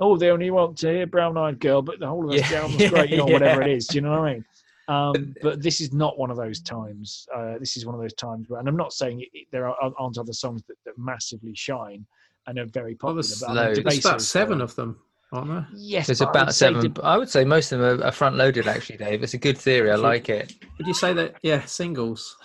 oh 0.01 0.17
they 0.17 0.31
only 0.31 0.51
want 0.51 0.77
to 0.79 0.89
hear 0.91 1.07
brown 1.07 1.37
eyed 1.39 1.61
girl 1.61 1.81
but 1.83 2.01
the 2.01 2.07
whole 2.07 2.25
of 2.25 2.31
the 2.49 2.55
Yeah, 2.55 2.61
album's 2.63 2.85
great 2.87 3.11
you 3.11 3.17
know 3.17 3.27
whatever 3.29 3.61
it 3.63 3.69
is 3.69 3.87
do 3.89 3.99
you 3.99 4.03
know 4.03 4.11
what 4.11 4.29
i 4.29 4.35
mean? 4.35 4.45
Um, 4.89 5.37
but 5.41 5.63
this 5.63 5.81
is 5.81 5.93
not 5.93 6.19
one 6.19 6.33
of 6.33 6.37
those 6.37 6.61
times 6.61 7.27
uh, 7.37 7.59
this 7.61 7.77
is 7.77 7.87
one 7.87 7.95
of 7.95 8.01
those 8.01 8.15
times 8.15 8.49
where 8.49 8.59
and 8.59 8.69
i'm 8.69 8.77
not 8.77 8.93
saying 8.93 9.21
it, 9.21 9.29
it- 9.33 9.47
there 9.53 9.69
are, 9.69 9.77
aren't 9.97 10.19
other 10.19 10.33
songs 10.33 10.63
that, 10.67 10.77
that 10.85 10.99
massively 10.99 11.55
shine 11.55 12.05
and 12.49 12.59
are 12.59 12.67
very 12.67 12.97
Well, 13.03 13.15
popular 13.15 13.29
there's, 13.29 13.41
but 13.41 13.51
I 13.51 13.55
mean, 13.55 13.65
loads. 13.67 13.79
there's 13.85 14.05
about 14.05 14.21
seven 14.23 14.61
of 14.61 14.75
them, 14.75 14.99
aren't 15.33 15.49
there? 15.49 15.67
yes 15.75 16.07
There's 16.07 16.19
but 16.21 16.27
I 16.27 16.31
about 16.31 16.47
would 16.47 16.55
say 16.55 16.67
seven. 16.67 16.83
Deb- 16.83 17.01
I 17.03 17.17
would 17.19 17.29
say 17.31 17.45
most 17.45 17.73
of 17.73 17.81
them 17.81 18.01
are, 18.01 18.05
are 18.07 18.13
front 18.13 18.37
loaded, 18.37 18.67
actually, 18.67 18.97
Dave. 18.99 19.23
It's 19.23 19.35
a 19.35 19.39
good 19.39 19.59
theory. 19.59 19.91
I 19.91 19.95
Sure. 19.95 20.03
like 20.03 20.29
it. 20.29 20.55
Would 20.79 20.87
you 20.87 20.95
say 20.95 21.13
that? 21.15 21.37
Yeah, 21.43 21.65
singles. 21.65 22.37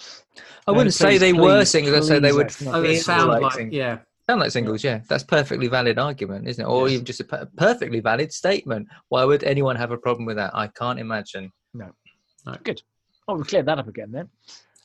I 0.68 0.72
No, 0.72 0.78
wouldn't 0.78 0.94
say 0.94 1.12
please, 1.12 1.20
they 1.20 1.34
were 1.34 1.60
please, 1.60 1.70
singles. 1.70 1.96
I'd 1.98 2.04
say 2.06 2.20
they 2.20 2.32
please, 2.32 2.62
would 2.62 2.76
Oh, 2.76 2.82
they 2.82 2.96
sound 2.98 3.30
like, 3.42 3.54
singles. 3.54 3.74
yeah. 3.76 3.98
Sound 4.30 4.42
like 4.42 4.52
singles, 4.52 4.84
yeah. 4.84 5.02
That's 5.08 5.24
perfectly 5.24 5.68
valid 5.68 6.00
argument, 6.00 6.48
isn't 6.48 6.64
it? 6.64 6.68
Or 6.68 6.88
Yes. 6.88 6.94
even 6.96 7.06
just 7.06 7.20
a 7.20 7.24
per- 7.26 7.48
perfectly 7.58 8.00
valid 8.00 8.34
statement. 8.34 8.88
Why 9.10 9.24
would 9.24 9.44
anyone 9.44 9.76
have 9.76 9.92
a 9.92 9.98
problem 9.98 10.26
with 10.26 10.38
that? 10.38 10.52
I 10.56 10.68
can't 10.68 11.00
imagine. 11.00 11.52
No. 11.74 11.92
no. 12.46 12.56
Good 12.64 12.82
oh 13.28 13.34
we 13.38 13.44
cleared 13.44 13.66
that 13.66 13.80
up 13.80 13.88
again 13.88 14.12
then 14.12 14.30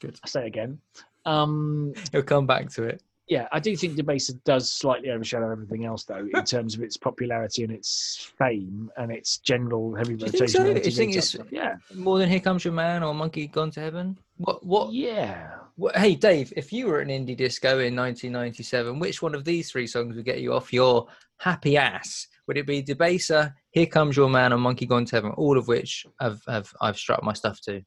Good. 0.00 0.18
i 0.24 0.26
say 0.26 0.46
again 0.46 0.78
um 1.26 1.92
He'll 2.10 2.22
come 2.22 2.46
back 2.46 2.70
to 2.70 2.84
it. 2.84 3.02
Yeah, 3.28 3.46
I 3.52 3.60
do 3.60 3.76
think 3.76 3.96
Debaser 3.96 4.42
does 4.44 4.70
slightly 4.70 5.10
overshadow 5.10 5.50
everything 5.52 5.84
else, 5.84 6.04
though, 6.04 6.26
in 6.34 6.44
terms 6.44 6.74
of 6.74 6.82
its 6.82 6.96
popularity 6.96 7.62
and 7.62 7.72
its 7.72 8.32
fame 8.38 8.90
and 8.96 9.12
its 9.12 9.38
general 9.38 9.94
heavy 9.94 10.16
Do 10.16 10.24
you 10.26 10.30
think 10.32 10.40
rotation. 10.42 10.60
so? 10.62 10.66
You 10.66 10.90
think 10.90 11.10
it's- 11.16 11.36
yeah, 11.50 11.76
More 11.94 12.18
than 12.18 12.28
Here 12.28 12.40
Comes 12.40 12.64
Your 12.64 12.74
Man 12.74 13.02
or 13.04 13.14
Monkey 13.14 13.46
Gone 13.46 13.70
to 13.72 13.80
Heaven? 13.80 14.18
What? 14.38 14.64
What? 14.66 14.92
yeah. 14.92 15.50
what 15.76 15.96
hey, 15.96 16.14
Dave, 16.16 16.52
if 16.56 16.72
you 16.72 16.86
were 16.86 17.00
at 17.00 17.08
an 17.08 17.26
indie 17.26 17.36
disco 17.36 17.78
in 17.78 17.94
1997, 17.94 18.98
which 18.98 19.22
one 19.22 19.34
of 19.34 19.44
these 19.44 19.70
three 19.70 19.86
songs 19.86 20.16
would 20.16 20.24
get 20.24 20.40
you 20.40 20.52
off 20.52 20.72
your 20.72 21.06
happy 21.38 21.76
ass? 21.76 22.26
Would 22.48 22.56
it 22.58 22.66
be 22.66 22.82
Debaser, 22.82 23.54
Here 23.70 23.86
Comes 23.86 24.16
Your 24.16 24.28
Man, 24.28 24.52
or 24.52 24.58
Monkey 24.58 24.86
Gone 24.86 25.04
to 25.04 25.16
Heaven? 25.16 25.30
All 25.36 25.56
of 25.56 25.68
which 25.68 26.04
have, 26.20 26.40
have 26.48 26.72
I've 26.80 26.96
struck 26.98 27.22
my 27.22 27.32
stuff 27.34 27.60
to. 27.66 27.82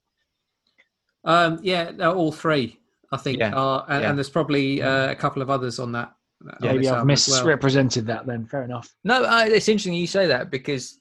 Um, 1.26 1.60
yeah, 1.64 1.92
all 2.02 2.32
three, 2.32 2.80
I 3.14 3.18
think. 3.18 3.40
Yeah, 3.40 3.54
Are, 3.54 3.86
and, 3.88 4.02
yeah. 4.02 4.10
and 4.10 4.18
there's 4.18 4.30
probably 4.30 4.82
uh, 4.82 5.12
a 5.12 5.16
couple 5.16 5.42
of 5.42 5.50
others 5.50 5.80
on 5.80 5.92
that. 5.92 6.14
on 6.42 6.56
Maybe 6.62 6.80
I've 6.80 6.86
as 6.86 6.92
well. 6.92 7.06
misrepresented 7.06 8.08
that. 8.08 8.26
Then 8.26 8.46
fair 8.46 8.64
enough. 8.64 8.94
No, 9.04 9.24
I, 9.24 9.46
it's 9.48 9.70
interesting 9.70 9.94
you 9.94 10.08
say 10.08 10.28
that 10.28 10.50
because 10.50 11.00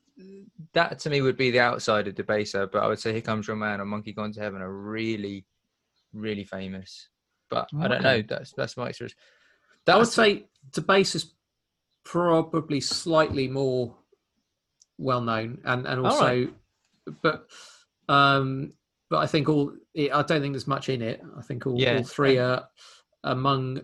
that 0.75 0.98
to 1.01 1.11
me 1.11 1.22
would 1.22 1.37
be 1.37 1.51
the 1.51 1.61
outside 1.61 2.07
of 2.09 2.14
Debaser, 2.14 2.70
but 2.70 2.83
I 2.83 2.87
would 2.87 2.98
say 2.98 3.12
Here 3.12 3.20
Comes 3.20 3.46
Your 3.48 3.57
Man 3.57 3.81
and 3.81 3.88
Monkey 3.88 4.12
Gone 4.12 4.33
to 4.33 4.40
Heaven 4.40 4.61
are 4.62 4.72
really, 4.72 5.46
really 6.12 6.44
famous. 6.44 7.09
But 7.51 7.68
I 7.79 7.88
don't 7.88 8.03
know. 8.03 8.22
That's 8.22 8.53
that's 8.53 8.77
my 8.77 8.88
experience. 8.88 9.14
That 9.87 9.96
I 9.96 9.98
would 9.98 10.09
say 10.09 10.44
Debase 10.70 11.14
is 11.14 11.35
probably 12.05 12.81
slightly 12.81 13.48
more 13.48 13.94
well 14.98 15.20
known, 15.20 15.61
and 15.64 15.87
and 15.87 16.07
also, 16.07 16.25
right. 16.25 16.53
but 17.22 17.46
um, 18.09 18.72
but 19.12 19.18
I 19.18 19.27
think 19.27 19.46
all 19.51 19.70
I 19.94 20.22
don't 20.22 20.40
think 20.40 20.55
there's 20.55 20.66
much 20.66 20.88
in 20.88 21.03
it. 21.03 21.20
I 21.38 21.42
think 21.42 21.66
all, 21.66 21.79
Yeah, 21.79 21.98
all 21.98 22.03
three 22.05 22.38
are 22.38 22.66
among. 23.25 23.83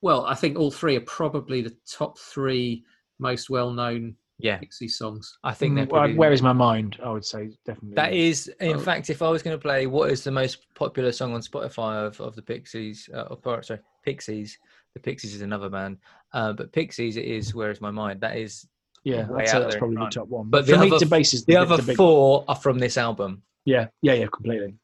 Well, 0.00 0.24
I 0.26 0.34
think 0.36 0.58
all 0.58 0.70
three 0.70 0.96
are 0.96 1.00
probably 1.02 1.60
the 1.60 1.76
top 1.90 2.18
three 2.18 2.84
most 3.18 3.50
well 3.50 3.72
known 3.72 4.14
yeah. 4.38 4.56
Pixie 4.58 4.88
songs. 4.88 5.36
I 5.44 5.52
think 5.52 5.74
they're 5.74 5.86
Mm, 5.86 5.90
probably, 5.90 6.14
where 6.14 6.32
is 6.32 6.40
my 6.40 6.52
mind? 6.54 6.96
I 7.04 7.10
would 7.10 7.24
say 7.26 7.50
definitely. 7.66 7.96
That 7.96 8.14
is, 8.14 8.46
in 8.60 8.76
Oh. 8.76 8.78
fact, 8.78 9.10
if 9.10 9.20
I 9.20 9.28
was 9.28 9.42
going 9.42 9.54
to 9.58 9.60
play 9.60 9.86
what 9.86 10.10
is 10.10 10.24
the 10.24 10.30
most 10.30 10.66
popular 10.74 11.12
song 11.12 11.34
on 11.34 11.42
Spotify 11.42 12.06
of, 12.06 12.18
of 12.22 12.34
the 12.36 12.40
Pixies, 12.42 13.10
uh, 13.12 13.24
of, 13.32 13.40
or, 13.44 13.62
sorry, 13.62 13.80
Pixies, 14.02 14.56
the 14.94 15.00
Pixies 15.00 15.34
is 15.34 15.42
another 15.42 15.68
band, 15.68 15.98
uh, 16.32 16.54
but 16.54 16.72
Pixies 16.72 17.18
it 17.18 17.26
is 17.26 17.54
Where 17.54 17.70
Is 17.70 17.82
My 17.82 17.90
Mind? 17.90 18.22
That 18.22 18.38
is, 18.38 18.66
yeah. 19.04 19.28
way 19.28 19.42
I'd 19.42 19.48
say 19.50 19.56
out 19.58 19.62
that's 19.64 19.76
probably 19.76 19.96
the 19.96 20.06
top 20.08 20.28
one. 20.28 20.48
But 20.48 20.60
But 20.60 20.66
the 20.68 20.72
for 20.72 20.80
me, 20.84 20.86
other- 20.92 21.04
Debase 21.04 21.32
the 21.32 21.44
the, 21.52 21.56
other 21.60 21.76
the 21.76 21.82
big, 21.88 21.96
four 21.98 22.46
are 22.48 22.56
from 22.56 22.78
this 22.78 22.96
album. 22.96 23.42
Yeah, 23.64 23.88
yeah, 24.02 24.14
yeah, 24.14 24.26
completely. 24.26 24.74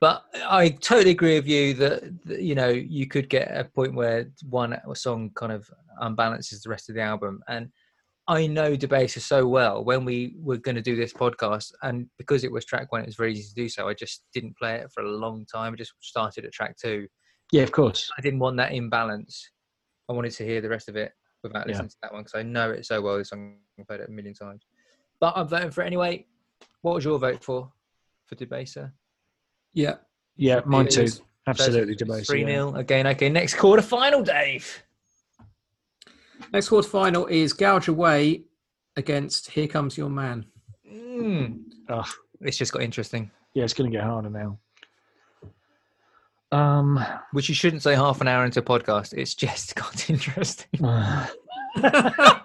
But 0.00 0.24
I 0.46 0.68
totally 0.68 1.10
agree 1.12 1.36
with 1.36 1.48
you 1.48 1.74
that, 1.74 2.24
that, 2.26 2.40
you 2.42 2.54
know 2.54 2.68
you 2.68 3.06
could 3.06 3.28
get 3.30 3.56
a 3.56 3.64
point 3.64 3.94
where 3.94 4.30
one 4.48 4.78
song 4.94 5.30
kind 5.34 5.52
of 5.52 5.70
unbalances 6.02 6.62
the 6.62 6.68
rest 6.70 6.88
of 6.88 6.94
the 6.94 7.00
album, 7.00 7.42
and 7.48 7.70
I 8.28 8.46
know 8.46 8.76
Debaser 8.76 9.20
so 9.20 9.46
well. 9.46 9.84
When 9.84 10.04
we 10.04 10.34
were 10.38 10.58
going 10.58 10.74
to 10.74 10.82
do 10.82 10.96
this 10.96 11.12
podcast, 11.12 11.72
and 11.82 12.08
because 12.18 12.44
it 12.44 12.52
was 12.52 12.64
track 12.64 12.92
one, 12.92 13.02
it 13.02 13.06
was 13.06 13.16
very 13.16 13.32
easy 13.32 13.48
to 13.48 13.54
do 13.54 13.68
so. 13.68 13.88
I 13.88 13.94
just 13.94 14.24
didn't 14.34 14.56
play 14.58 14.76
it 14.76 14.90
for 14.92 15.02
a 15.02 15.08
long 15.08 15.46
time. 15.46 15.72
I 15.72 15.76
just 15.76 15.94
started 16.00 16.44
at 16.44 16.52
track 16.52 16.76
two. 16.76 17.06
Yeah, 17.52 17.62
of 17.62 17.72
course. 17.72 18.10
I 18.18 18.20
didn't 18.20 18.40
want 18.40 18.56
that 18.58 18.72
imbalance. 18.72 19.50
I 20.08 20.12
wanted 20.12 20.32
to 20.32 20.44
hear 20.44 20.60
the 20.60 20.68
rest 20.68 20.88
of 20.88 20.96
it 20.96 21.12
without 21.42 21.66
Yeah. 21.66 21.72
listening 21.72 21.90
to 21.90 21.96
that 22.02 22.12
one 22.12 22.22
because 22.24 22.38
I 22.38 22.42
know 22.42 22.70
it 22.70 22.84
so 22.84 23.00
well. 23.00 23.16
This 23.18 23.30
song 23.30 23.58
I've 23.78 23.86
played 23.86 24.00
it 24.00 24.08
a 24.08 24.12
million 24.12 24.34
times. 24.34 24.66
But 25.20 25.34
I'm 25.36 25.48
voting 25.48 25.70
for 25.70 25.82
it 25.82 25.86
anyway. 25.86 26.26
What 26.82 26.94
was 26.94 27.04
your 27.04 27.18
vote 27.18 27.42
for 27.42 27.72
for 28.26 28.34
Debaser? 28.34 28.92
Yeah, 29.72 29.96
Yeah, 30.36 30.60
mine 30.64 30.86
It 30.86 30.92
too. 30.92 31.08
Absolutely, 31.46 31.94
Debase. 31.94 32.26
Three 32.26 32.44
yeah. 32.44 32.72
again. 32.74 33.06
Okay, 33.06 33.28
next 33.28 33.54
quarter 33.54 33.82
final, 33.82 34.22
Dave. 34.22 34.82
next 36.52 36.68
quarter 36.68 36.88
final 36.88 37.26
is 37.26 37.52
Gouge 37.52 37.88
Away 37.88 38.44
against 38.96 39.50
Here 39.50 39.68
Comes 39.68 39.96
Your 39.96 40.10
Man. 40.10 40.46
Mm. 40.90 41.62
Oh, 41.88 42.04
It's 42.40 42.56
just 42.56 42.72
got 42.72 42.82
interesting. 42.82 43.30
yeah, 43.54 43.64
it's 43.64 43.74
going 43.74 43.90
to 43.90 43.96
get 43.96 44.04
harder 44.04 44.30
now. 44.30 44.58
Um, 46.52 47.04
Which 47.32 47.48
you 47.48 47.54
shouldn't 47.54 47.82
say 47.82 47.94
half 47.94 48.20
an 48.20 48.28
hour 48.28 48.44
into 48.44 48.60
a 48.60 48.62
podcast. 48.62 49.12
It's 49.14 49.34
just 49.34 49.74
got 49.76 50.10
interesting. 50.10 50.80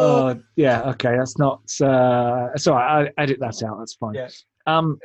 oh 0.00 0.40
yeah, 0.56 0.82
okay, 0.90 1.16
that's 1.16 1.38
not. 1.38 1.60
Uh, 1.80 2.56
sorry, 2.56 2.82
I 3.16 3.22
edit 3.22 3.38
that 3.40 3.62
out. 3.62 3.78
That's 3.78 3.94
fine. 3.94 4.14
Yeah. 4.14 4.28
Um, 4.66 4.98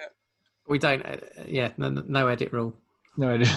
We 0.67 0.79
don't, 0.79 1.05
uh, 1.05 1.17
yeah, 1.47 1.69
no, 1.77 1.89
no 1.89 2.27
edit 2.27 2.51
rule. 2.53 2.73
no, 3.17 3.29
edit. 3.31 3.49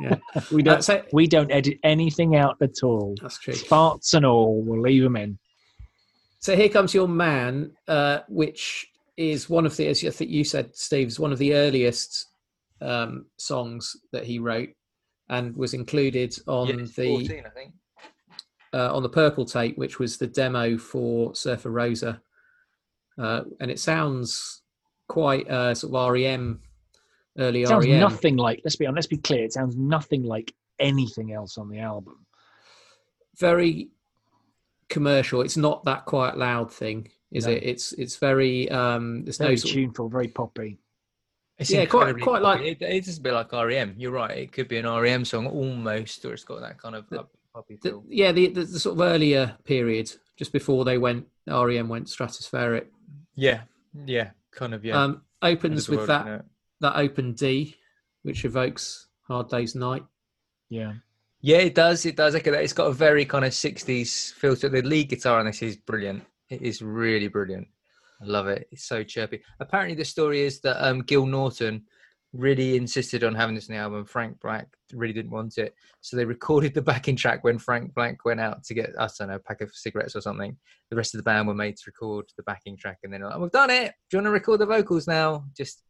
Yeah, 0.00 0.16
we 0.52 0.62
Uh, 0.62 0.64
don't. 0.64 0.82
so 0.84 1.02
we 1.12 1.26
don't 1.26 1.50
edit 1.50 1.78
anything 1.84 2.36
out 2.36 2.56
at 2.62 2.82
all. 2.82 3.14
that's 3.20 3.38
true. 3.38 3.54
Farts 3.54 4.14
and 4.14 4.24
all, 4.24 4.62
we'll 4.62 4.80
leave 4.80 5.02
them 5.02 5.16
in. 5.16 5.38
So 6.38 6.56
here 6.56 6.68
comes 6.70 6.94
your 6.94 7.08
man, 7.08 7.72
uh, 7.88 8.20
which 8.28 8.86
is 9.16 9.50
one 9.50 9.66
of 9.66 9.76
the, 9.76 9.86
as 9.88 10.02
I 10.04 10.10
think 10.10 10.30
you 10.30 10.44
said, 10.44 10.74
Steve's 10.74 11.20
one 11.20 11.30
of 11.32 11.38
the 11.38 11.54
earliest 11.54 12.26
um, 12.80 13.26
songs 13.36 13.94
that 14.12 14.24
he 14.24 14.38
wrote, 14.38 14.70
and 15.28 15.54
was 15.56 15.74
included 15.74 16.34
on 16.46 16.68
Yeah, 16.68 16.76
the 16.96 17.08
14, 17.18 17.44
I 17.46 17.48
think. 17.50 17.74
Uh, 18.72 18.94
on 18.94 19.02
the 19.02 19.08
Purple 19.08 19.44
tape, 19.44 19.76
which 19.78 19.98
was 19.98 20.16
the 20.18 20.26
demo 20.26 20.76
for 20.78 21.34
Surfer 21.34 21.70
Rosa, 21.70 22.22
uh, 23.18 23.42
and 23.60 23.70
it 23.70 23.78
sounds 23.78 24.62
quite 25.08 25.48
uh, 25.50 25.74
sort 25.74 25.94
of 25.94 26.12
REM, 26.12 26.60
early 27.38 27.62
It 27.62 27.68
sounds 27.68 27.86
REM. 27.86 28.00
nothing 28.00 28.36
like. 28.36 28.60
Let's 28.64 28.76
be 28.76 28.86
honest. 28.86 28.96
Let's 28.96 29.06
be 29.08 29.18
clear. 29.18 29.44
It 29.44 29.52
sounds 29.52 29.76
nothing 29.76 30.22
like 30.22 30.54
anything 30.78 31.32
else 31.32 31.58
on 31.58 31.68
the 31.68 31.78
album. 31.80 32.26
very 33.38 33.88
commercial. 34.88 35.40
It's 35.40 35.56
not 35.56 35.84
that 35.84 36.04
quiet 36.04 36.36
loud 36.36 36.70
thing, 36.72 37.08
is 37.30 37.46
No. 37.46 37.52
it? 37.52 37.62
It's 37.62 37.92
it's 37.94 38.16
very 38.16 38.70
um, 38.70 39.24
there's 39.24 39.38
Very 39.38 39.50
no 39.52 39.56
sort 39.56 39.70
of, 39.70 39.74
tuneful, 39.74 40.08
very 40.08 40.28
poppy. 40.28 40.78
It's 41.58 41.70
Yeah, 41.70 41.84
quite- 41.86 42.08
incredibly 42.08 42.22
quite 42.22 42.42
like- 42.42 42.60
It, 42.62 42.78
it's 42.82 43.06
just 43.06 43.20
a 43.20 43.22
bit 43.22 43.32
like 43.34 43.52
REM. 43.52 43.94
You're 43.96 44.10
right. 44.12 44.36
It 44.36 44.52
could 44.52 44.68
be 44.68 44.78
an 44.78 44.86
REM 44.86 45.24
song 45.24 45.46
almost, 45.46 46.24
or 46.24 46.32
it's 46.32 46.44
got 46.44 46.60
that 46.60 46.78
kind 46.78 46.94
of 46.96 47.08
The- 47.08 47.20
up- 47.20 47.32
poppy 47.54 47.78
the, 47.82 47.90
feel. 47.90 48.04
yeah 48.08 48.32
the, 48.32 48.48
the 48.48 48.62
the 48.62 48.78
sort 48.78 48.96
of 48.96 49.02
earlier 49.02 49.56
period 49.64 50.10
just 50.36 50.52
before 50.52 50.84
they 50.84 50.98
went 50.98 51.26
REM 51.46 51.88
went 51.88 52.06
stratospheric. 52.06 52.86
Yeah, 53.34 53.62
yeah, 54.06 54.30
kind 54.50 54.74
of. 54.74 54.84
Yeah. 54.84 55.02
Um, 55.02 55.22
opens 55.40 55.88
with 55.88 56.00
the 56.00 56.06
that 56.06 56.26
world, 56.26 56.42
that 56.80 56.96
open 56.96 57.32
D, 57.32 57.76
which 58.22 58.44
evokes 58.44 59.08
Hard 59.22 59.48
Day's 59.48 59.74
Night. 59.74 60.04
Yeah. 60.68 60.94
Yeah, 61.40 61.58
it 61.58 61.74
does. 61.74 62.06
It 62.06 62.16
does. 62.16 62.36
Okay, 62.36 62.50
it's 62.62 62.72
got 62.72 62.86
a 62.86 62.92
very 62.92 63.24
kind 63.24 63.44
of 63.44 63.52
'60s 63.52 64.32
feel 64.34 64.54
to 64.56 64.66
it. 64.66 64.70
The 64.70 64.82
lead 64.82 65.08
guitar 65.08 65.40
on 65.40 65.46
this 65.46 65.62
is 65.62 65.76
brilliant. 65.76 66.24
It 66.48 66.62
is 66.62 66.82
really 66.82 67.28
brilliant. 67.28 67.66
I 68.20 68.26
love 68.26 68.46
it. 68.46 68.68
It's 68.70 68.84
so 68.84 69.02
chirpy. 69.02 69.42
Apparently, 69.58 69.96
the 69.96 70.04
story 70.04 70.42
is 70.42 70.60
that 70.60 70.86
um, 70.86 71.02
Gil 71.02 71.26
Norton 71.26 71.84
really 72.32 72.76
insisted 72.76 73.24
on 73.24 73.34
having 73.34 73.54
this 73.54 73.68
in 73.68 73.74
the 73.74 73.80
album. 73.80 74.04
Frank 74.04 74.40
Black 74.40 74.66
really 74.92 75.12
didn't 75.12 75.30
want 75.30 75.58
it, 75.58 75.74
so 76.00 76.16
they 76.16 76.24
recorded 76.24 76.72
the 76.74 76.82
backing 76.82 77.16
track 77.16 77.44
when 77.44 77.58
Frank 77.58 77.94
Black 77.94 78.24
went 78.24 78.40
out 78.40 78.64
to 78.64 78.74
get 78.74 78.90
I 78.98 79.08
don't 79.18 79.28
know 79.28 79.34
a 79.34 79.38
pack 79.38 79.60
of 79.60 79.74
cigarettes 79.74 80.16
or 80.16 80.20
something. 80.20 80.56
The 80.90 80.96
rest 80.96 81.14
of 81.14 81.18
the 81.18 81.24
band 81.24 81.46
were 81.48 81.54
made 81.54 81.76
to 81.76 81.82
record 81.86 82.26
the 82.36 82.42
backing 82.44 82.76
track, 82.76 82.98
and 83.04 83.12
then 83.12 83.22
like, 83.22 83.34
oh, 83.34 83.40
"We've 83.40 83.50
done 83.50 83.70
it. 83.70 83.92
Do 84.10 84.16
you 84.16 84.18
want 84.18 84.26
to 84.26 84.30
record 84.30 84.60
the 84.60 84.66
vocals 84.66 85.06
now?" 85.06 85.44
Just 85.56 85.82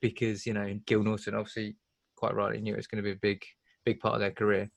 because 0.00 0.46
you 0.46 0.52
know 0.52 0.78
Gil 0.86 1.02
Norton 1.02 1.34
obviously 1.34 1.76
quite 2.16 2.34
rightly 2.34 2.60
knew 2.60 2.72
it 2.74 2.76
was 2.78 2.86
going 2.86 3.02
to 3.02 3.08
be 3.08 3.12
a 3.12 3.20
big, 3.20 3.44
big 3.84 4.00
part 4.00 4.14
of 4.14 4.20
their 4.20 4.30
career. 4.30 4.70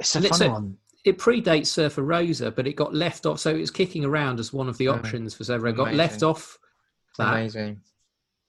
It's 0.00 0.14
a 0.14 0.18
And 0.18 0.26
it's 0.26 0.40
a- 0.40 0.50
one. 0.50 0.76
It 1.04 1.18
predates 1.18 1.66
Surfer 1.66 2.02
Rosa, 2.02 2.50
but 2.52 2.66
it 2.68 2.74
got 2.74 2.94
left 2.94 3.26
off. 3.26 3.40
So 3.40 3.50
it 3.50 3.58
was 3.58 3.72
kicking 3.72 4.04
around 4.04 4.38
as 4.38 4.52
one 4.52 4.68
of 4.68 4.78
the 4.78 4.84
Yeah. 4.84 4.92
options 4.92 5.34
for 5.34 5.42
Surfer. 5.44 5.66
It 5.68 5.72
got 5.76 5.94
left 5.94 6.22
off 6.22 6.58
that, 7.18 7.32
Amazing. 7.32 7.80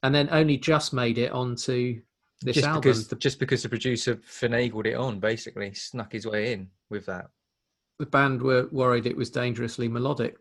And 0.03 0.13
then 0.13 0.27
only 0.31 0.57
just 0.57 0.93
made 0.93 1.17
it 1.17 1.31
onto 1.31 2.01
this 2.41 2.55
just 2.55 2.67
album. 2.67 2.81
because 2.81 3.07
The, 3.07 3.15
just 3.15 3.39
because 3.39 3.63
the 3.63 3.69
producer 3.69 4.15
finagled 4.17 4.85
it 4.85 4.95
on, 4.95 5.19
basically 5.19 5.73
snuck 5.73 6.11
his 6.11 6.27
way 6.27 6.53
in 6.53 6.69
with 6.89 7.05
that. 7.07 7.29
the 7.99 8.05
band 8.05 8.41
were 8.41 8.67
worried 8.71 9.05
it 9.05 9.15
was 9.15 9.29
dangerously 9.29 9.87
melodic. 9.87 10.37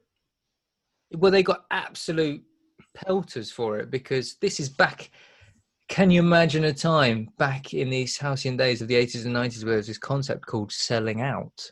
Well, 1.14 1.30
they 1.30 1.42
got 1.42 1.66
absolute 1.70 2.42
pelters 2.94 3.50
for 3.50 3.78
it 3.78 3.90
because 3.90 4.34
this 4.40 4.58
is 4.58 4.68
back. 4.68 5.10
Can 5.88 6.10
you 6.10 6.20
imagine 6.20 6.64
a 6.64 6.72
time 6.72 7.28
back 7.38 7.74
in 7.74 7.90
these 7.90 8.16
halcyon 8.16 8.56
days 8.56 8.80
of 8.80 8.88
the 8.88 8.94
80s 8.94 9.26
and 9.26 9.36
90s 9.36 9.62
where 9.62 9.72
there 9.72 9.76
was 9.76 9.86
this 9.86 9.98
concept 9.98 10.46
called 10.46 10.72
selling 10.72 11.20
out? 11.20 11.70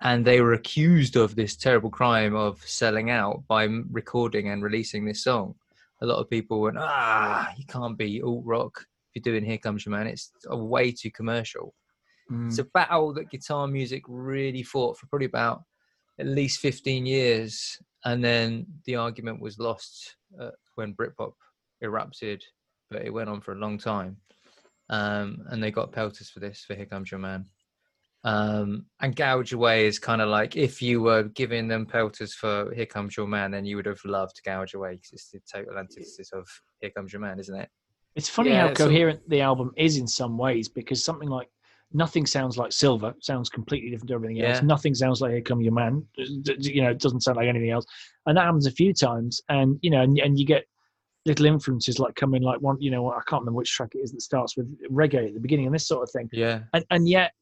And 0.00 0.24
they 0.24 0.40
were 0.40 0.54
accused 0.54 1.14
of 1.14 1.36
this 1.36 1.56
terrible 1.56 1.90
crime 1.90 2.34
of 2.34 2.60
selling 2.66 3.10
out 3.10 3.44
by 3.46 3.64
recording 3.92 4.48
and 4.48 4.62
releasing 4.62 5.04
this 5.04 5.22
song. 5.22 5.54
A 6.02 6.06
lot 6.06 6.18
of 6.18 6.28
people 6.28 6.60
went, 6.60 6.76
ah, 6.78 7.48
you 7.56 7.64
can't 7.66 7.96
be 7.96 8.20
alt 8.22 8.42
rock 8.44 8.84
if 9.14 9.24
you're 9.24 9.32
doing 9.32 9.48
Here 9.48 9.58
Comes 9.58 9.86
Your 9.86 9.94
Man. 9.94 10.08
It's 10.08 10.32
a 10.48 10.56
way 10.56 10.90
too 10.90 11.12
commercial. 11.12 11.74
Mm. 12.30 12.48
It's 12.48 12.58
a 12.58 12.64
battle 12.64 13.14
that 13.14 13.30
guitar 13.30 13.68
music 13.68 14.02
really 14.08 14.64
fought 14.64 14.98
for 14.98 15.06
probably 15.06 15.26
about 15.26 15.62
at 16.18 16.26
least 16.26 16.58
15 16.58 17.06
years. 17.06 17.78
And 18.04 18.22
then 18.22 18.66
the 18.84 18.96
argument 18.96 19.40
was 19.40 19.60
lost 19.60 20.16
uh, 20.40 20.50
when 20.74 20.94
Britpop 20.94 21.34
erupted, 21.80 22.42
but 22.90 23.04
it 23.04 23.12
went 23.12 23.28
on 23.30 23.40
for 23.40 23.52
a 23.52 23.58
long 23.58 23.78
time. 23.78 24.16
Um, 24.90 25.44
and 25.50 25.62
they 25.62 25.70
got 25.70 25.92
pelters 25.92 26.30
for 26.30 26.40
this, 26.40 26.64
for 26.66 26.74
Here 26.74 26.86
Comes 26.86 27.10
Your 27.12 27.20
Man. 27.20 27.46
Um, 28.24 28.86
and 29.00 29.16
Gouge 29.16 29.52
Away 29.52 29.86
is 29.86 29.98
kind 29.98 30.20
of 30.20 30.28
like 30.28 30.56
if 30.56 30.80
you 30.80 31.00
were 31.02 31.24
giving 31.24 31.66
them 31.66 31.86
pelters 31.86 32.34
for 32.34 32.72
Here 32.74 32.86
Comes 32.86 33.16
Your 33.16 33.26
Man, 33.26 33.50
then 33.50 33.64
you 33.64 33.76
would 33.76 33.86
have 33.86 34.00
loved 34.04 34.40
Gouge 34.44 34.74
Away 34.74 34.92
because 34.92 35.12
it's 35.12 35.30
the 35.30 35.40
total 35.52 35.78
antithesis 35.78 36.30
of 36.32 36.46
Here 36.80 36.90
Comes 36.90 37.12
Your 37.12 37.20
Man, 37.20 37.38
isn't 37.40 37.54
it? 37.58 37.68
It's 38.14 38.28
funny 38.28 38.50
Yeah, 38.50 38.62
how 38.62 38.68
it's 38.68 38.80
all- 38.80 38.88
coherent 38.88 39.28
the 39.28 39.40
album 39.40 39.72
is 39.76 39.96
in 39.96 40.06
some 40.06 40.38
ways 40.38 40.68
because 40.68 41.04
something 41.04 41.28
like 41.28 41.48
Nothing 41.94 42.24
sounds 42.24 42.56
like 42.56 42.72
Silver, 42.72 43.12
sounds 43.20 43.50
completely 43.50 43.90
different 43.90 44.08
to 44.08 44.14
everything 44.14 44.40
else. 44.40 44.60
Yeah. 44.60 44.66
Nothing 44.66 44.94
sounds 44.94 45.20
like 45.20 45.32
Here 45.32 45.42
Come 45.42 45.60
Your 45.60 45.74
Man, 45.74 46.02
you 46.16 46.80
know, 46.80 46.88
it 46.90 46.98
doesn't 47.00 47.20
sound 47.20 47.36
like 47.36 47.48
anything 47.48 47.68
else. 47.68 47.84
And 48.24 48.34
that 48.38 48.44
happens 48.44 48.66
a 48.66 48.70
few 48.70 48.94
times. 48.94 49.42
And, 49.50 49.78
you 49.82 49.90
know, 49.90 50.00
and, 50.00 50.18
and 50.18 50.38
you 50.38 50.46
get 50.46 50.64
little 51.26 51.44
influences 51.44 51.98
like 51.98 52.14
coming 52.14 52.40
like 52.42 52.62
one, 52.62 52.80
you 52.80 52.90
know, 52.90 53.10
I 53.10 53.20
can't 53.28 53.42
remember 53.42 53.58
which 53.58 53.72
track 53.72 53.90
it 53.94 53.98
is 53.98 54.10
that 54.12 54.22
starts 54.22 54.56
with 54.56 54.74
reggae 54.90 55.28
at 55.28 55.34
the 55.34 55.40
beginning 55.40 55.66
and 55.66 55.74
this 55.74 55.86
sort 55.86 56.02
of 56.02 56.10
thing. 56.10 56.30
Yeah. 56.32 56.60
And, 56.72 56.82
and 56.90 57.06
yet 57.06 57.32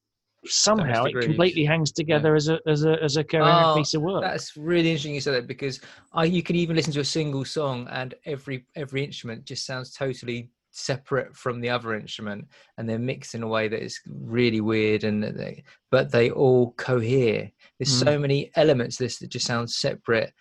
somehow 0.47 1.05
it 1.05 1.21
completely 1.21 1.65
hangs 1.65 1.93
together 1.93 2.35
as 2.35 2.49
a 2.49 2.59
as 2.67 2.85
a 2.85 3.03
as 3.03 3.17
a 3.17 3.25
coherent 3.25 3.67
Oh, 3.67 3.75
piece 3.77 3.95
of 3.95 4.03
work. 4.03 4.23
That's 4.23 4.57
really 4.57 4.91
interesting 4.91 5.15
you 5.15 5.21
said 5.21 5.35
that 5.35 5.47
because 5.47 5.81
I, 6.13 6.25
you 6.25 6.43
can 6.43 6.57
even 6.57 6.77
listen 6.77 6.93
to 6.95 7.01
a 7.01 7.05
single 7.05 7.45
song 7.45 7.89
and 7.91 8.15
every 8.25 8.67
every 8.75 9.05
instrument 9.05 9.45
just 9.45 9.67
sounds 9.67 9.93
totally 9.93 10.51
separate 10.71 11.37
from 11.37 11.61
the 11.61 11.69
other 11.69 11.95
instrument 11.95 12.47
and 12.79 12.89
they're 12.89 12.99
mixed 12.99 13.35
in 13.35 13.43
a 13.43 13.49
way 13.49 13.69
that 13.69 13.83
is 13.83 14.01
really 14.09 14.61
weird 14.61 15.05
and 15.05 15.23
they, 15.23 15.65
but 15.91 16.11
they 16.11 16.31
all 16.31 16.73
cohere. 16.73 17.51
There's 17.79 17.93
so 17.93 18.17
mm. 18.17 18.21
many 18.21 18.51
elements 18.55 18.97
to 18.97 19.05
this 19.05 19.19
that 19.19 19.31
just 19.31 19.47
sound 19.47 19.71
separate, 19.71 20.33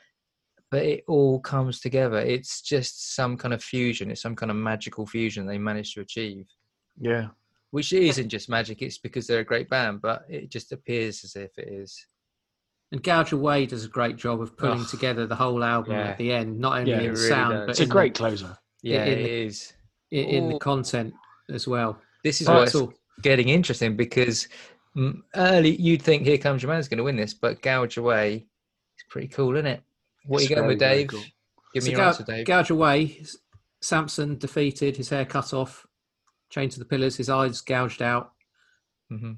but 0.69 0.83
it 0.83 1.03
all 1.07 1.39
comes 1.39 1.79
together. 1.79 2.19
It's 2.19 2.61
just 2.61 3.15
some 3.15 3.37
kind 3.37 3.53
of 3.53 3.63
fusion. 3.63 4.11
It's 4.11 4.21
some 4.21 4.35
kind 4.35 4.51
of 4.51 4.57
magical 4.57 5.05
fusion 5.05 5.45
they 5.45 5.57
managed 5.57 5.95
to 5.95 6.01
achieve. 6.01 6.45
Yeah. 6.99 7.29
Which 7.71 7.93
isn't 7.93 8.29
just 8.29 8.49
magic, 8.49 8.81
it's 8.81 8.97
because 8.97 9.27
they're 9.27 9.41
a 9.41 9.45
great 9.45 9.69
band, 9.69 10.01
but 10.01 10.25
it 10.27 10.49
just 10.49 10.71
appears 10.71 11.23
as 11.23 11.35
if 11.35 11.57
it 11.57 11.67
is. 11.67 12.03
And 12.91 13.03
Gouge 13.03 13.31
Away 13.33 13.67
does 13.67 13.85
a 13.85 13.89
great 13.89 14.15
job 14.17 14.41
of 14.41 14.57
pulling 14.57 14.81
Ugh. 14.81 14.87
together 14.87 15.27
the 15.27 15.35
whole 15.35 15.63
album 15.63 15.93
Yeah. 15.93 16.07
at 16.07 16.17
the 16.17 16.31
end, 16.33 16.59
not 16.59 16.79
only 16.79 16.91
Yeah, 16.91 17.01
in 17.01 17.11
really 17.11 17.27
sound, 17.29 17.53
does. 17.53 17.61
but 17.67 17.69
It's 17.71 17.79
a 17.81 17.83
in, 17.83 17.89
great 17.89 18.15
closer. 18.15 18.57
Yeah, 18.81 19.05
in 19.05 19.19
it 19.19 19.23
the- 19.23 19.29
is. 19.29 19.73
the, 20.09 20.19
in 20.21 20.49
the 20.49 20.57
content 20.57 21.13
as 21.49 21.67
well. 21.67 22.01
This 22.23 22.41
is 22.41 22.49
Oh, 22.49 22.53
why 22.55 22.63
it's 22.63 22.73
it's 22.73 22.81
all- 22.81 22.93
getting 23.21 23.49
interesting 23.49 23.95
because 23.95 24.47
early 25.35 25.75
you'd 25.75 26.01
think 26.01 26.23
Here 26.23 26.37
Comes 26.39 26.63
Your 26.63 26.71
Man's 26.71 26.87
going 26.87 26.97
to 26.97 27.03
win 27.03 27.15
this, 27.17 27.35
but 27.35 27.61
Gouge 27.61 27.97
Away 27.97 28.35
is 28.37 29.03
pretty 29.09 29.27
cool, 29.27 29.55
isn't 29.55 29.67
it? 29.67 29.83
What 30.25 30.41
It's 30.41 30.47
are 30.47 30.49
you 30.49 30.55
going 30.55 30.67
with, 30.69 30.79
very, 30.79 30.89
very 30.89 31.01
Dave? 31.03 31.09
cool. 31.09 31.23
Give 31.73 31.83
me 31.83 31.85
So 31.85 31.91
your 31.91 31.99
Gou- 31.99 32.07
answer, 32.07 32.23
Dave. 32.23 32.45
Gouge 32.47 32.69
Away, 32.71 33.23
Samson 33.81 34.37
defeated, 34.39 34.97
his 34.97 35.09
hair 35.09 35.25
cut 35.25 35.53
off, 35.53 35.85
chained 36.49 36.71
to 36.71 36.79
the 36.79 36.85
pillars, 36.85 37.15
his 37.15 37.29
eyes 37.29 37.61
gouged 37.61 38.01
out, 38.01 38.31
hmm 39.09 39.33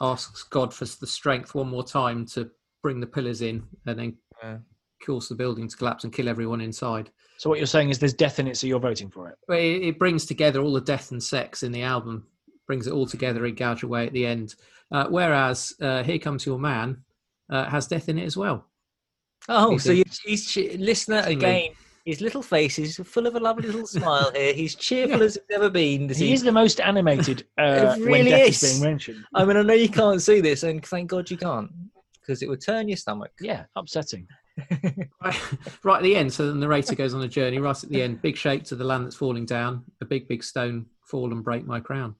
asks 0.00 0.44
God 0.44 0.72
for 0.72 0.84
the 0.84 1.08
strength 1.08 1.56
one 1.56 1.68
more 1.68 1.82
time 1.82 2.24
to 2.26 2.48
bring 2.84 3.00
the 3.00 3.06
pillars 3.06 3.42
in 3.42 3.66
and 3.86 3.98
then 3.98 4.16
Yeah. 4.40 4.58
cause 5.04 5.28
the 5.28 5.34
building 5.34 5.66
to 5.66 5.76
collapse 5.76 6.04
and 6.04 6.12
kill 6.12 6.28
everyone 6.28 6.60
inside. 6.60 7.10
So 7.36 7.50
what 7.50 7.58
you're 7.58 7.66
saying 7.66 7.90
is 7.90 7.98
there's 7.98 8.14
death 8.14 8.38
in 8.38 8.46
it, 8.46 8.56
so 8.56 8.68
you're 8.68 8.78
voting 8.78 9.10
for 9.10 9.28
it. 9.28 9.36
But 9.48 9.58
it, 9.58 9.82
it 9.82 9.98
brings 9.98 10.24
together 10.24 10.60
all 10.60 10.72
the 10.72 10.80
death 10.80 11.10
and 11.10 11.20
sex 11.20 11.64
in 11.64 11.72
the 11.72 11.82
album, 11.82 12.28
brings 12.68 12.86
it 12.86 12.92
all 12.92 13.06
together 13.08 13.44
in 13.46 13.56
Gouge 13.56 13.82
Away 13.82 14.06
at 14.06 14.12
the 14.12 14.24
end. 14.24 14.54
Uh, 14.92 15.08
whereas 15.08 15.74
uh, 15.80 16.04
Here 16.04 16.18
Comes 16.20 16.46
Your 16.46 16.60
Man 16.60 17.02
uh, 17.50 17.64
has 17.68 17.88
death 17.88 18.08
in 18.08 18.18
it 18.18 18.24
as 18.24 18.36
well. 18.36 18.66
Oh, 19.48 19.78
so 19.78 19.90
you, 19.90 20.04
he's 20.24 20.48
che- 20.48 20.76
listener 20.76 21.16
Absolutely. 21.18 21.46
again. 21.46 21.72
His 22.08 22.22
little 22.22 22.40
face 22.40 22.78
is 22.78 22.96
full 22.96 23.26
of 23.26 23.34
a 23.36 23.38
lovely 23.38 23.66
little 23.68 23.86
smile 23.98 24.30
here. 24.34 24.54
He's 24.54 24.74
cheerful 24.74 25.18
Yeah. 25.18 25.24
as 25.26 25.34
he's 25.34 25.56
ever 25.56 25.68
been. 25.68 26.06
This 26.06 26.16
He 26.16 26.32
is 26.32 26.42
the 26.42 26.50
most 26.50 26.80
animated 26.80 27.46
uh, 27.60 27.96
It 27.98 28.08
when 28.10 28.24
death 28.24 28.48
is. 28.48 28.62
is 28.62 28.80
being 28.80 28.90
mentioned. 28.90 29.24
I 29.34 29.44
mean, 29.44 29.58
I 29.58 29.62
know 29.62 29.74
you 29.74 29.90
can't 29.90 30.22
see 30.22 30.40
this, 30.40 30.62
and 30.62 30.82
thank 30.86 31.10
God 31.10 31.30
you 31.30 31.36
can't, 31.36 31.70
because 32.18 32.40
it 32.40 32.48
would 32.48 32.62
turn 32.62 32.88
your 32.88 32.96
stomach. 32.96 33.30
Yeah, 33.42 33.64
upsetting. 33.76 34.26
right, 35.22 35.38
right 35.84 35.96
at 35.98 36.02
the 36.02 36.16
end, 36.16 36.32
so 36.32 36.46
the 36.46 36.54
narrator 36.54 36.94
goes 36.94 37.12
on 37.12 37.20
a 37.20 37.28
journey. 37.28 37.58
Right 37.58 37.84
at 37.84 37.90
the 37.90 38.00
end, 38.00 38.22
big 38.22 38.38
shake 38.38 38.64
to 38.64 38.74
the 38.76 38.84
land 38.84 39.04
that's 39.04 39.14
falling 39.16 39.44
down. 39.44 39.84
A 40.00 40.06
big, 40.06 40.28
big 40.28 40.42
stone 40.42 40.86
fall 41.04 41.30
and 41.30 41.44
break 41.44 41.66
my 41.66 41.78
crown. 41.78 42.14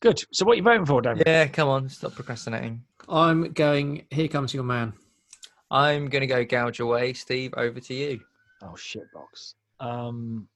Good. 0.00 0.24
So 0.32 0.44
what 0.44 0.54
are 0.54 0.56
you 0.56 0.62
voting 0.64 0.86
for, 0.86 1.00
David? 1.02 1.22
Yeah, 1.24 1.46
come 1.46 1.68
on, 1.68 1.88
stop 1.88 2.14
procrastinating. 2.16 2.82
I'm 3.08 3.52
going. 3.52 4.06
Here 4.10 4.26
comes 4.26 4.52
your 4.54 4.64
man. 4.64 4.92
I'm 5.70 6.08
going 6.08 6.20
to 6.22 6.26
go 6.26 6.44
gouge 6.44 6.80
away. 6.80 7.12
Steve, 7.12 7.54
over 7.56 7.78
to 7.80 7.94
you. 7.94 8.20
Oh 8.62 8.74
shitbox. 8.76 9.54
Um, 9.78 10.48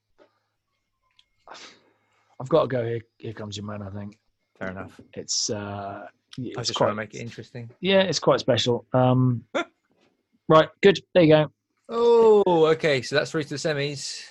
I've 2.40 2.48
got 2.48 2.62
to 2.62 2.68
go. 2.68 2.84
Here, 2.84 3.00
here 3.18 3.32
comes 3.32 3.56
your 3.56 3.66
man. 3.66 3.82
I 3.82 3.90
think 3.90 4.18
Fair 4.58 4.70
enough. 4.70 5.00
it's. 5.14 5.50
Uh, 5.50 6.06
I 6.06 6.08
was 6.56 6.66
just 6.66 6.76
quite. 6.76 6.86
trying 6.86 6.96
to 6.96 7.02
make 7.02 7.14
it 7.14 7.18
interesting. 7.18 7.70
Yeah, 7.80 8.00
it's 8.02 8.18
quite 8.18 8.40
special. 8.40 8.84
Um, 8.92 9.44
right. 10.48 10.68
Good. 10.82 10.98
There 11.14 11.22
you 11.22 11.28
go. 11.28 11.50
Oh, 11.88 12.66
okay. 12.66 13.02
So 13.02 13.14
that's 13.16 13.30
through 13.30 13.44
to 13.44 13.48
the 13.50 13.54
semis. 13.56 14.24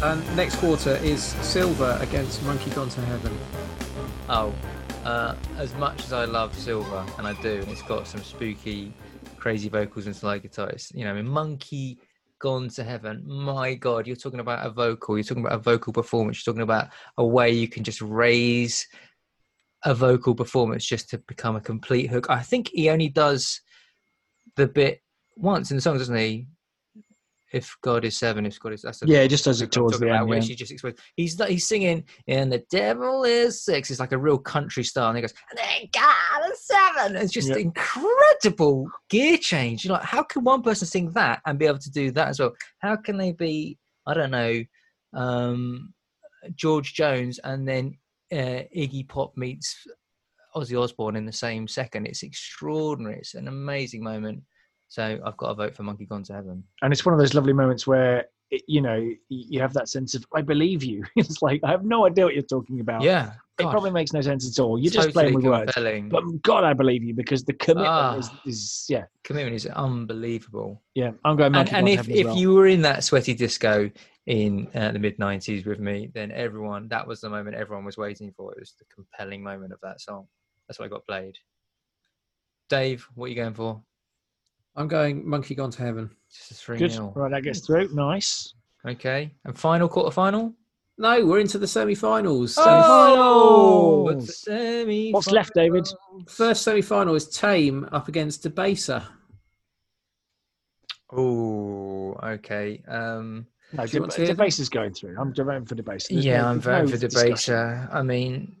And 0.00 0.36
next 0.36 0.56
quarter 0.56 0.94
is 1.02 1.22
Silver 1.22 1.98
against 2.00 2.42
Monkey 2.44 2.70
Gone 2.70 2.88
to 2.90 3.00
Heaven. 3.00 3.36
Oh, 4.30 4.54
uh, 5.04 5.34
as 5.56 5.74
much 5.76 6.04
as 6.04 6.12
I 6.12 6.26
love 6.26 6.54
Silver, 6.54 7.06
and 7.16 7.26
I 7.26 7.32
do, 7.40 7.60
and 7.60 7.68
it's 7.68 7.80
got 7.80 8.06
some 8.06 8.22
spooky, 8.22 8.92
crazy 9.38 9.70
vocals 9.70 10.04
and 10.04 10.14
slide 10.14 10.42
guitar. 10.42 10.70
You 10.92 11.04
know, 11.04 11.12
I 11.12 11.14
mean, 11.14 11.26
Monkey 11.26 11.98
Gone 12.38 12.68
to 12.70 12.84
Heaven. 12.84 13.22
My 13.26 13.72
God, 13.74 14.06
you're 14.06 14.16
talking 14.16 14.40
about 14.40 14.66
a 14.66 14.70
vocal. 14.70 15.16
You're 15.16 15.24
talking 15.24 15.44
about 15.44 15.58
a 15.58 15.62
vocal 15.62 15.94
performance. 15.94 16.44
You're 16.44 16.52
talking 16.52 16.62
about 16.62 16.90
a 17.16 17.26
way 17.26 17.50
you 17.50 17.68
can 17.68 17.84
just 17.84 18.02
raise 18.02 18.86
a 19.84 19.94
vocal 19.94 20.34
performance 20.34 20.84
just 20.84 21.08
to 21.10 21.18
become 21.26 21.56
a 21.56 21.60
complete 21.60 22.10
hook. 22.10 22.26
I 22.28 22.42
think 22.42 22.68
he 22.68 22.90
only 22.90 23.08
does 23.08 23.62
the 24.56 24.68
bit 24.68 25.00
once 25.36 25.70
in 25.70 25.78
the 25.78 25.80
song, 25.80 25.96
doesn't 25.96 26.14
he? 26.14 26.48
If 27.52 27.76
God 27.82 28.04
is 28.04 28.16
seven, 28.18 28.44
if 28.46 28.58
God 28.60 28.72
is 28.74 28.82
that's 28.82 29.02
Yeah, 29.06 29.20
it 29.20 29.28
just 29.28 29.44
does 29.44 29.62
it 29.62 29.72
towards 29.72 29.98
the 29.98 30.10
end. 30.10 30.28
where 30.28 30.38
yeah. 30.38 30.44
she 30.44 30.54
just 30.54 30.70
explains. 30.70 30.98
He's 31.16 31.38
not- 31.38 31.48
he's 31.48 31.66
singing, 31.66 32.04
and 32.26 32.52
the 32.52 32.64
devil 32.70 33.24
is 33.24 33.62
six. 33.64 33.90
It's 33.90 34.00
like 34.00 34.12
a 34.12 34.18
real 34.18 34.38
country 34.38 34.84
style, 34.84 35.08
and 35.08 35.16
he 35.16 35.22
goes, 35.22 35.34
and 35.50 35.58
then 35.58 35.88
God 35.92 36.50
is 36.52 36.60
seven. 36.64 37.16
It's 37.16 37.32
just 37.32 37.48
Yeah. 37.48 37.56
incredible 37.56 38.90
gear 39.08 39.38
change. 39.38 39.84
You're 39.84 39.94
like, 39.94 40.04
how 40.04 40.22
can 40.22 40.44
one 40.44 40.62
person 40.62 40.86
sing 40.86 41.10
that 41.12 41.40
and 41.46 41.58
be 41.58 41.66
able 41.66 41.78
to 41.78 41.90
do 41.90 42.10
that 42.12 42.28
as 42.28 42.38
well? 42.40 42.54
How 42.80 42.96
can 42.96 43.16
they 43.16 43.32
be? 43.32 43.78
I 44.06 44.14
don't 44.14 44.30
know, 44.30 44.62
um, 45.14 45.94
George 46.54 46.94
Jones, 46.94 47.38
and 47.44 47.66
then 47.68 47.96
uh, 48.32 48.64
Iggy 48.76 49.08
Pop 49.08 49.36
meets 49.36 49.86
Ozzy 50.54 50.80
Osbourne 50.80 51.16
in 51.16 51.26
the 51.26 51.32
same 51.32 51.66
second. 51.68 52.06
It's 52.06 52.22
extraordinary. 52.22 53.18
It's 53.18 53.34
an 53.34 53.48
amazing 53.48 54.02
moment. 54.02 54.42
So 54.88 55.18
I've 55.24 55.36
got 55.36 55.48
to 55.48 55.54
vote 55.54 55.74
for 55.76 55.82
Monkey 55.82 56.06
Gone 56.06 56.22
to 56.24 56.32
Heaven. 56.32 56.64
and 56.82 56.92
it's 56.92 57.04
one 57.04 57.12
of 57.14 57.20
those 57.20 57.34
lovely 57.34 57.52
moments 57.52 57.86
where 57.86 58.24
it, 58.50 58.62
you 58.66 58.80
know 58.80 59.06
you 59.28 59.60
have 59.60 59.74
that 59.74 59.90
sense 59.90 60.14
of 60.14 60.24
I 60.34 60.40
believe 60.40 60.82
you. 60.82 61.04
it's 61.16 61.42
like 61.42 61.60
I 61.62 61.70
have 61.70 61.84
no 61.84 62.06
idea 62.06 62.24
what 62.24 62.32
you're 62.34 62.42
talking 62.42 62.80
about. 62.80 63.02
Yeah, 63.02 63.32
it 63.58 63.64
probably 63.64 63.90
makes 63.90 64.14
no 64.14 64.22
sense 64.22 64.48
at 64.48 64.62
all. 64.62 64.78
You're 64.78 64.90
just 64.92 65.10
playing 65.10 65.34
with 65.34 65.44
words. 65.44 65.72
compelling. 65.74 66.08
But 66.08 66.22
God, 66.42 66.64
I 66.64 66.72
believe 66.72 67.02
you 67.04 67.12
because 67.12 67.44
the 67.44 67.52
commitment 67.52 67.88
Ah. 67.88 68.16
is, 68.16 68.30
is 68.46 68.86
yeah 68.88 69.04
commitment 69.24 69.54
is 69.56 69.66
unbelievable. 69.66 70.82
yeah. 70.94 71.10
I'm 71.26 71.36
going. 71.36 71.54
And, 71.54 71.70
Monkey 71.70 71.74
and 71.74 71.86
Gone 71.86 71.98
if, 71.98 72.08
if 72.08 72.26
well. 72.26 72.36
you 72.38 72.54
were 72.54 72.66
in 72.68 72.80
that 72.82 73.04
sweaty 73.04 73.34
disco 73.34 73.90
in 74.26 74.68
uh, 74.74 74.92
the 74.92 74.98
mid 74.98 75.18
90s 75.18 75.66
with 75.66 75.80
me, 75.80 76.10
then 76.14 76.30
everyone, 76.32 76.88
that 76.88 77.06
was 77.06 77.20
the 77.20 77.28
moment 77.30 77.56
everyone 77.56 77.84
was 77.84 77.96
waiting 77.98 78.32
for. 78.34 78.52
It 78.52 78.60
was 78.60 78.74
the 78.78 78.84
compelling 78.94 79.42
moment 79.42 79.72
of 79.74 79.80
that 79.82 80.00
song. 80.00 80.26
That's 80.66 80.78
what 80.78 80.86
I 80.86 80.88
got 80.88 81.06
played. 81.06 81.36
Dave, 82.70 83.06
what 83.14 83.26
are 83.26 83.28
you 83.28 83.34
going 83.34 83.54
for? 83.54 83.82
I'm 84.78 84.86
going 84.86 85.28
Monkey 85.28 85.56
Gone 85.56 85.72
to 85.72 85.82
Heaven. 85.82 86.08
Just 86.32 86.52
a 86.52 86.54
3 86.54 86.78
good, 86.78 86.92
0. 86.92 87.12
right? 87.16 87.30
That 87.32 87.42
gets 87.42 87.66
through. 87.66 87.92
Nice. 87.92 88.54
Okay. 88.86 89.34
And 89.44 89.58
final 89.58 89.88
quarter 89.88 90.12
final? 90.12 90.54
No, 90.98 91.26
we're 91.26 91.40
into 91.40 91.58
the 91.58 91.66
semi-finals. 91.66 92.54
Oh! 92.58 94.02
What's 94.02 94.26
the 94.26 94.32
semi 94.32 95.10
What's 95.10 95.30
left, 95.30 95.52
David? 95.54 95.88
First 96.28 96.62
semi-final 96.62 97.16
is 97.16 97.28
Tame 97.28 97.88
up 97.90 98.06
against 98.06 98.44
Debaser. 98.44 99.04
Oh, 101.10 102.14
okay. 102.22 102.80
Um, 102.86 103.46
No, 103.72 103.84
Do 103.84 103.92
you 103.96 104.00
want 104.00 104.12
to 104.12 104.20
the 104.26 104.34
hear 104.34 104.44
is 104.46 104.68
going 104.68 104.94
through. 104.94 105.16
I'm 105.18 105.34
voting 105.34 105.64
for 105.66 105.74
the 105.74 105.82
base. 105.82 106.08
yeah, 106.10 106.48
I'm 106.48 106.60
voting 106.60 106.88
for 106.88 106.98
Debaser. 106.98 107.92
I 107.92 108.02
mean, 108.02 108.56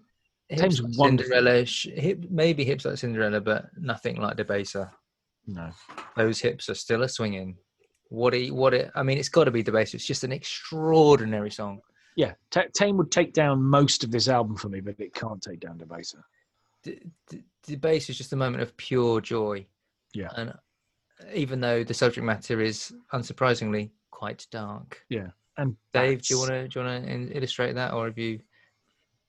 Tame's 0.50 0.78
hips 0.80 0.96
like. 0.98 1.08
Cinderella, 1.20 1.64
sh- 1.64 1.88
hip, 1.94 2.24
maybe 2.28 2.64
hips 2.64 2.84
like 2.84 2.98
Cinderella, 2.98 3.40
but 3.40 3.66
nothing 3.78 4.16
like 4.20 4.36
Debaser. 4.36 4.90
No. 5.48 5.70
Those 6.16 6.40
hips 6.40 6.68
are 6.68 6.74
still 6.74 7.02
a 7.02 7.08
swinging. 7.08 7.56
What 8.10 8.34
it, 8.34 8.54
what 8.54 8.74
it, 8.74 8.90
I 8.94 9.02
mean, 9.02 9.18
it's 9.18 9.28
got 9.28 9.44
to 9.44 9.50
be 9.50 9.62
the 9.62 9.72
bass. 9.72 9.94
It's 9.94 10.06
just 10.06 10.24
an 10.24 10.32
extraordinary 10.32 11.50
song. 11.50 11.80
Yeah, 12.16 12.32
Ta 12.50 12.64
Tame 12.74 12.96
would 12.96 13.10
take 13.10 13.32
down 13.32 13.62
most 13.62 14.04
of 14.04 14.10
this 14.10 14.28
album 14.28 14.56
for 14.56 14.68
me, 14.68 14.80
but 14.80 14.98
it 14.98 15.14
can't 15.14 15.42
take 15.42 15.60
down 15.60 15.78
Debaser. 15.78 16.22
D- 16.82 17.00
d- 17.28 17.44
Debaser 17.66 18.10
is 18.10 18.18
just 18.18 18.32
a 18.32 18.36
moment 18.36 18.62
of 18.62 18.76
pure 18.76 19.20
joy. 19.20 19.66
Yeah. 20.14 20.30
And 20.36 20.52
even 21.32 21.60
though 21.60 21.84
the 21.84 21.94
subject 21.94 22.24
matter 22.24 22.60
is 22.60 22.92
unsurprisingly 23.12 23.90
quite 24.10 24.46
dark, 24.50 25.00
Yeah. 25.08 25.28
And 25.56 25.76
Dave, 25.92 26.22
do 26.22 26.34
you 26.34 26.38
want 26.38 26.50
to 26.50 26.68
do 26.68 26.78
you 26.80 26.86
want 26.86 27.04
to 27.04 27.36
illustrate 27.36 27.74
that, 27.74 27.92
or 27.92 28.06
have 28.06 28.16
you 28.16 28.38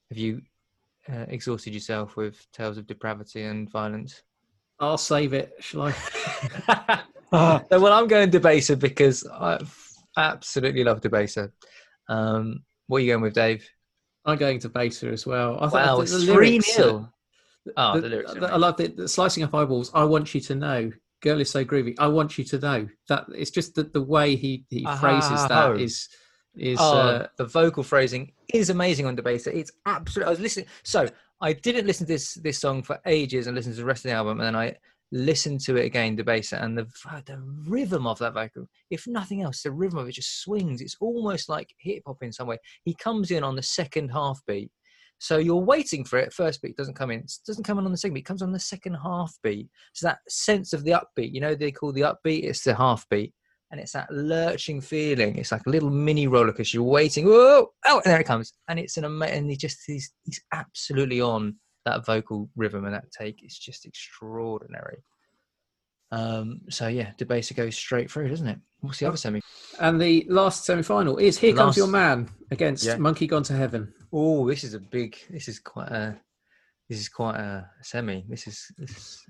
have 0.09 0.17
you 0.17 0.41
uh, 1.11 1.25
exhausted 1.27 1.73
yourself 1.73 2.15
with 2.15 2.45
tales 2.51 2.77
of 2.77 2.85
depravity 2.85 3.43
and 3.43 3.69
violence? 3.69 4.21
I'll 4.79 4.97
save 4.97 5.33
it. 5.33 5.53
Shall 5.59 5.83
I? 5.83 5.93
Ah, 7.31 7.61
So, 7.69 7.79
well, 7.79 7.93
I'm 7.93 8.07
going 8.07 8.31
Debaser 8.31 8.79
because 8.79 9.23
I 9.31 9.59
absolutely 10.17 10.83
love 10.83 10.99
Debaser. 11.01 11.51
Um, 12.07 12.63
what 12.87 12.97
are 12.97 13.01
you 13.01 13.11
going 13.11 13.21
with, 13.21 13.35
Dave? 13.35 13.69
I'm 14.25 14.39
going 14.39 14.57
to 14.61 14.67
Debaser 14.69 15.11
as 15.13 15.27
well. 15.27 15.57
I 15.61 15.67
thought 15.69 15.73
Wow, 15.73 16.01
the- 16.01 16.07
three 16.25 16.57
nil. 16.77 17.13
Oh, 17.77 17.93
the- 17.93 18.01
the 18.01 18.09
lyrics. 18.09 18.33
the- 18.33 18.51
I 18.51 18.55
love 18.57 18.77
the, 18.77 19.07
slicing 19.07 19.43
up 19.43 19.53
eyeballs. 19.53 19.91
I 19.93 20.05
want 20.05 20.33
you 20.33 20.41
to 20.41 20.55
know. 20.55 20.91
Girl 21.21 21.39
is 21.39 21.51
so 21.51 21.63
groovy. 21.63 21.93
I 21.99 22.07
want 22.07 22.37
you 22.39 22.43
to 22.45 22.57
know 22.57 22.87
that 23.09 23.25
it's 23.35 23.51
just 23.51 23.75
that 23.75 23.93
the 23.93 24.01
way 24.01 24.35
he 24.35 24.65
he 24.71 24.85
Ah, 24.87 24.95
phrases 24.95 25.47
that 25.49 25.77
is 25.77 26.07
is 26.55 26.79
Oh, 26.81 26.97
uh, 26.97 27.27
the 27.37 27.45
vocal 27.45 27.83
phrasing 27.83 28.31
is 28.53 28.71
amazing 28.71 29.05
on 29.05 29.15
Debaser. 29.15 29.53
It's 29.53 29.71
absolutely. 29.85 30.27
I 30.29 30.31
was 30.31 30.39
listening. 30.39 30.65
So 30.81 31.09
I 31.41 31.53
didn't 31.53 31.87
listen 31.87 32.05
to 32.05 32.13
this 32.13 32.33
this 32.35 32.59
song 32.59 32.83
for 32.83 32.99
ages 33.05 33.47
and 33.47 33.55
listened 33.55 33.75
to 33.75 33.81
the 33.81 33.85
rest 33.85 34.05
of 34.05 34.09
the 34.09 34.15
album, 34.15 34.39
and 34.39 34.47
then 34.47 34.55
I 34.55 34.75
listened 35.11 35.61
to 35.61 35.77
it 35.77 35.85
again, 35.85 36.15
the 36.15 36.23
bass 36.23 36.53
and 36.53 36.77
the 36.77 36.85
the 37.25 37.41
rhythm 37.67 38.05
of 38.05 38.19
that 38.19 38.33
vocal. 38.33 38.67
If 38.89 39.07
nothing 39.07 39.41
else, 39.41 39.63
the 39.63 39.71
rhythm 39.71 39.97
of 39.97 40.07
it 40.07 40.13
just 40.13 40.41
swings. 40.41 40.81
It's 40.81 40.97
almost 40.99 41.49
like 41.49 41.73
hip 41.79 42.03
hop 42.05 42.17
in 42.21 42.31
some 42.31 42.47
way. 42.47 42.57
He 42.83 42.93
comes 42.93 43.31
in 43.31 43.43
on 43.43 43.55
the 43.55 43.63
second 43.63 44.09
half 44.09 44.39
beat. 44.47 44.71
So 45.21 45.37
you're 45.37 45.55
waiting 45.57 46.05
for 46.05 46.17
it. 46.17 46.31
First 46.31 46.61
beat 46.61 46.77
doesn't 46.77 46.93
come 46.93 47.11
in. 47.11 47.19
It 47.19 47.31
doesn't 47.45 47.65
come 47.65 47.77
in 47.77 47.85
on 47.85 47.91
the 47.91 47.97
second 47.97 48.13
beat. 48.13 48.21
It 48.21 48.25
comes 48.25 48.41
on 48.41 48.53
the 48.53 48.59
second 48.59 48.95
half 48.95 49.37
beat. 49.43 49.67
So 49.93 50.07
that 50.07 50.19
sense 50.29 50.71
of 50.71 50.83
the 50.83 50.91
upbeat, 50.91 51.33
you 51.33 51.41
know, 51.41 51.55
they 51.55 51.71
call 51.71 51.91
the 51.91 52.01
upbeat. 52.01 52.43
It's 52.43 52.63
the 52.63 52.75
half 52.75 53.07
beat 53.09 53.33
and 53.71 53.79
it's 53.79 53.91
that 53.93 54.11
lurching 54.11 54.81
feeling. 54.81 55.37
It's 55.37 55.51
like 55.51 55.65
a 55.65 55.69
little 55.69 55.89
mini 55.89 56.27
roller 56.27 56.51
coaster. 56.51 56.77
You're 56.77 56.83
waiting, 56.83 57.25
whoa, 57.25 57.71
oh, 57.85 58.01
and 58.03 58.11
there 58.11 58.19
it 58.19 58.25
comes, 58.25 58.53
and 58.67 58.79
it's 58.79 58.97
an 58.97 59.05
amazing. 59.05 59.37
And 59.37 59.49
he 59.51 59.57
just 59.57 59.79
he's 59.85 60.11
he's 60.23 60.41
absolutely 60.51 61.21
on 61.21 61.55
that 61.85 62.05
vocal 62.05 62.49
rhythm 62.55 62.85
and 62.85 62.93
that 62.93 63.11
take. 63.11 63.43
It's 63.43 63.57
just 63.57 63.85
extraordinary. 63.85 65.03
Um, 66.11 66.61
so 66.69 66.87
yeah, 66.87 67.11
Debaser 67.19 67.55
goes 67.55 67.75
straight 67.77 68.09
through, 68.09 68.29
doesn't 68.29 68.47
it? 68.47 68.59
What's 68.81 68.99
the 68.99 69.07
other 69.07 69.17
semi? 69.17 69.41
and 69.79 70.01
the 70.01 70.25
last 70.29 70.65
semi-final 70.65 71.17
is 71.17 71.37
Here 71.37 71.53
Comes 71.53 71.77
Your 71.77 71.87
Man 71.87 72.29
against 72.49 72.85
Yeah. 72.85 72.97
Monkey 72.97 73.27
Gone 73.27 73.43
to 73.43 73.53
Heaven. 73.53 73.93
Oh, 74.11 74.47
this 74.47 74.63
is 74.63 74.73
a 74.73 74.79
big. 74.79 75.17
This 75.29 75.47
is 75.47 75.59
quite 75.59 75.89
a. 75.89 76.19
This 76.89 76.99
is 76.99 77.09
quite 77.09 77.35
a 77.35 77.69
semi. 77.81 78.25
This 78.27 78.47
is. 78.47 78.71
This 78.77 78.91
is 78.91 79.25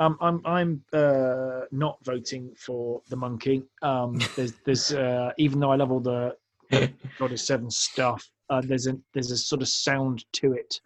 Um, 0.00 0.16
I'm 0.20 0.40
I'm 0.44 0.82
uh, 0.92 1.62
not 1.72 1.98
voting 2.04 2.54
for 2.56 3.02
the 3.08 3.16
monkey. 3.16 3.62
Um, 3.82 4.18
there's 4.36 4.54
there's 4.64 4.92
uh, 4.92 5.32
even 5.38 5.60
though 5.60 5.72
I 5.72 5.76
love 5.76 5.90
all 5.90 6.00
the 6.00 6.36
Goddess 7.18 7.46
Seven 7.46 7.70
stuff, 7.70 8.28
uh, 8.50 8.62
there's 8.64 8.86
a 8.86 8.96
there's 9.12 9.30
a 9.30 9.36
sort 9.36 9.62
of 9.62 9.68
sound 9.68 10.24
to 10.34 10.52
it 10.52 10.80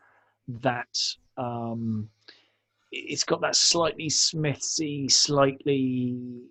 that 0.48 0.98
um, 1.36 2.08
it's 2.90 3.24
got 3.24 3.40
that 3.40 3.56
slightly 3.56 4.08
Smithsy, 4.08 5.10
slightly 5.10 6.42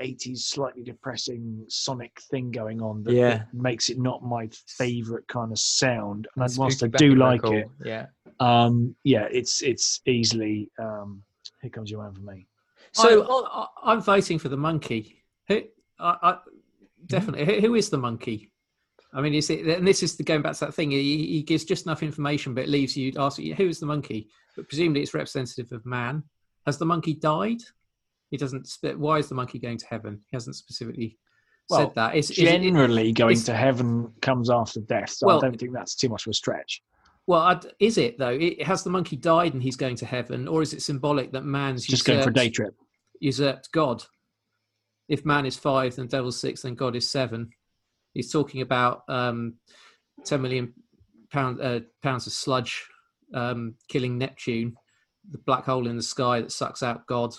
80s, 0.00 0.38
slightly 0.38 0.82
depressing 0.82 1.64
sonic 1.68 2.20
thing 2.30 2.50
going 2.50 2.82
on 2.82 3.02
that, 3.04 3.14
that 3.30 3.54
makes 3.54 3.88
it 3.88 3.98
not 3.98 4.22
my 4.22 4.48
favorite 4.66 5.26
kind 5.28 5.52
of 5.52 5.58
sound. 5.58 6.28
And 6.36 6.44
I, 6.44 6.48
whilst 6.58 6.82
I 6.82 6.88
do 6.88 7.14
like 7.14 7.42
vocal, 7.42 7.58
it, 7.58 7.70
Yeah. 7.84 8.06
um, 8.40 8.94
yeah, 9.04 9.26
it's 9.30 9.62
it's 9.62 10.00
easily 10.06 10.70
um, 10.78 11.22
here 11.66 11.70
comes 11.70 11.90
your 11.90 12.02
man 12.02 12.12
for 12.12 12.20
me. 12.20 12.46
So 12.92 13.68
I, 13.82 13.92
am 13.92 14.00
voting 14.00 14.38
for 14.38 14.48
the 14.48 14.56
monkey. 14.56 15.22
Who, 15.48 15.62
I, 15.98 16.16
I, 16.22 16.32
mm-hmm. 16.32 17.06
definitely. 17.06 17.44
Who, 17.44 17.68
who 17.68 17.74
is 17.74 17.90
the 17.90 17.98
monkey? 17.98 18.52
I 19.12 19.20
mean, 19.20 19.34
is 19.34 19.50
it? 19.50 19.66
And 19.66 19.86
this 19.86 20.02
is 20.02 20.16
the 20.16 20.24
going 20.24 20.42
back 20.42 20.54
to 20.54 20.66
that 20.66 20.74
thing. 20.74 20.90
He, 20.90 21.26
he 21.26 21.42
gives 21.42 21.64
just 21.64 21.86
enough 21.86 22.02
information, 22.02 22.54
but 22.54 22.64
it 22.64 22.70
leaves 22.70 22.96
you 22.96 23.12
asking, 23.16 23.54
who 23.54 23.68
is 23.68 23.80
the 23.80 23.86
monkey? 23.86 24.28
But 24.54 24.68
presumably, 24.68 25.02
it's 25.02 25.14
representative 25.14 25.72
of 25.72 25.84
man. 25.84 26.22
Has 26.66 26.78
the 26.78 26.86
monkey 26.86 27.14
died? 27.14 27.62
He 28.30 28.36
doesn't. 28.36 28.68
Why 28.96 29.18
is 29.18 29.28
the 29.28 29.34
monkey 29.34 29.58
going 29.58 29.78
to 29.78 29.86
heaven? 29.86 30.20
He 30.30 30.36
hasn't 30.36 30.56
specifically 30.56 31.18
Well, 31.70 31.80
said 31.80 31.94
that. 31.94 32.16
Is, 32.16 32.30
is 32.30 32.38
it- 32.38 32.44
Generally, 32.44 33.12
going 33.12 33.36
is- 33.36 33.44
to 33.44 33.54
heaven 33.54 34.12
comes 34.20 34.50
after 34.50 34.80
death, 34.80 35.10
so 35.10 35.26
Well- 35.26 35.38
I 35.38 35.40
don't 35.40 35.58
think 35.58 35.72
that's 35.72 35.94
too 35.94 36.08
much 36.08 36.26
of 36.26 36.30
a 36.30 36.34
stretch. 36.34 36.82
Well, 37.26 37.40
I'd- 37.40 37.68
is 37.80 37.98
it 37.98 38.18
though? 38.18 38.30
It, 38.30 38.62
has 38.62 38.82
the 38.82 38.90
monkey 38.90 39.16
died 39.16 39.54
and 39.54 39.62
he's 39.62 39.76
going 39.76 39.96
to 39.96 40.06
heaven, 40.06 40.46
or 40.48 40.62
is 40.62 40.72
it 40.72 40.82
symbolic 40.82 41.32
that 41.32 41.44
man's 41.44 41.84
Just 41.84 42.04
going 42.04 42.22
for 42.22 42.30
a 42.30 42.34
day 42.34 42.50
trip. 42.50 42.74
usurped 43.20 43.70
God. 43.72 44.04
If 45.08 45.24
man 45.24 45.46
is 45.46 45.56
five, 45.56 45.96
then 45.96 46.06
devil's 46.08 46.40
six, 46.40 46.62
then 46.62 46.74
God 46.74 46.96
is 46.96 47.10
seven. 47.10 47.50
He's 48.14 48.32
talking 48.32 48.60
about 48.60 49.02
um, 49.08 49.54
ten 50.24 50.42
million 50.42 50.72
pound, 51.30 51.60
uh, 51.60 51.80
pounds 52.02 52.26
of 52.26 52.32
sludge 52.32 52.84
um, 53.34 53.74
killing 53.88 54.18
Neptune, 54.18 54.76
the 55.30 55.38
black 55.38 55.64
hole 55.64 55.86
in 55.86 55.96
the 55.96 56.02
sky 56.02 56.40
that 56.40 56.52
sucks 56.52 56.82
out 56.82 57.06
God, 57.06 57.34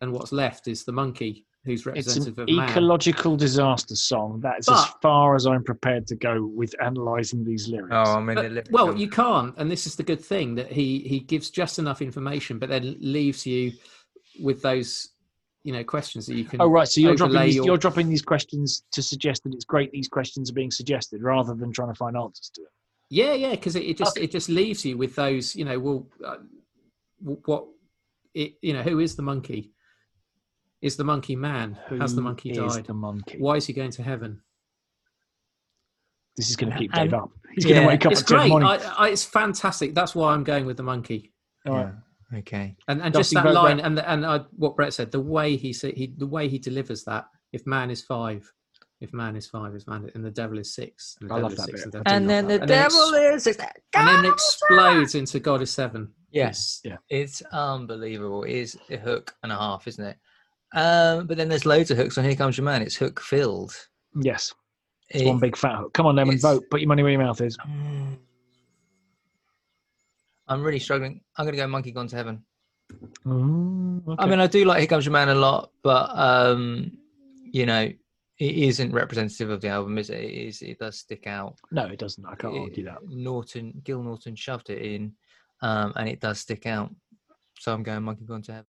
and 0.00 0.12
what's 0.12 0.32
left 0.32 0.68
is 0.68 0.84
the 0.84 0.92
monkey, 0.92 1.46
who's 1.64 1.86
It's 1.94 2.16
an 2.16 2.28
of 2.28 2.36
man. 2.48 2.68
ecological 2.68 3.36
disaster 3.36 3.96
song. 3.96 4.40
That 4.40 4.58
is 4.58 4.68
as 4.68 4.84
far 5.00 5.34
as 5.34 5.46
I'm 5.46 5.64
prepared 5.64 6.06
to 6.08 6.16
go 6.16 6.44
with 6.44 6.74
analysing 6.80 7.44
these 7.44 7.68
lyrics. 7.68 7.92
Oh, 7.92 8.16
I 8.16 8.20
mean, 8.20 8.36
But- 8.54 8.70
well, 8.70 8.94
you 8.96 9.08
can't, 9.08 9.54
and 9.56 9.70
this 9.70 9.86
is 9.86 9.96
the 9.96 10.02
good 10.02 10.20
thing 10.22 10.54
that 10.56 10.70
he 10.70 10.98
he 11.00 11.20
gives 11.20 11.50
just 11.50 11.78
enough 11.78 12.02
information, 12.02 12.58
but 12.58 12.68
then 12.68 12.96
leaves 13.00 13.46
you 13.46 13.72
with 14.42 14.60
those 14.62 15.10
you 15.62 15.72
know 15.72 15.82
questions 15.82 16.26
that 16.26 16.36
you 16.36 16.44
can. 16.44 16.60
Oh 16.60 16.68
right, 16.68 16.86
so 16.86 17.00
you're 17.00 17.14
dropping 17.14 17.40
these, 17.40 17.54
your- 17.56 17.64
you're 17.64 17.78
dropping 17.78 18.08
these 18.08 18.22
questions 18.22 18.84
to 18.92 19.02
suggest 19.02 19.44
that 19.44 19.54
it's 19.54 19.64
great 19.64 19.90
these 19.92 20.08
questions 20.08 20.50
are 20.50 20.54
being 20.54 20.70
suggested 20.70 21.22
rather 21.22 21.54
than 21.54 21.72
trying 21.72 21.88
to 21.88 21.94
find 21.94 22.16
answers 22.16 22.50
to 22.54 22.62
it. 22.62 22.68
Yeah, 23.10 23.32
yeah, 23.34 23.50
because 23.52 23.76
it, 23.76 23.84
it 23.84 23.96
just 23.96 24.16
Okay. 24.16 24.24
it 24.24 24.30
just 24.30 24.48
leaves 24.48 24.84
you 24.84 24.98
with 24.98 25.14
those, 25.14 25.54
you 25.56 25.64
know, 25.64 25.78
well, 25.78 26.06
uh, 26.24 26.36
what 27.22 27.66
it, 28.34 28.54
you 28.60 28.72
know, 28.72 28.82
who 28.82 28.98
is 28.98 29.14
the 29.16 29.22
monkey? 29.22 29.70
Is 30.84 30.96
the 30.96 31.04
monkey 31.04 31.34
man? 31.34 31.78
Has 31.98 32.14
the 32.14 32.20
monkey 32.20 32.50
is 32.50 32.58
died? 32.58 32.84
the 32.84 32.92
monkey? 32.94 33.38
Why 33.38 33.56
is 33.56 33.66
he 33.66 33.72
going 33.72 33.90
to 33.92 34.02
heaven? 34.02 34.42
This 36.36 36.50
is 36.50 36.56
going 36.56 36.72
to 36.72 36.78
keep 36.78 36.92
And- 36.94 37.10
Dave 37.10 37.20
up. 37.20 37.30
He's 37.54 37.64
going 37.64 37.76
to 37.76 37.82
yeah, 37.82 37.86
wake 37.86 38.04
up 38.04 38.12
It's 38.12 38.20
at 38.22 38.26
10 38.28 38.36
great. 38.38 38.48
morning. 38.50 38.68
I, 38.68 38.76
I, 39.04 39.08
it's 39.10 39.24
fantastic. 39.24 39.94
That's 39.94 40.14
why 40.14 40.32
I'm 40.34 40.42
going 40.44 40.66
with 40.66 40.76
the 40.76 40.82
monkey. 40.82 41.32
All 41.66 41.74
right. 41.74 41.92
Yeah. 42.32 42.38
Okay. 42.40 42.76
And 42.88 43.00
and 43.00 43.14
Dusty 43.14 43.34
just 43.36 43.44
that 43.44 43.44
vote, 43.44 43.54
line, 43.54 43.76
Brett. 43.76 43.86
and 43.86 43.98
and 44.00 44.24
uh, 44.24 44.44
what 44.56 44.74
Brett 44.76 44.92
said, 44.92 45.12
the 45.12 45.20
way 45.20 45.56
he 45.56 45.72
said, 45.72 45.94
he 45.94 46.12
the 46.18 46.26
way 46.26 46.48
he 46.48 46.58
delivers 46.58 47.04
that. 47.04 47.26
If 47.52 47.64
man 47.66 47.90
is 47.90 48.02
five, 48.02 48.52
if 49.00 49.12
man 49.14 49.36
is 49.36 49.46
five, 49.46 49.72
is 49.76 49.86
man, 49.86 50.10
and 50.16 50.24
the 50.24 50.32
devil 50.32 50.58
is 50.58 50.74
six, 50.74 51.16
and 51.20 51.30
the 51.30 51.34
I 51.34 51.36
devil 51.38 51.50
love 51.50 51.52
is 51.52 51.58
that 51.58 51.66
six, 51.66 51.84
bit. 51.84 51.94
and 51.94 52.02
I 52.08 52.10
do 52.10 52.16
And 52.16 52.28
then 52.30 52.48
the 52.48 52.60
And 52.60 52.68
then 52.68 52.82
devil 52.90 53.14
is. 53.14 53.46
and 53.46 53.56
then 53.94 54.24
explodes 54.24 55.14
into 55.14 55.38
God 55.38 55.62
is 55.62 55.70
seven. 55.70 56.12
Yes. 56.32 56.80
Yeah. 56.82 56.96
It's 57.08 57.40
unbelievable. 57.52 58.42
It 58.42 58.54
is 58.54 58.76
a 58.90 58.96
hook 58.96 59.32
and 59.44 59.52
a 59.52 59.56
half, 59.56 59.86
isn't 59.86 60.04
it? 60.04 60.16
Um, 60.74 61.26
but 61.26 61.36
then 61.36 61.48
there's 61.48 61.64
loads 61.66 61.90
of 61.90 61.96
hooks 61.96 62.18
on 62.18 62.24
Here 62.24 62.34
Comes 62.34 62.56
Your 62.58 62.64
Man. 62.64 62.82
It's 62.82 62.96
hook 62.96 63.20
filled. 63.20 63.74
Yes. 64.20 64.52
It's 65.08 65.22
It- 65.22 65.26
one 65.26 65.38
big 65.38 65.56
fat 65.56 65.76
hook. 65.78 65.94
Come 65.94 66.06
on, 66.06 66.16
Lemon, 66.16 66.38
vote. 66.38 66.64
Put 66.70 66.80
your 66.80 66.88
money 66.88 67.02
where 67.02 67.12
your 67.12 67.22
mouth 67.22 67.40
is. 67.40 67.56
I'm 70.48 70.62
really 70.62 70.78
struggling. 70.78 71.20
I'm 71.38 71.44
going 71.46 71.54
to 71.54 71.62
go 71.62 71.66
Monkey 71.66 71.90
Gone 71.90 72.08
to 72.08 72.16
Heaven. 72.16 72.44
Mm, 73.24 74.16
I 74.18 74.26
mean, 74.26 74.40
I 74.40 74.46
do 74.46 74.64
like 74.66 74.78
Here 74.80 74.86
Comes 74.86 75.06
Your 75.06 75.12
Man 75.12 75.30
a 75.30 75.34
lot, 75.34 75.70
but 75.82 76.10
um, 76.16 76.92
you 77.50 77.64
know, 77.64 77.82
it 78.38 78.54
isn't 78.54 78.92
representative 78.92 79.48
of 79.48 79.60
the 79.62 79.68
album, 79.68 79.96
is 79.96 80.10
it? 80.10 80.20
It 80.20 80.32
is. 80.48 80.60
It 80.62 80.78
does 80.78 80.98
stick 80.98 81.26
out. 81.26 81.56
no, 81.70 81.86
it 81.86 81.98
doesn't. 81.98 82.26
I 82.26 82.34
can't 82.34 82.54
It- 82.56 82.60
argue 82.60 82.84
that. 82.84 82.98
Norton, 83.08 83.80
Gil 83.84 84.02
Norton 84.02 84.34
shoved 84.36 84.68
it 84.70 84.82
in, 84.82 85.14
um, 85.62 85.92
and 85.96 86.08
it 86.08 86.20
does 86.20 86.40
stick 86.40 86.66
out. 86.66 86.94
So 87.58 87.72
I'm 87.72 87.82
going 87.82 88.02
Monkey 88.02 88.24
Gone 88.26 88.42
to 88.42 88.52
Heaven. 88.52 88.66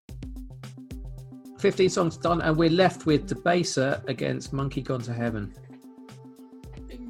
15 1.63 1.89
songs 1.89 2.17
done, 2.17 2.41
and 2.41 2.57
we're 2.57 2.69
left 2.69 3.05
with 3.05 3.25
Debaser 3.25 4.05
against 4.09 4.51
Monkey 4.51 4.81
Gone 4.81 4.99
to 5.03 5.13
Heaven. 5.13 5.53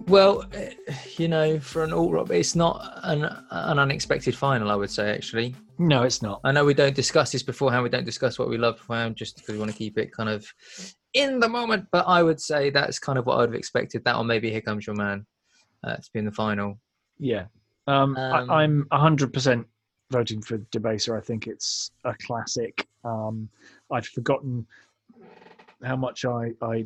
Well, 0.06 0.46
eh, 0.54 0.74
you 1.18 1.28
know, 1.28 1.60
for 1.60 1.84
an 1.84 1.92
alt 1.92 2.12
rock, 2.12 2.30
it's 2.30 2.56
not 2.56 3.00
an 3.02 3.24
an 3.50 3.80
unexpected 3.80 4.36
final. 4.36 4.70
I 4.70 4.76
would 4.76 4.92
say 4.92 5.10
actually. 5.10 5.56
No, 5.80 6.04
it's 6.04 6.22
not. 6.22 6.40
I 6.44 6.52
know 6.52 6.64
we 6.66 6.76
don't 6.76 6.94
discuss 6.94 7.32
this 7.32 7.42
beforehand. 7.42 7.82
We 7.82 7.90
don't 7.90 8.06
discuss 8.06 8.38
what 8.38 8.48
we 8.48 8.60
love 8.60 8.78
beforehand, 8.78 9.16
just 9.16 9.38
because 9.38 9.54
we 9.56 9.58
want 9.58 9.72
to 9.72 9.78
keep 9.78 9.98
it 9.98 10.12
kind 10.12 10.30
of 10.30 10.46
in 11.16 11.40
the 11.40 11.50
moment. 11.50 11.88
But 11.92 12.06
I 12.08 12.22
would 12.22 12.40
say 12.40 12.70
that's 12.70 13.00
kind 13.00 13.18
of 13.18 13.26
what 13.26 13.40
I'd 13.40 13.50
have 13.50 13.56
expected. 13.56 14.04
That 14.06 14.18
or 14.18 14.24
maybe 14.24 14.52
Here 14.52 14.62
Comes 14.62 14.86
Your 14.86 14.96
Man 14.96 15.26
uh, 15.84 15.96
to 15.96 16.10
be 16.14 16.20
in 16.20 16.26
the 16.26 16.32
final. 16.32 16.80
Yeah. 17.18 17.46
Um, 17.88 18.16
Um, 18.18 18.52
I, 18.52 18.62
I'm 18.62 18.86
100% 18.94 19.66
voting 20.14 20.42
for 20.42 20.60
Debaser. 20.72 21.18
I 21.18 21.22
think 21.22 21.48
it's 21.48 21.92
a 22.06 22.14
classic. 22.26 22.88
Um, 23.04 23.50
I'd 23.94 24.06
forgotten 24.06 24.66
how 25.84 25.96
much 25.96 26.26
I, 26.26 26.52
I, 26.62 26.86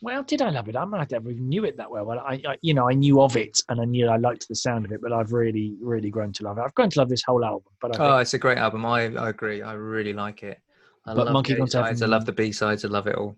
well, 0.00 0.22
did 0.22 0.42
I 0.42 0.50
love 0.50 0.68
it? 0.68 0.76
I 0.76 0.84
mean, 0.84 1.00
I 1.00 1.06
never 1.10 1.30
even 1.30 1.48
knew 1.48 1.64
it 1.64 1.76
that 1.76 1.90
well. 1.90 2.04
Well, 2.04 2.20
I, 2.20 2.40
I, 2.46 2.56
you 2.62 2.72
know, 2.72 2.88
I 2.88 2.92
knew 2.92 3.20
of 3.20 3.36
it 3.36 3.60
and 3.68 3.80
I 3.80 3.84
knew 3.84 4.08
I 4.08 4.16
liked 4.16 4.46
the 4.48 4.54
sound 4.54 4.84
of 4.84 4.92
it, 4.92 5.00
but 5.02 5.12
I've 5.12 5.32
really, 5.32 5.74
really 5.80 6.10
grown 6.10 6.32
to 6.34 6.44
love 6.44 6.58
it. 6.58 6.62
I've 6.62 6.74
grown 6.74 6.90
to 6.90 7.00
love 7.00 7.08
this 7.08 7.22
whole 7.24 7.44
album. 7.44 7.72
But 7.80 7.94
I 7.94 7.98
think, 7.98 8.10
Oh, 8.10 8.18
it's 8.18 8.34
a 8.34 8.38
great 8.38 8.58
album. 8.58 8.86
I, 8.86 9.06
I 9.16 9.28
agree. 9.30 9.62
I 9.62 9.72
really 9.74 10.12
like 10.12 10.42
it. 10.42 10.60
I 11.04 11.14
But 11.14 11.26
love 11.26 11.32
Monkey 11.32 11.54
the 11.54 11.58
Gone 11.60 11.68
to 11.68 11.80
A-sides, 11.80 12.02
I 12.02 12.06
love 12.06 12.26
the 12.26 12.32
B 12.32 12.52
sides. 12.52 12.84
I 12.84 12.88
love 12.88 13.06
it 13.06 13.16
all. 13.16 13.36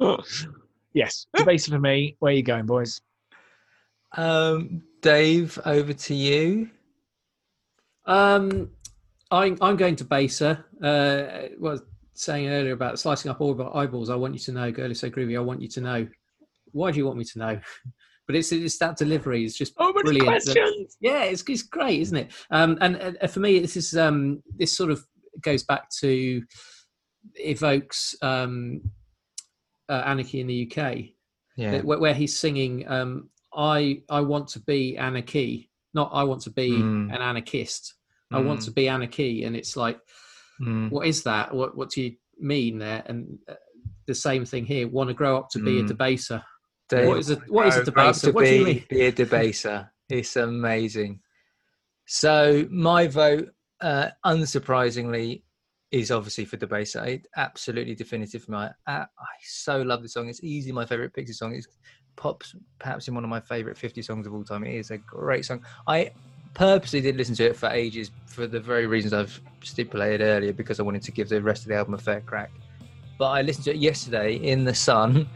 yes, 0.94 1.26
Debaser 1.36 1.70
for 1.70 1.78
me. 1.78 2.16
Where 2.18 2.32
are 2.32 2.34
you 2.34 2.42
going, 2.42 2.66
boys? 2.66 3.00
Um, 4.16 4.82
Dave, 5.02 5.58
over 5.64 5.92
to 5.92 6.14
you. 6.14 6.70
Um, 8.06 8.70
I, 9.30 9.56
I'm 9.60 9.76
going 9.76 9.96
to 9.96 10.04
Baser. 10.04 10.64
Uh, 10.82 11.48
was 11.58 11.82
saying 12.14 12.48
earlier 12.48 12.72
about 12.72 12.98
slicing 12.98 13.30
up 13.30 13.40
all 13.40 13.52
of 13.52 13.60
our 13.60 13.74
eyeballs. 13.76 14.10
I 14.10 14.14
want 14.16 14.34
you 14.34 14.40
to 14.40 14.52
know, 14.52 14.70
girl 14.72 14.90
is 14.90 15.00
so 15.00 15.10
groovy. 15.10 15.36
I 15.36 15.40
want 15.40 15.62
you 15.62 15.68
to 15.68 15.80
know. 15.80 16.08
Why 16.72 16.90
do 16.90 16.98
you 16.98 17.06
want 17.06 17.18
me 17.18 17.24
to 17.24 17.38
know? 17.38 17.60
But 18.26 18.36
it's 18.36 18.52
it's 18.52 18.78
that 18.78 18.96
delivery. 18.96 19.44
It's 19.44 19.56
just 19.58 19.72
Oh, 19.76 19.86
many 19.92 20.02
brilliant. 20.20 20.44
questions. 20.44 20.96
yeah, 21.00 21.24
it's, 21.24 21.42
it's 21.48 21.62
great, 21.64 21.98
isn't 22.00 22.16
it? 22.16 22.32
Um, 22.52 22.78
and, 22.80 22.94
and 22.94 23.28
for 23.28 23.40
me, 23.40 23.58
this 23.58 23.76
is 23.76 23.96
um, 23.96 24.40
this 24.56 24.72
sort 24.76 24.92
of 24.92 25.04
goes 25.40 25.64
back 25.64 25.90
to 25.98 26.40
evokes 27.34 28.14
um, 28.22 28.82
uh, 29.88 30.02
Anarchy 30.06 30.40
in 30.40 30.46
the 30.46 30.70
UK, 30.70 31.06
Yeah. 31.56 31.80
where, 31.80 31.98
where 31.98 32.14
he's 32.14 32.38
singing, 32.38 32.86
um, 32.88 33.30
"I 33.52 34.02
I 34.08 34.20
want 34.20 34.46
to 34.50 34.60
be 34.60 34.96
anarchy, 34.96 35.68
not 35.92 36.10
I 36.14 36.22
want 36.22 36.42
to 36.42 36.50
be 36.50 36.70
Mm. 36.70 37.12
an 37.12 37.22
anarchist. 37.22 37.94
I 38.32 38.40
want 38.40 38.60
Mm. 38.60 38.64
to 38.66 38.70
be 38.70 38.88
anarchy." 38.88 39.44
And 39.44 39.56
it's 39.56 39.76
like, 39.76 39.98
Mm. 40.60 40.90
what 40.90 41.06
is 41.06 41.22
that? 41.24 41.54
What 41.54 41.76
what 41.76 41.90
do 41.90 42.02
you 42.02 42.16
mean 42.38 42.78
there? 42.78 43.02
And 43.06 43.38
uh, 43.48 43.54
the 44.06 44.14
same 44.14 44.44
thing 44.44 44.64
here. 44.66 44.88
Want 44.88 45.08
to 45.08 45.14
grow 45.14 45.36
up 45.38 45.48
to 45.50 45.58
be 45.58 45.80
a 45.80 45.82
Mm. 45.82 45.88
debaser. 45.88 46.42
Dave, 46.88 47.08
What 47.08 47.18
is 47.18 47.30
a 47.30 47.36
what 47.48 47.66
is 47.68 47.76
a 47.76 47.84
debaser? 47.84 48.32
What 48.34 48.44
do 48.44 48.54
you 48.54 48.64
be- 48.64 48.74
mean? 48.74 48.84
Be 48.90 49.02
a 49.06 49.12
debaser. 49.12 49.88
It's 50.08 50.36
amazing. 50.36 51.20
So 52.06 52.66
my 52.70 53.06
vote, 53.06 53.48
uh, 53.80 54.08
unsurprisingly, 54.26 55.42
is 55.90 56.10
obviously 56.10 56.44
for 56.44 56.56
debaser. 56.56 57.04
It 57.06 57.26
absolutely 57.36 57.94
definitive 57.94 58.44
for 58.44 58.52
me. 58.52 58.58
I, 58.58 58.72
I 58.86 59.06
so 59.44 59.82
love 59.82 60.02
the 60.02 60.08
song. 60.08 60.28
It's 60.28 60.42
easily 60.42 60.72
my 60.72 60.86
favorite 60.86 61.12
Pixie 61.14 61.32
song. 61.32 61.54
It's 61.54 61.66
pops 62.16 62.54
perhaps 62.78 63.08
in 63.08 63.14
one 63.14 63.24
of 63.24 63.30
my 63.30 63.40
favorite 63.40 63.78
50 63.78 64.02
songs 64.02 64.26
of 64.26 64.34
all 64.34 64.44
time. 64.44 64.64
It 64.64 64.74
is 64.74 64.90
a 64.90 64.98
great 64.98 65.44
song. 65.44 65.64
I 65.86 66.12
purposely 66.54 67.00
didn't 67.00 67.18
listen 67.18 67.34
to 67.36 67.44
it 67.46 67.56
for 67.56 67.68
ages 67.68 68.10
for 68.26 68.46
the 68.46 68.60
very 68.60 68.86
reasons 68.86 69.12
I've 69.12 69.40
stipulated 69.62 70.20
earlier 70.20 70.52
because 70.52 70.80
I 70.80 70.82
wanted 70.82 71.02
to 71.02 71.12
give 71.12 71.28
the 71.28 71.42
rest 71.42 71.62
of 71.62 71.68
the 71.68 71.76
album 71.76 71.94
a 71.94 71.98
fair 71.98 72.20
crack. 72.20 72.50
But 73.18 73.30
I 73.30 73.42
listened 73.42 73.64
to 73.66 73.70
it 73.72 73.76
yesterday 73.76 74.36
in 74.36 74.64
the 74.64 74.74
sun 74.74 75.28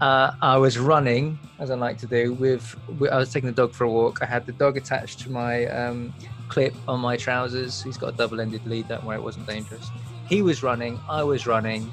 uh, 0.00 0.32
I 0.40 0.56
was 0.56 0.78
running, 0.78 1.38
as 1.58 1.70
I 1.70 1.74
like 1.74 1.98
to 1.98 2.06
do, 2.06 2.32
with, 2.32 2.74
with 2.98 3.10
I 3.10 3.18
was 3.18 3.32
taking 3.32 3.48
the 3.48 3.54
dog 3.54 3.74
for 3.74 3.84
a 3.84 3.90
walk. 3.90 4.22
I 4.22 4.26
had 4.26 4.46
the 4.46 4.52
dog 4.52 4.76
attached 4.76 5.20
to 5.20 5.30
my 5.30 5.66
um, 5.66 6.14
clip 6.48 6.74
on 6.88 7.00
my 7.00 7.16
trousers. 7.16 7.82
He's 7.82 7.98
got 7.98 8.14
a 8.14 8.16
double-ended 8.16 8.66
lead. 8.66 8.88
That 8.88 9.04
way, 9.04 9.16
it 9.16 9.22
wasn't 9.22 9.46
dangerous. 9.46 9.90
He 10.26 10.40
was 10.40 10.62
running. 10.62 10.98
I 11.08 11.22
was 11.22 11.46
running. 11.46 11.90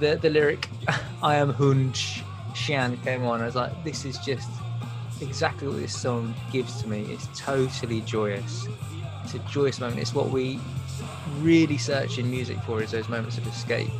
The 0.00 0.16
the 0.16 0.28
lyric 0.28 0.68
"I 1.22 1.36
am 1.36 1.52
Hun 1.52 1.92
Sh- 1.92 2.22
chien" 2.54 2.96
came 2.98 3.24
on. 3.24 3.40
I 3.40 3.46
was 3.46 3.54
like, 3.54 3.84
this 3.84 4.04
is 4.04 4.18
just 4.18 4.50
exactly 5.20 5.68
what 5.68 5.78
this 5.78 5.98
song 5.98 6.34
gives 6.52 6.82
to 6.82 6.88
me. 6.88 7.02
It's 7.10 7.28
totally 7.38 8.00
joyous. 8.02 8.66
It's 9.24 9.34
a 9.34 9.38
joyous 9.40 9.80
moment. 9.80 10.00
It's 10.00 10.14
what 10.14 10.30
we 10.30 10.60
really 11.40 11.78
search 11.78 12.18
in 12.18 12.30
music 12.30 12.58
for 12.62 12.82
is 12.82 12.90
those 12.90 13.08
moments 13.08 13.38
of 13.38 13.46
escape 13.46 13.90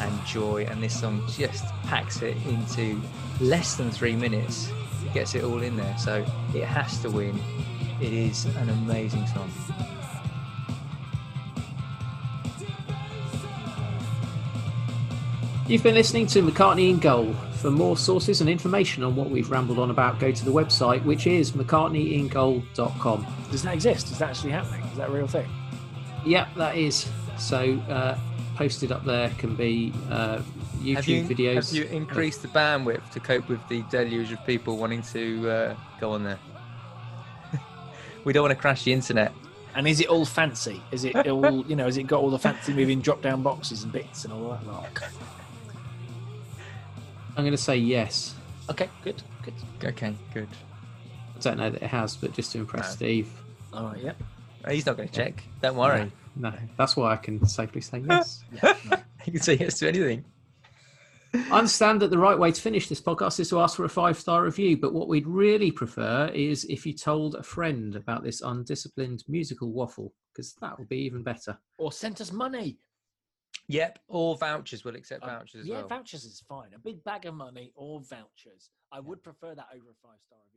and 0.00 0.26
joy 0.26 0.66
and 0.68 0.82
this 0.82 1.00
song 1.00 1.22
just 1.28 1.64
packs 1.84 2.22
it 2.22 2.36
into 2.46 3.00
less 3.40 3.76
than 3.76 3.90
three 3.90 4.14
minutes 4.14 4.70
it 5.04 5.12
gets 5.14 5.34
it 5.34 5.42
all 5.42 5.62
in 5.62 5.76
there 5.76 5.96
so 5.98 6.24
it 6.54 6.64
has 6.64 7.00
to 7.00 7.10
win 7.10 7.38
it 8.00 8.12
is 8.12 8.44
an 8.56 8.68
amazing 8.68 9.26
song 9.26 9.50
You've 15.68 15.82
been 15.82 15.96
listening 15.96 16.28
to 16.28 16.42
McCartney 16.42 16.90
in 16.90 17.00
Goal. 17.00 17.32
For 17.54 17.72
more 17.72 17.96
sources 17.96 18.40
and 18.40 18.48
information 18.48 19.02
on 19.02 19.16
what 19.16 19.30
we've 19.30 19.50
rambled 19.50 19.80
on 19.80 19.90
about, 19.90 20.20
go 20.20 20.30
to 20.30 20.44
the 20.44 20.52
website, 20.52 21.04
which 21.04 21.26
is 21.26 21.52
mccartneyingoal.com. 21.52 23.26
Does 23.50 23.62
that 23.64 23.74
exist? 23.74 24.12
Is 24.12 24.18
that 24.20 24.30
actually 24.30 24.52
happening? 24.52 24.82
Is 24.82 24.96
that 24.98 25.08
a 25.08 25.12
real 25.12 25.26
thing? 25.26 25.48
Yep, 26.24 26.54
that 26.54 26.76
is. 26.76 27.10
So, 27.36 27.80
uh, 27.88 28.16
posted 28.54 28.92
up 28.92 29.04
there 29.04 29.30
can 29.38 29.56
be 29.56 29.92
uh, 30.08 30.40
YouTube 30.78 30.94
have 30.94 31.08
you, 31.08 31.24
videos. 31.24 31.54
have 31.54 31.72
you 31.72 31.84
increased 31.96 32.42
the 32.42 32.48
bandwidth 32.48 33.10
to 33.10 33.18
cope 33.18 33.48
with 33.48 33.66
the 33.68 33.82
deluge 33.90 34.30
of 34.30 34.46
people 34.46 34.76
wanting 34.76 35.02
to 35.02 35.50
uh, 35.50 35.76
go 36.00 36.12
on 36.12 36.24
there 36.24 36.38
we 38.24 38.32
don't 38.32 38.42
want 38.42 38.52
to 38.52 38.60
crash 38.60 38.84
the 38.84 38.92
internet 38.92 39.32
And 39.74 39.86
is 39.86 40.00
it 40.00 40.06
all 40.06 40.24
fancy? 40.24 40.80
Is 40.90 41.04
it 41.04 41.14
all, 41.28 41.66
you 41.66 41.76
know, 41.76 41.84
has 41.84 41.98
it 41.98 42.04
got 42.04 42.22
all 42.22 42.30
the 42.30 42.38
fancy 42.38 42.72
moving 42.72 43.00
drop 43.02 43.20
down 43.20 43.42
boxes 43.42 43.82
and 43.82 43.92
bits 43.92 44.24
and 44.24 44.32
all 44.32 44.50
that? 44.50 44.66
lot? 44.66 44.88
I'm 47.36 47.44
going 47.44 47.50
to 47.52 47.56
say 47.58 47.76
yes. 47.76 48.34
Okay, 48.70 48.88
good, 49.04 49.22
good. 49.42 49.54
okay 49.84 50.14
good 50.32 50.48
I 51.36 51.38
don't 51.40 51.58
know 51.58 51.70
that 51.70 51.82
it 51.82 51.88
has, 51.88 52.16
but 52.16 52.32
just 52.32 52.52
to 52.52 52.58
impress 52.58 52.88
No. 52.88 52.94
Steve. 52.94 53.30
All 53.72 53.84
right, 53.84 54.02
yeah. 54.02 54.12
Oh, 54.64 54.72
he's 54.72 54.86
not 54.86 54.96
going 54.96 55.08
to 55.08 55.14
check 55.14 55.44
don't 55.62 55.76
worry 55.76 56.10
No, 56.34 56.50
no, 56.50 56.56
that's 56.76 56.96
why 56.96 57.12
I 57.12 57.16
can 57.16 57.46
safely 57.46 57.80
say 57.80 57.98
yes. 58.08 58.42
yeah. 58.52 58.74
no. 58.90 58.96
you 59.24 59.32
can 59.32 59.42
say 59.42 59.54
yes 59.54 59.78
to 59.78 59.88
anything 59.88 60.24
I 61.34 61.58
understand 61.58 62.00
that 62.00 62.10
the 62.10 62.18
right 62.18 62.38
way 62.38 62.50
to 62.50 62.60
finish 62.60 62.88
this 62.88 63.00
podcast 63.00 63.38
is 63.40 63.50
to 63.50 63.60
ask 63.60 63.76
for 63.76 63.84
a 63.84 63.88
five 63.90 64.18
star 64.18 64.42
review, 64.42 64.78
but 64.78 64.94
what 64.94 65.08
we'd 65.08 65.26
really 65.26 65.70
prefer 65.70 66.30
is 66.34 66.64
if 66.64 66.86
you 66.86 66.94
told 66.94 67.34
a 67.34 67.42
friend 67.42 67.94
about 67.94 68.24
this 68.24 68.40
undisciplined 68.40 69.22
musical 69.28 69.70
waffle, 69.70 70.14
because 70.32 70.54
that 70.62 70.78
would 70.78 70.88
be 70.88 70.98
even 70.98 71.22
better. 71.22 71.58
Or 71.78 71.92
sent 71.92 72.20
us 72.22 72.32
money. 72.32 72.78
Yep 73.68 73.98
or 74.08 74.36
vouchers 74.36 74.84
we'll 74.84 74.96
accept 74.96 75.22
Uh, 75.24 75.26
vouchers 75.26 75.62
as 75.62 75.66
yeah, 75.66 75.78
well 75.78 75.88
vouchers 75.88 76.24
is 76.24 76.42
fine. 76.48 76.72
A 76.74 76.78
big 76.78 77.02
bag 77.04 77.26
of 77.26 77.34
money 77.34 77.72
or 77.74 78.00
vouchers. 78.00 78.70
I 78.92 79.00
would 79.00 79.22
prefer 79.22 79.54
that 79.54 79.66
over 79.74 79.90
a 79.90 79.94
five 80.06 80.20
star 80.24 80.38
review. 80.46 80.55